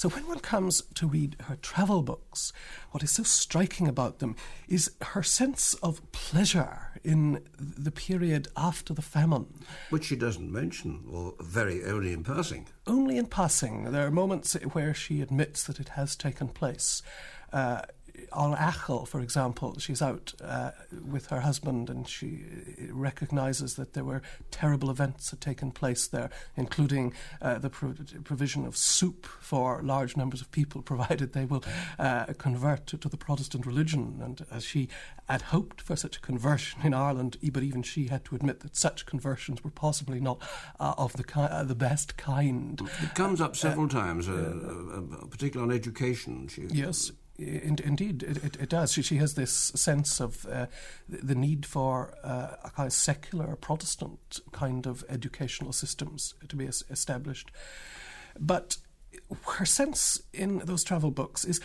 So 0.00 0.08
when 0.08 0.26
one 0.26 0.38
comes 0.38 0.80
to 0.94 1.06
read 1.06 1.36
her 1.40 1.56
travel 1.56 2.00
books, 2.00 2.54
what 2.90 3.02
is 3.02 3.10
so 3.10 3.22
striking 3.22 3.86
about 3.86 4.18
them 4.18 4.34
is 4.66 4.92
her 5.02 5.22
sense 5.22 5.74
of 5.82 6.00
pleasure 6.10 6.98
in 7.04 7.44
the 7.58 7.90
period 7.90 8.48
after 8.56 8.94
the 8.94 9.02
famine. 9.02 9.48
Which 9.90 10.06
she 10.06 10.16
doesn't 10.16 10.50
mention, 10.50 11.04
or 11.12 11.34
very 11.38 11.84
only 11.84 12.14
in 12.14 12.24
passing. 12.24 12.68
Only 12.86 13.18
in 13.18 13.26
passing. 13.26 13.92
There 13.92 14.06
are 14.06 14.10
moments 14.10 14.54
where 14.72 14.94
she 14.94 15.20
admits 15.20 15.64
that 15.64 15.78
it 15.78 15.90
has 15.90 16.16
taken 16.16 16.48
place. 16.48 17.02
Uh, 17.52 17.82
on 18.32 18.54
Achill, 18.54 19.06
for 19.06 19.20
example, 19.20 19.78
she's 19.78 20.02
out 20.02 20.34
uh, 20.42 20.70
with 21.08 21.26
her 21.26 21.40
husband 21.40 21.90
and 21.90 22.08
she 22.08 22.44
recognizes 22.90 23.76
that 23.76 23.92
there 23.92 24.04
were 24.04 24.22
terrible 24.50 24.90
events 24.90 25.30
that 25.30 25.44
had 25.44 25.50
taken 25.50 25.70
place 25.70 26.06
there, 26.06 26.30
including 26.56 27.12
uh, 27.42 27.58
the 27.58 27.70
pro- 27.70 27.94
provision 28.24 28.66
of 28.66 28.76
soup 28.76 29.26
for 29.26 29.82
large 29.82 30.16
numbers 30.16 30.40
of 30.40 30.50
people, 30.50 30.82
provided 30.90 31.32
they 31.32 31.44
will 31.44 31.64
uh, 31.98 32.26
convert 32.38 32.86
to, 32.86 32.98
to, 32.98 33.08
the 33.08 33.16
Protestant 33.16 33.66
religion. 33.66 34.20
And 34.22 34.44
as 34.50 34.64
she 34.64 34.88
had 35.28 35.42
hoped 35.42 35.80
for 35.80 35.96
such 35.96 36.16
a 36.16 36.20
conversion 36.20 36.80
in 36.82 36.94
Ireland, 36.94 37.36
but 37.52 37.62
even 37.62 37.82
she 37.82 38.06
had 38.06 38.24
to 38.26 38.34
admit 38.34 38.60
that 38.60 38.76
such 38.76 39.06
conversions 39.06 39.62
were 39.64 39.70
possibly 39.70 40.20
not 40.20 40.40
uh, 40.78 40.94
of 40.96 41.14
the, 41.14 41.24
ki- 41.24 41.40
uh, 41.40 41.64
the 41.64 41.74
best 41.74 42.16
kind. 42.16 42.80
It 43.02 43.14
comes 43.14 43.40
up 43.40 43.56
several 43.56 43.88
times, 43.88 44.28
uh, 44.28 45.02
particularly 45.30 45.72
on 45.72 45.76
education. 45.76 46.48
She, 46.48 46.62
yes 46.70 47.12
in, 47.40 47.78
indeed, 47.82 48.22
it, 48.22 48.44
it, 48.44 48.56
it, 48.60 48.68
does. 48.68 48.92
She, 48.92 49.02
she 49.02 49.16
has 49.16 49.34
this 49.34 49.50
sense 49.50 50.20
of 50.20 50.46
uh, 50.46 50.66
the 51.08 51.34
need 51.34 51.66
for 51.66 52.14
uh, 52.22 52.56
a 52.64 52.70
kind 52.70 52.86
of 52.86 52.92
secular 52.92 53.56
Protestant 53.56 54.40
kind 54.52 54.86
of 54.86 55.04
educational 55.08 55.72
systems 55.72 56.34
to 56.48 56.56
be 56.56 56.66
established. 56.66 57.50
But 58.38 58.76
her 59.58 59.64
sense 59.64 60.20
in 60.32 60.58
those 60.58 60.84
travel 60.84 61.10
books 61.10 61.44
is 61.44 61.60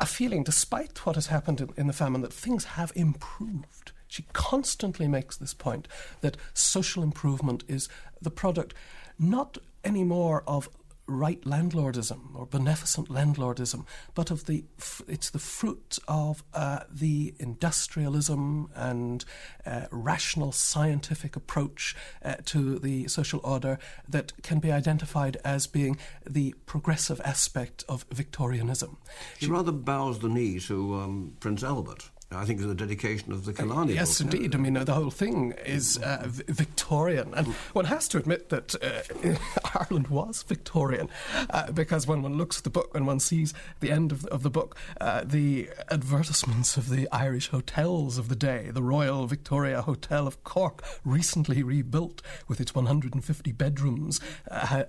a 0.00 0.06
feeling, 0.06 0.44
despite 0.44 1.04
what 1.04 1.16
has 1.16 1.26
happened 1.26 1.60
in, 1.60 1.70
in 1.76 1.86
the 1.86 1.92
famine, 1.92 2.22
that 2.22 2.32
things 2.32 2.64
have 2.64 2.92
improved. 2.94 3.92
She 4.08 4.26
constantly 4.32 5.06
makes 5.06 5.36
this 5.36 5.54
point 5.54 5.86
that 6.20 6.36
social 6.52 7.02
improvement 7.02 7.64
is 7.68 7.88
the 8.20 8.30
product 8.30 8.74
not 9.18 9.58
anymore 9.84 10.42
of 10.46 10.68
right 11.10 11.40
landlordism 11.42 12.34
or 12.34 12.46
beneficent 12.46 13.08
landlordism, 13.08 13.84
but 14.14 14.30
of 14.30 14.46
the 14.46 14.64
it's 15.08 15.30
the 15.30 15.38
fruit 15.38 15.98
of 16.08 16.42
uh, 16.54 16.80
the 16.90 17.34
industrialism 17.38 18.70
and 18.74 19.24
uh, 19.66 19.86
rational 19.90 20.52
scientific 20.52 21.36
approach 21.36 21.96
uh, 22.24 22.36
to 22.44 22.78
the 22.78 23.08
social 23.08 23.40
order 23.42 23.78
that 24.08 24.32
can 24.42 24.58
be 24.58 24.70
identified 24.72 25.36
as 25.44 25.66
being 25.66 25.96
the 26.28 26.54
progressive 26.66 27.20
aspect 27.24 27.84
of 27.88 28.04
Victorianism. 28.10 28.96
He 29.38 29.46
rather 29.46 29.72
bows 29.72 30.20
the 30.20 30.28
knee 30.28 30.60
to 30.60 30.94
um, 30.94 31.36
Prince 31.40 31.62
Albert. 31.62 32.09
I 32.32 32.44
think, 32.44 32.60
the 32.60 32.72
dedication 32.76 33.32
of 33.32 33.44
the 33.44 33.52
Killarney. 33.52 33.94
Uh, 33.94 33.96
yes, 33.96 34.22
book. 34.22 34.32
indeed. 34.34 34.54
I 34.54 34.58
mean, 34.58 34.76
uh, 34.76 34.84
the 34.84 34.94
whole 34.94 35.10
thing 35.10 35.52
is 35.66 35.98
uh, 35.98 36.22
v- 36.26 36.44
Victorian, 36.46 37.34
and 37.34 37.48
one 37.72 37.86
has 37.86 38.06
to 38.06 38.18
admit 38.18 38.50
that 38.50 38.72
uh, 38.80 39.34
Ireland 39.74 40.06
was 40.08 40.44
Victorian, 40.44 41.08
uh, 41.50 41.72
because 41.72 42.06
when 42.06 42.22
one 42.22 42.36
looks 42.36 42.58
at 42.58 42.64
the 42.64 42.70
book 42.70 42.92
and 42.94 43.04
one 43.04 43.18
sees 43.18 43.52
the 43.80 43.90
end 43.90 44.12
of 44.12 44.22
the, 44.22 44.28
of 44.28 44.44
the 44.44 44.50
book, 44.50 44.76
uh, 45.00 45.24
the 45.24 45.70
advertisements 45.90 46.76
of 46.76 46.88
the 46.88 47.08
Irish 47.10 47.48
hotels 47.48 48.16
of 48.16 48.28
the 48.28 48.36
day, 48.36 48.70
the 48.72 48.82
Royal 48.82 49.26
Victoria 49.26 49.82
Hotel 49.82 50.28
of 50.28 50.44
Cork, 50.44 50.84
recently 51.04 51.64
rebuilt 51.64 52.22
with 52.46 52.60
its 52.60 52.76
150 52.76 53.50
bedrooms, 53.50 54.20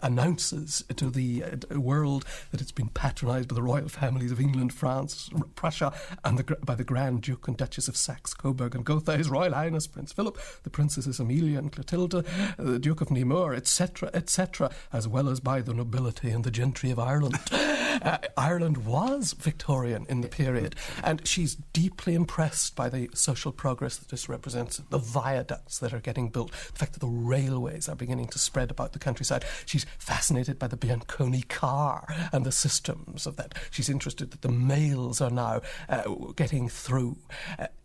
announces 0.03 0.83
to 0.95 1.09
the 1.09 1.43
world 1.71 2.23
that 2.51 2.61
it's 2.61 2.71
been 2.71 2.89
patronised 2.89 3.47
by 3.47 3.55
the 3.55 3.63
royal 3.63 3.89
families 3.89 4.31
of 4.31 4.39
England, 4.39 4.73
France, 4.73 5.31
Prussia, 5.55 5.91
and 6.23 6.37
the, 6.37 6.55
by 6.57 6.75
the 6.75 6.83
Grand 6.83 7.30
Duke 7.31 7.47
and 7.47 7.55
Duchess 7.55 7.87
of 7.87 7.95
Saxe, 7.95 8.33
Coburg 8.33 8.75
and 8.75 8.83
Gotha, 8.83 9.15
His 9.15 9.29
Royal 9.29 9.53
Highness 9.53 9.87
Prince 9.87 10.11
Philip, 10.11 10.37
the 10.63 10.69
Princesses 10.69 11.17
Amelia 11.17 11.59
and 11.59 11.71
Clotilda, 11.71 12.25
the 12.57 12.77
Duke 12.77 12.99
of 12.99 13.09
Nemours, 13.09 13.55
etc., 13.55 14.11
etc., 14.13 14.69
as 14.91 15.07
well 15.07 15.29
as 15.29 15.39
by 15.39 15.61
the 15.61 15.73
nobility 15.73 16.29
and 16.29 16.43
the 16.43 16.51
gentry 16.51 16.91
of 16.91 16.99
Ireland. 16.99 17.39
uh, 18.01 18.17
Ireland 18.35 18.85
was 18.85 19.31
Victorian 19.31 20.05
in 20.09 20.19
the 20.19 20.27
period, 20.27 20.75
and 21.05 21.25
she's 21.25 21.55
deeply 21.71 22.15
impressed 22.15 22.75
by 22.75 22.89
the 22.89 23.09
social 23.13 23.53
progress 23.53 23.95
that 23.95 24.09
this 24.09 24.27
represents, 24.27 24.81
the 24.89 24.97
viaducts 24.97 25.79
that 25.79 25.93
are 25.93 26.01
getting 26.01 26.27
built, 26.27 26.51
the 26.51 26.79
fact 26.79 26.91
that 26.91 26.99
the 26.99 27.07
railways 27.07 27.87
are 27.87 27.95
beginning 27.95 28.27
to 28.27 28.39
spread 28.39 28.71
about 28.71 28.91
the 28.91 28.99
countryside. 28.99 29.45
She's 29.65 29.85
fascinated 29.97 30.59
by 30.59 30.67
the 30.67 30.75
Bianconi 30.75 31.47
car 31.47 32.05
and 32.33 32.45
the 32.45 32.51
systems 32.51 33.25
of 33.25 33.37
that. 33.37 33.55
She's 33.69 33.89
interested 33.89 34.31
that 34.31 34.41
the 34.41 34.51
mails 34.51 35.21
are 35.21 35.29
now 35.29 35.61
uh, 35.87 36.03
getting 36.35 36.67
through 36.67 37.17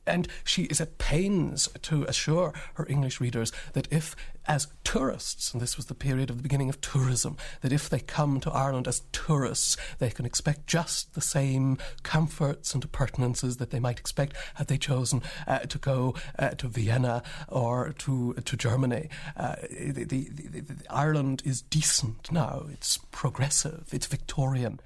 and 0.07 0.29
she 0.45 0.65
is 0.65 0.81
at 0.81 0.99
pains 0.99 1.69
to 1.83 2.05
assure 2.05 2.53
her 2.75 2.87
English 2.89 3.21
readers 3.21 3.53
that 3.73 3.89
if, 3.91 4.15
as 4.47 4.69
tourists, 4.85 5.53
and 5.53 5.61
this 5.61 5.77
was 5.77 5.87
the 5.87 5.95
period 5.95 6.31
of 6.31 6.37
the 6.37 6.43
beginning 6.43 6.69
of 6.69 6.81
tourism, 6.81 7.37
that 7.61 7.73
if 7.73 7.91
they 7.91 7.99
come 7.99 8.39
to 8.41 8.51
Ireland 8.51 8.87
as 8.87 9.03
tourists, 9.13 9.77
they 9.99 10.11
can 10.11 10.25
expect 10.25 10.67
just 10.67 11.15
the 11.15 11.21
same 11.21 11.79
comforts 12.05 12.73
and 12.73 12.85
appurtenances 12.85 13.57
that 13.57 13.71
they 13.71 13.81
might 13.81 13.99
expect 13.99 14.37
had 14.55 14.69
they 14.69 14.79
chosen 14.79 15.23
uh, 15.47 15.61
to 15.61 15.79
go 15.79 16.15
uh, 16.39 16.51
to 16.51 16.69
Vienna 16.69 17.23
or 17.49 17.93
to 17.99 18.35
to 18.35 18.57
Germany. 18.57 19.09
Uh, 19.37 19.57
the, 19.71 20.05
the, 20.05 20.29
the, 20.31 20.77
Ireland 20.89 21.43
is 21.45 21.63
decent 21.63 22.31
now. 22.31 22.67
It's 22.71 22.99
progressive. 23.11 23.89
It's 23.93 24.07
Victorian. 24.07 24.81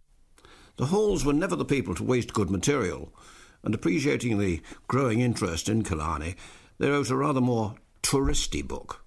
The 0.77 0.87
Halls 0.87 1.27
were 1.27 1.35
never 1.35 1.57
the 1.57 1.65
people 1.65 1.95
to 1.97 2.05
waste 2.05 2.33
good 2.33 2.51
material 2.51 3.13
and 3.63 3.75
appreciating 3.75 4.39
the 4.39 4.61
growing 4.89 5.21
interest 5.21 5.69
in 5.69 5.83
Killarney, 5.83 6.35
they 6.79 6.89
wrote 6.89 7.11
a 7.11 7.17
rather 7.17 7.41
more 7.41 7.75
touristy 8.03 8.67
book, 8.67 9.05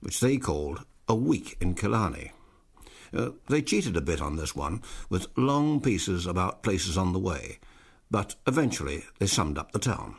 which 0.00 0.20
they 0.20 0.36
called 0.36 0.84
A 1.08 1.14
Week 1.14 1.56
in 1.60 1.74
Killarney. 1.74 2.32
Uh, 3.14 3.30
they 3.48 3.62
cheated 3.62 3.96
a 3.96 4.00
bit 4.00 4.20
on 4.20 4.36
this 4.36 4.56
one, 4.56 4.82
with 5.08 5.26
long 5.36 5.80
pieces 5.80 6.26
about 6.26 6.62
places 6.62 6.96
on 6.96 7.12
the 7.12 7.18
way, 7.18 7.58
but 8.10 8.34
eventually 8.46 9.04
they 9.18 9.26
summed 9.26 9.58
up 9.58 9.72
the 9.72 9.78
town. 9.78 10.16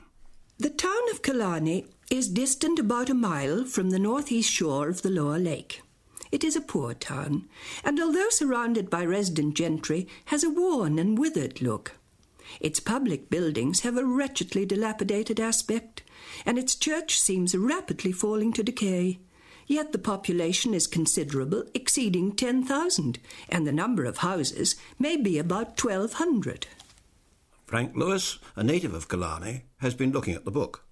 The 0.60 0.70
town 0.70 1.10
of 1.12 1.24
Killarney 1.24 1.86
is 2.12 2.30
distant 2.30 2.78
about 2.78 3.10
a 3.10 3.16
mile 3.16 3.66
from 3.66 3.90
the 3.90 4.00
northeast 4.00 4.52
shore 4.52 4.88
of 4.88 5.02
the 5.02 5.10
lower 5.10 5.40
lake. 5.40 5.82
It 6.32 6.44
is 6.44 6.56
a 6.56 6.62
poor 6.62 6.94
town, 6.94 7.48
and 7.84 8.00
although 8.00 8.30
surrounded 8.30 8.90
by 8.90 9.06
resident 9.06 9.56
gentry, 9.56 10.08
has 10.26 10.44
a 10.44 10.50
worn 10.50 11.00
and 11.00 11.18
withered 11.18 11.62
look. 11.62 11.94
Its 12.60 12.80
public 12.80 13.30
buildings 13.30 13.82
have 13.82 13.98
a 13.98 14.06
wretchedly 14.06 14.66
dilapidated 14.66 15.40
aspect, 15.40 16.04
and 16.46 16.58
its 16.58 16.76
church 16.76 17.20
seems 17.20 17.56
rapidly 17.56 18.12
falling 18.12 18.54
to 18.54 18.64
decay. 18.64 19.20
Yet 19.68 19.92
the 19.92 19.98
population 19.98 20.74
is 20.74 20.88
considerable, 20.88 21.64
exceeding 21.74 22.36
10,000, 22.36 23.20
and 23.50 23.66
the 23.66 23.72
number 23.72 24.06
of 24.06 24.18
houses 24.18 24.76
may 25.00 25.16
be 25.16 25.38
about 25.38 25.82
1,200. 25.82 26.68
Frank 27.66 27.96
Lewis, 27.96 28.40
a 28.56 28.64
native 28.64 28.94
of 28.94 29.08
Killarney, 29.08 29.64
has 29.78 29.96
been 29.96 30.12
looking 30.12 30.36
at 30.36 30.46
the 30.46 30.52
book. 30.52 30.83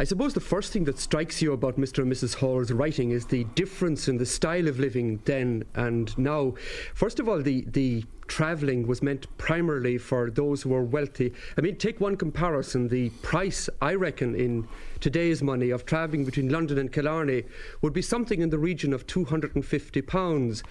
I 0.00 0.04
suppose 0.04 0.32
the 0.32 0.38
first 0.38 0.72
thing 0.72 0.84
that 0.84 0.96
strikes 0.96 1.42
you 1.42 1.52
about 1.52 1.76
Mr. 1.76 2.04
and 2.04 2.12
Mrs. 2.12 2.36
Hall's 2.36 2.70
writing 2.70 3.10
is 3.10 3.26
the 3.26 3.42
difference 3.56 4.06
in 4.06 4.16
the 4.16 4.26
style 4.26 4.68
of 4.68 4.78
living 4.78 5.20
then 5.24 5.64
and 5.74 6.16
now. 6.16 6.54
First 6.94 7.18
of 7.18 7.28
all, 7.28 7.42
the, 7.42 7.62
the 7.66 8.04
travelling 8.28 8.86
was 8.86 9.02
meant 9.02 9.26
primarily 9.38 9.98
for 9.98 10.30
those 10.30 10.62
who 10.62 10.68
were 10.68 10.84
wealthy. 10.84 11.32
I 11.56 11.62
mean, 11.62 11.78
take 11.78 12.00
one 12.00 12.14
comparison. 12.14 12.86
The 12.86 13.10
price, 13.22 13.68
I 13.82 13.94
reckon, 13.94 14.36
in 14.36 14.68
today's 15.00 15.42
money 15.42 15.70
of 15.70 15.84
travelling 15.84 16.24
between 16.24 16.48
London 16.48 16.78
and 16.78 16.92
Killarney 16.92 17.42
would 17.82 17.92
be 17.92 18.02
something 18.02 18.40
in 18.40 18.50
the 18.50 18.58
region 18.58 18.92
of 18.92 19.04
£250. 19.08 20.62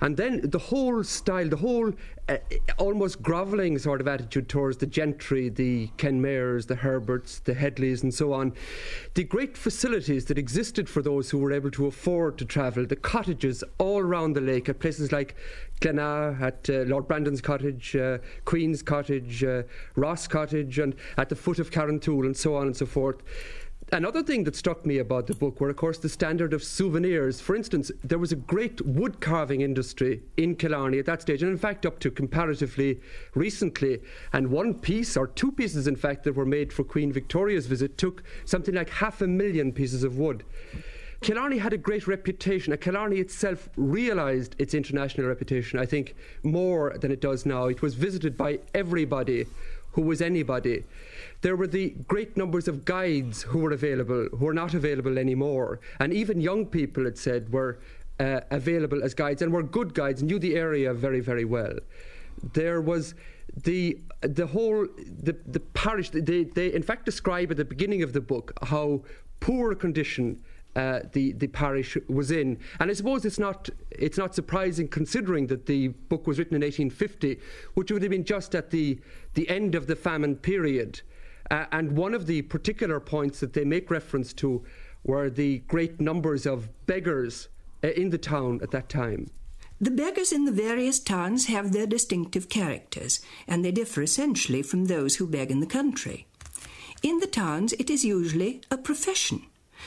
And 0.00 0.16
then 0.16 0.40
the 0.42 0.58
whole 0.58 1.02
style, 1.04 1.48
the 1.48 1.56
whole 1.56 1.92
uh, 2.28 2.38
almost 2.78 3.22
grovelling 3.22 3.78
sort 3.78 4.00
of 4.00 4.08
attitude 4.08 4.48
towards 4.48 4.78
the 4.78 4.86
gentry, 4.86 5.48
the 5.48 5.88
Kenmares, 5.96 6.66
the 6.66 6.74
Herberts, 6.74 7.38
the 7.44 7.54
Headleys, 7.54 8.02
and 8.02 8.12
so 8.12 8.32
on. 8.32 8.52
The 9.14 9.24
great 9.24 9.56
facilities 9.56 10.24
that 10.26 10.38
existed 10.38 10.88
for 10.88 11.02
those 11.02 11.30
who 11.30 11.38
were 11.38 11.52
able 11.52 11.70
to 11.72 11.86
afford 11.86 12.36
to 12.38 12.44
travel, 12.44 12.84
the 12.84 12.96
cottages 12.96 13.62
all 13.78 14.00
around 14.00 14.34
the 14.34 14.40
lake 14.40 14.68
at 14.68 14.80
places 14.80 15.12
like 15.12 15.36
Glena, 15.80 16.40
at 16.40 16.68
uh, 16.68 16.84
Lord 16.88 17.06
Brandon's 17.06 17.40
cottage, 17.40 17.94
uh, 17.94 18.18
Queen's 18.44 18.82
cottage, 18.82 19.44
uh, 19.44 19.62
Ross 19.94 20.26
cottage, 20.26 20.78
and 20.78 20.94
at 21.16 21.28
the 21.28 21.36
foot 21.36 21.58
of 21.58 21.70
Carrauntoohil, 21.70 22.26
and 22.26 22.36
so 22.36 22.56
on 22.56 22.66
and 22.66 22.76
so 22.76 22.86
forth. 22.86 23.22
Another 23.92 24.20
thing 24.20 24.42
that 24.42 24.56
struck 24.56 24.84
me 24.84 24.98
about 24.98 25.28
the 25.28 25.34
book 25.34 25.60
were, 25.60 25.70
of 25.70 25.76
course, 25.76 25.98
the 25.98 26.08
standard 26.08 26.52
of 26.52 26.64
souvenirs. 26.64 27.40
For 27.40 27.54
instance, 27.54 27.92
there 28.02 28.18
was 28.18 28.32
a 28.32 28.36
great 28.36 28.80
wood 28.84 29.20
carving 29.20 29.60
industry 29.60 30.22
in 30.36 30.56
Killarney 30.56 30.98
at 30.98 31.06
that 31.06 31.22
stage, 31.22 31.40
and 31.40 31.52
in 31.52 31.56
fact, 31.56 31.86
up 31.86 32.00
to 32.00 32.10
comparatively 32.10 33.00
recently. 33.36 34.00
And 34.32 34.50
one 34.50 34.74
piece, 34.74 35.16
or 35.16 35.28
two 35.28 35.52
pieces, 35.52 35.86
in 35.86 35.94
fact, 35.94 36.24
that 36.24 36.34
were 36.34 36.44
made 36.44 36.72
for 36.72 36.82
Queen 36.82 37.12
Victoria's 37.12 37.68
visit 37.68 37.96
took 37.96 38.24
something 38.44 38.74
like 38.74 38.90
half 38.90 39.22
a 39.22 39.28
million 39.28 39.70
pieces 39.70 40.02
of 40.02 40.18
wood. 40.18 40.42
Killarney 41.20 41.58
had 41.58 41.72
a 41.72 41.78
great 41.78 42.08
reputation, 42.08 42.72
and 42.72 42.82
Killarney 42.82 43.18
itself 43.18 43.68
realised 43.76 44.56
its 44.58 44.74
international 44.74 45.28
reputation, 45.28 45.78
I 45.78 45.86
think, 45.86 46.16
more 46.42 46.96
than 47.00 47.12
it 47.12 47.20
does 47.20 47.46
now. 47.46 47.66
It 47.66 47.82
was 47.82 47.94
visited 47.94 48.36
by 48.36 48.58
everybody 48.74 49.46
who 49.96 50.02
was 50.02 50.20
anybody. 50.20 50.84
There 51.40 51.56
were 51.56 51.66
the 51.66 51.94
great 52.06 52.36
numbers 52.36 52.68
of 52.68 52.84
guides 52.84 53.42
who 53.42 53.60
were 53.60 53.72
available, 53.72 54.28
who 54.38 54.46
are 54.46 54.54
not 54.54 54.74
available 54.74 55.18
anymore. 55.18 55.80
And 55.98 56.12
even 56.12 56.38
young 56.38 56.66
people, 56.66 57.06
it 57.06 57.16
said, 57.16 57.50
were 57.50 57.78
uh, 58.20 58.40
available 58.50 59.02
as 59.02 59.14
guides 59.14 59.40
and 59.40 59.50
were 59.50 59.62
good 59.62 59.94
guides, 59.94 60.22
knew 60.22 60.38
the 60.38 60.54
area 60.54 60.92
very, 60.92 61.20
very 61.20 61.46
well. 61.46 61.78
There 62.52 62.82
was 62.82 63.14
the 63.64 63.98
the 64.20 64.46
whole 64.46 64.86
the 65.28 65.34
the 65.46 65.60
parish. 65.60 66.10
They 66.10 66.44
they 66.44 66.74
in 66.74 66.82
fact 66.82 67.06
describe 67.06 67.50
at 67.50 67.56
the 67.56 67.64
beginning 67.64 68.02
of 68.02 68.12
the 68.12 68.20
book 68.20 68.52
how 68.64 69.02
poor 69.40 69.74
condition 69.74 70.42
uh, 70.76 71.00
the 71.12 71.32
the 71.32 71.48
parish 71.48 71.96
was 72.06 72.30
in. 72.30 72.58
And 72.78 72.90
I 72.90 72.94
suppose 72.94 73.24
it's 73.24 73.38
not 73.38 73.70
it's 73.90 74.18
not 74.18 74.34
surprising 74.34 74.88
considering 74.88 75.46
that 75.46 75.66
the 75.66 75.88
book 75.88 76.26
was 76.26 76.38
written 76.38 76.54
in 76.54 76.62
1850, 76.62 77.40
which 77.74 77.90
would 77.90 78.02
have 78.02 78.10
been 78.10 78.24
just 78.24 78.54
at 78.54 78.70
the 78.70 79.00
the 79.34 79.48
end 79.48 79.74
of 79.74 79.86
the 79.86 79.96
famine 79.96 80.36
period. 80.36 81.00
Uh, 81.50 81.64
and 81.72 81.92
one 81.96 82.12
of 82.12 82.26
the 82.26 82.42
particular 82.42 83.00
points 83.00 83.40
that 83.40 83.54
they 83.54 83.64
make 83.64 83.90
reference 83.90 84.32
to 84.34 84.64
were 85.02 85.30
the 85.30 85.58
great 85.68 86.00
numbers 86.00 86.44
of 86.44 86.68
beggars 86.86 87.48
uh, 87.82 87.88
in 87.88 88.10
the 88.10 88.18
town 88.18 88.60
at 88.62 88.72
that 88.72 88.88
time. 88.88 89.30
The 89.80 89.90
beggars 89.90 90.32
in 90.32 90.44
the 90.44 90.52
various 90.52 90.98
towns 90.98 91.46
have 91.46 91.72
their 91.72 91.86
distinctive 91.86 92.48
characters, 92.48 93.20
and 93.46 93.64
they 93.64 93.70
differ 93.70 94.02
essentially 94.02 94.62
from 94.62 94.86
those 94.86 95.16
who 95.16 95.26
beg 95.26 95.50
in 95.50 95.60
the 95.60 95.66
country. 95.66 96.26
In 97.02 97.18
the 97.20 97.26
towns, 97.26 97.72
it 97.74 97.88
is 97.88 98.04
usually 98.04 98.62
a 98.70 98.78
profession. 98.78 99.42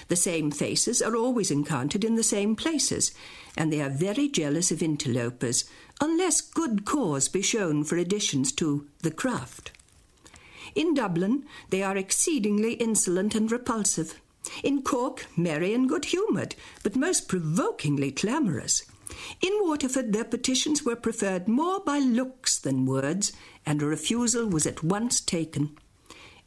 The 0.08 0.16
same 0.16 0.52
faces 0.52 1.02
are 1.02 1.16
always 1.16 1.52
encountered 1.52 2.04
in 2.04 2.16
the 2.16 2.24
same 2.24 2.56
places, 2.56 3.12
and 3.58 3.72
they 3.72 3.82
are 3.82 3.90
very 3.90 4.28
jealous 4.28 4.72
of 4.72 4.82
interlopers, 4.82 5.66
unless 6.02 6.42
good 6.42 6.86
cause 6.86 7.28
be 7.28 7.42
shown 7.42 7.84
for 7.84 7.98
additions 7.98 8.52
to 8.54 8.88
the 9.02 9.12
craft. 9.12 9.72
In 10.76 10.94
Dublin, 10.94 11.46
they 11.70 11.84
are 11.84 11.98
exceedingly 11.98 12.74
insolent 12.74 13.36
and 13.36 13.52
repulsive. 13.52 14.20
In 14.64 14.82
Cork, 14.82 15.28
merry 15.36 15.74
and 15.74 15.90
good 15.90 16.06
humoured, 16.06 16.56
but 16.84 16.96
most 16.96 17.28
provokingly 17.28 18.12
clamorous. 18.12 18.84
In 19.42 19.52
Waterford, 19.62 20.14
their 20.14 20.24
petitions 20.24 20.84
were 20.84 20.96
preferred 20.96 21.48
more 21.48 21.80
by 21.80 22.00
looks 22.00 22.58
than 22.58 22.86
words, 22.86 23.34
and 23.66 23.82
a 23.82 23.86
refusal 23.86 24.48
was 24.48 24.66
at 24.66 24.84
once 24.84 25.20
taken. 25.20 25.78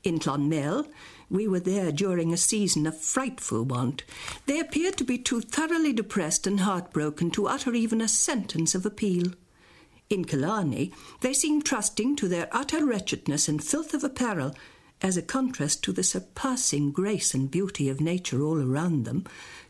In 0.05 0.19
Clonmel, 0.19 0.87
we 1.33 1.49
were 1.49 1.61
there 1.61 1.91
during 1.91 2.33
a 2.33 2.37
season 2.37 2.87
of 2.87 3.01
frightful 3.01 3.65
want. 3.65 4.05
They 4.47 4.61
appeared 4.61 4.99
to 4.99 5.05
be 5.05 5.17
too 5.17 5.41
thoroughly 5.41 5.95
depressed 5.95 6.47
and 6.47 6.61
heartbroken 6.61 7.31
to 7.33 7.49
utter 7.49 7.75
even 7.75 8.03
a 8.03 8.09
sentence 8.09 8.75
of 8.75 8.85
appeal. 8.85 9.33
In 10.11 10.27
Killarney, 10.27 10.93
they 11.23 11.33
seemed 11.33 11.65
trusting 11.65 12.17
to 12.17 12.29
their 12.29 12.49
utter 12.53 12.85
wretchedness 12.85 13.49
and 13.49 13.65
filth 13.65 13.95
of 13.95 14.05
apparel, 14.05 14.55
as 15.01 15.17
a 15.17 15.23
contrast 15.23 15.83
to 15.85 15.93
the 15.93 16.05
surpassing 16.05 16.93
grace 16.93 17.33
and 17.33 17.51
beauty 17.51 17.89
of 17.89 18.01
nature 18.01 18.43
all 18.43 18.61
around 18.61 19.05
them, 19.05 19.25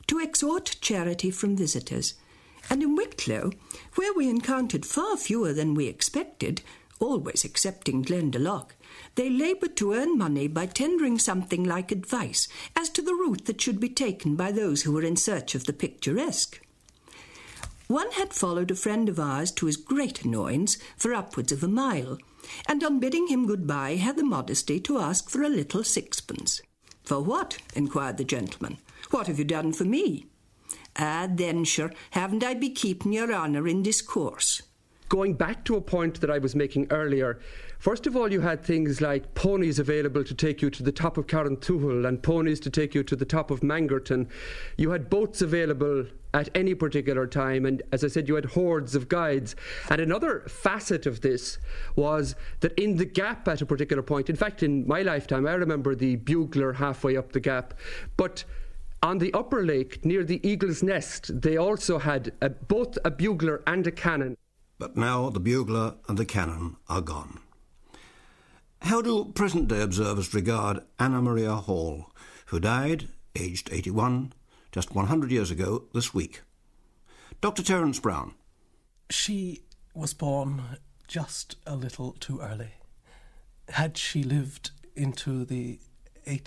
to 0.08 0.18
exhort 0.18 0.76
charity 0.80 1.30
from 1.30 1.56
visitors. 1.56 2.14
And 2.68 2.82
in 2.82 2.96
Wicklow, 2.96 3.52
where 3.94 4.12
we 4.14 4.28
encountered 4.28 4.84
far 4.84 5.16
fewer 5.16 5.52
than 5.52 5.74
we 5.74 5.86
expected, 5.86 6.60
always 6.98 7.44
excepting 7.44 8.04
Glendalough, 8.04 8.66
they 9.14 9.28
laboured 9.28 9.76
to 9.76 9.92
earn 9.92 10.16
money 10.16 10.48
by 10.48 10.66
tendering 10.66 11.18
something 11.18 11.64
like 11.64 11.92
advice 11.92 12.48
as 12.74 12.88
to 12.90 13.02
the 13.02 13.14
route 13.14 13.44
that 13.44 13.60
should 13.60 13.78
be 13.78 13.88
taken 13.88 14.36
by 14.36 14.50
those 14.50 14.82
who 14.82 14.92
were 14.92 15.02
in 15.02 15.16
search 15.16 15.54
of 15.54 15.64
the 15.64 15.72
picturesque. 15.72 16.60
One 17.88 18.10
had 18.12 18.32
followed 18.32 18.70
a 18.70 18.74
friend 18.74 19.08
of 19.08 19.20
ours 19.20 19.50
to 19.52 19.66
his 19.66 19.76
great 19.76 20.24
annoyance 20.24 20.78
for 20.96 21.12
upwards 21.12 21.52
of 21.52 21.62
a 21.62 21.68
mile, 21.68 22.18
and 22.66 22.82
on 22.82 23.00
bidding 23.00 23.26
him 23.26 23.46
good-bye 23.46 23.96
had 23.96 24.16
the 24.16 24.24
modesty 24.24 24.80
to 24.80 24.98
ask 24.98 25.28
for 25.28 25.42
a 25.42 25.48
little 25.48 25.84
sixpence. 25.84 26.62
For 27.04 27.20
what? 27.20 27.58
inquired 27.74 28.16
the 28.16 28.24
gentleman. 28.24 28.78
What 29.10 29.26
have 29.26 29.38
you 29.38 29.44
done 29.44 29.72
for 29.72 29.84
me? 29.84 30.26
Ah, 30.96 31.28
then, 31.30 31.64
sure, 31.64 31.92
haven't 32.12 32.44
I 32.44 32.54
be 32.54 32.70
keeping 32.70 33.12
your 33.12 33.32
honour 33.32 33.68
in 33.68 33.82
discourse? 33.82 34.62
Going 35.12 35.34
back 35.34 35.62
to 35.66 35.76
a 35.76 35.80
point 35.82 36.22
that 36.22 36.30
I 36.30 36.38
was 36.38 36.54
making 36.54 36.86
earlier, 36.90 37.38
First 37.78 38.06
of 38.06 38.16
all, 38.16 38.32
you 38.32 38.40
had 38.40 38.62
things 38.62 39.02
like 39.02 39.34
ponies 39.34 39.78
available 39.78 40.24
to 40.24 40.34
take 40.34 40.62
you 40.62 40.70
to 40.70 40.82
the 40.82 40.92
top 40.92 41.18
of 41.18 41.26
Carrauntoohil 41.26 42.06
and 42.06 42.22
ponies 42.22 42.60
to 42.60 42.70
take 42.70 42.94
you 42.94 43.02
to 43.02 43.16
the 43.16 43.24
top 43.24 43.50
of 43.50 43.60
Mangerton. 43.60 44.28
You 44.76 44.92
had 44.92 45.10
boats 45.10 45.42
available 45.42 46.06
at 46.32 46.48
any 46.54 46.74
particular 46.74 47.26
time, 47.26 47.66
and 47.66 47.82
as 47.92 48.04
I 48.04 48.06
said, 48.06 48.28
you 48.28 48.36
had 48.36 48.44
hordes 48.44 48.94
of 48.94 49.08
guides. 49.08 49.54
And 49.90 50.00
another 50.00 50.44
facet 50.48 51.04
of 51.04 51.20
this 51.20 51.58
was 51.96 52.36
that 52.60 52.72
in 52.78 52.96
the 52.96 53.04
gap 53.04 53.48
at 53.48 53.60
a 53.60 53.66
particular 53.66 54.02
point, 54.02 54.30
in 54.30 54.36
fact, 54.36 54.62
in 54.62 54.86
my 54.86 55.02
lifetime, 55.02 55.46
I 55.46 55.54
remember 55.54 55.94
the 55.94 56.16
bugler 56.16 56.72
halfway 56.72 57.18
up 57.18 57.32
the 57.32 57.40
gap, 57.40 57.74
but 58.16 58.44
on 59.02 59.18
the 59.18 59.34
upper 59.34 59.64
lake 59.64 60.04
near 60.04 60.22
the 60.24 60.40
Eagle's 60.48 60.82
Nest, 60.82 61.42
they 61.42 61.56
also 61.56 61.98
had 61.98 62.32
a, 62.40 62.48
both 62.48 62.96
a 63.04 63.10
bugler 63.10 63.60
and 63.66 63.84
a 63.88 63.90
cannon. 63.90 64.36
But 64.82 64.96
now 64.96 65.30
the 65.30 65.38
bugler 65.38 65.94
and 66.08 66.18
the 66.18 66.24
cannon 66.24 66.74
are 66.88 67.00
gone. 67.00 67.38
How 68.80 69.00
do 69.00 69.26
present 69.26 69.68
day 69.68 69.80
observers 69.80 70.34
regard 70.34 70.80
Anna 70.98 71.22
Maria 71.22 71.54
Hall, 71.54 72.10
who 72.46 72.58
died, 72.58 73.06
aged 73.36 73.72
81, 73.72 74.32
just 74.72 74.92
100 74.92 75.30
years 75.30 75.52
ago 75.52 75.84
this 75.94 76.12
week? 76.12 76.42
Dr. 77.40 77.62
Terence 77.62 78.00
Brown. 78.00 78.34
She 79.08 79.62
was 79.94 80.14
born 80.14 80.62
just 81.06 81.54
a 81.64 81.76
little 81.76 82.16
too 82.18 82.40
early. 82.40 82.72
Had 83.68 83.96
she 83.96 84.24
lived 84.24 84.72
into 84.96 85.44
the 85.44 85.78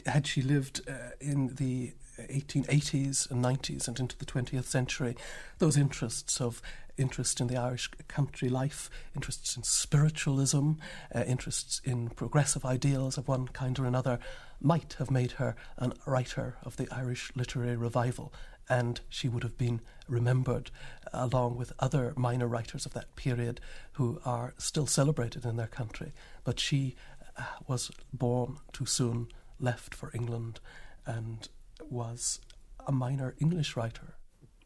had 0.05 0.27
she 0.27 0.41
lived 0.41 0.81
uh, 0.89 1.11
in 1.21 1.55
the 1.55 1.93
1880s 2.19 3.29
and 3.29 3.43
90s 3.43 3.87
and 3.87 3.99
into 3.99 4.17
the 4.17 4.25
20th 4.25 4.65
century, 4.65 5.15
those 5.59 5.77
interests 5.77 6.39
of 6.39 6.61
interest 6.97 7.41
in 7.41 7.47
the 7.47 7.57
Irish 7.57 7.89
country 8.07 8.49
life, 8.49 8.89
interests 9.15 9.57
in 9.57 9.63
spiritualism, 9.63 10.73
uh, 11.13 11.23
interests 11.27 11.81
in 11.83 12.09
progressive 12.09 12.65
ideals 12.65 13.17
of 13.17 13.27
one 13.27 13.47
kind 13.49 13.77
or 13.79 13.85
another, 13.85 14.19
might 14.61 14.95
have 14.99 15.11
made 15.11 15.33
her 15.33 15.55
a 15.77 15.91
writer 16.05 16.55
of 16.63 16.77
the 16.77 16.87
Irish 16.91 17.31
literary 17.35 17.75
revival. 17.75 18.33
And 18.67 18.99
she 19.09 19.29
would 19.29 19.43
have 19.43 19.57
been 19.57 19.81
remembered 20.07 20.71
along 21.13 21.55
with 21.57 21.73
other 21.79 22.13
minor 22.15 22.47
writers 22.47 22.85
of 22.85 22.93
that 22.93 23.15
period 23.15 23.61
who 23.93 24.19
are 24.25 24.53
still 24.57 24.87
celebrated 24.87 25.45
in 25.45 25.55
their 25.55 25.67
country. 25.67 26.13
But 26.43 26.59
she 26.59 26.95
uh, 27.37 27.43
was 27.67 27.91
born 28.11 28.57
too 28.73 28.85
soon, 28.85 29.27
left 29.59 29.93
for 29.93 30.09
England, 30.13 30.59
and 31.05 31.47
was 31.89 32.39
a 32.87 32.91
minor 32.91 33.35
English 33.39 33.75
writer. 33.75 34.15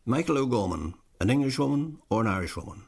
Michael 0.05 0.37
O'Gorman, 0.37 0.93
an 1.19 1.29
Englishwoman 1.29 1.99
or 2.09 2.21
an 2.21 2.27
Irishwoman? 2.27 2.83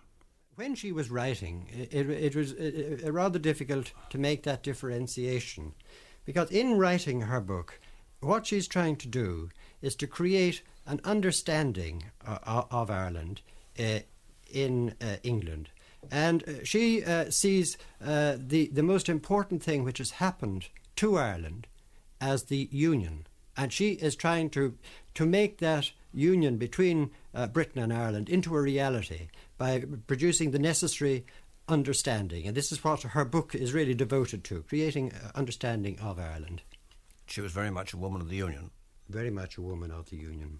When 0.55 0.75
she 0.75 0.91
was 0.91 1.09
writing, 1.09 1.67
it, 1.91 2.09
it 2.09 2.35
was 2.35 2.53
uh, 2.53 2.97
uh, 3.05 3.11
rather 3.11 3.39
difficult 3.39 3.91
to 4.09 4.17
make 4.17 4.43
that 4.43 4.63
differentiation 4.63 5.73
because 6.25 6.51
in 6.51 6.77
writing 6.77 7.21
her 7.21 7.41
book, 7.41 7.79
what 8.19 8.45
she's 8.45 8.67
trying 8.67 8.95
to 8.97 9.07
do 9.07 9.49
is 9.81 9.95
to 9.95 10.07
create 10.07 10.61
an 10.85 11.01
understanding 11.03 12.03
uh, 12.25 12.63
of 12.69 12.91
Ireland 12.91 13.41
uh, 13.79 13.99
in 14.51 14.95
uh, 15.01 15.17
England. 15.23 15.69
And 16.11 16.43
uh, 16.43 16.63
she 16.63 17.03
sees 17.29 17.77
the, 17.99 18.69
the 18.71 18.83
most 18.83 19.07
important 19.09 19.63
thing 19.63 19.83
which 19.83 19.99
has 19.99 20.11
happened 20.11 20.67
to 20.97 21.17
Ireland 21.17 21.67
as 22.19 22.43
the 22.43 22.67
union. 22.71 23.27
And 23.55 23.71
she 23.71 23.91
is 23.93 24.15
trying 24.15 24.49
to, 24.51 24.77
to 25.15 25.25
make 25.25 25.59
that 25.59 25.91
union 26.13 26.57
between 26.57 27.11
uh, 27.33 27.47
Britain 27.47 27.81
and 27.81 27.93
Ireland 27.93 28.29
into 28.29 28.55
a 28.55 28.61
reality 28.61 29.27
by 29.57 29.83
producing 30.07 30.51
the 30.51 30.59
necessary 30.59 31.25
understanding. 31.67 32.47
And 32.47 32.55
this 32.55 32.71
is 32.71 32.83
what 32.83 33.03
her 33.03 33.25
book 33.25 33.55
is 33.55 33.73
really 33.73 33.93
devoted 33.93 34.43
to 34.45 34.63
creating 34.63 35.13
understanding 35.35 35.99
of 35.99 36.19
Ireland. 36.19 36.61
She 37.25 37.41
was 37.41 37.51
very 37.51 37.71
much 37.71 37.93
a 37.93 37.97
woman 37.97 38.21
of 38.21 38.29
the 38.29 38.35
Union. 38.35 38.71
Very 39.09 39.29
much 39.29 39.57
a 39.57 39.61
woman 39.61 39.91
of 39.91 40.09
the 40.09 40.17
Union. 40.17 40.59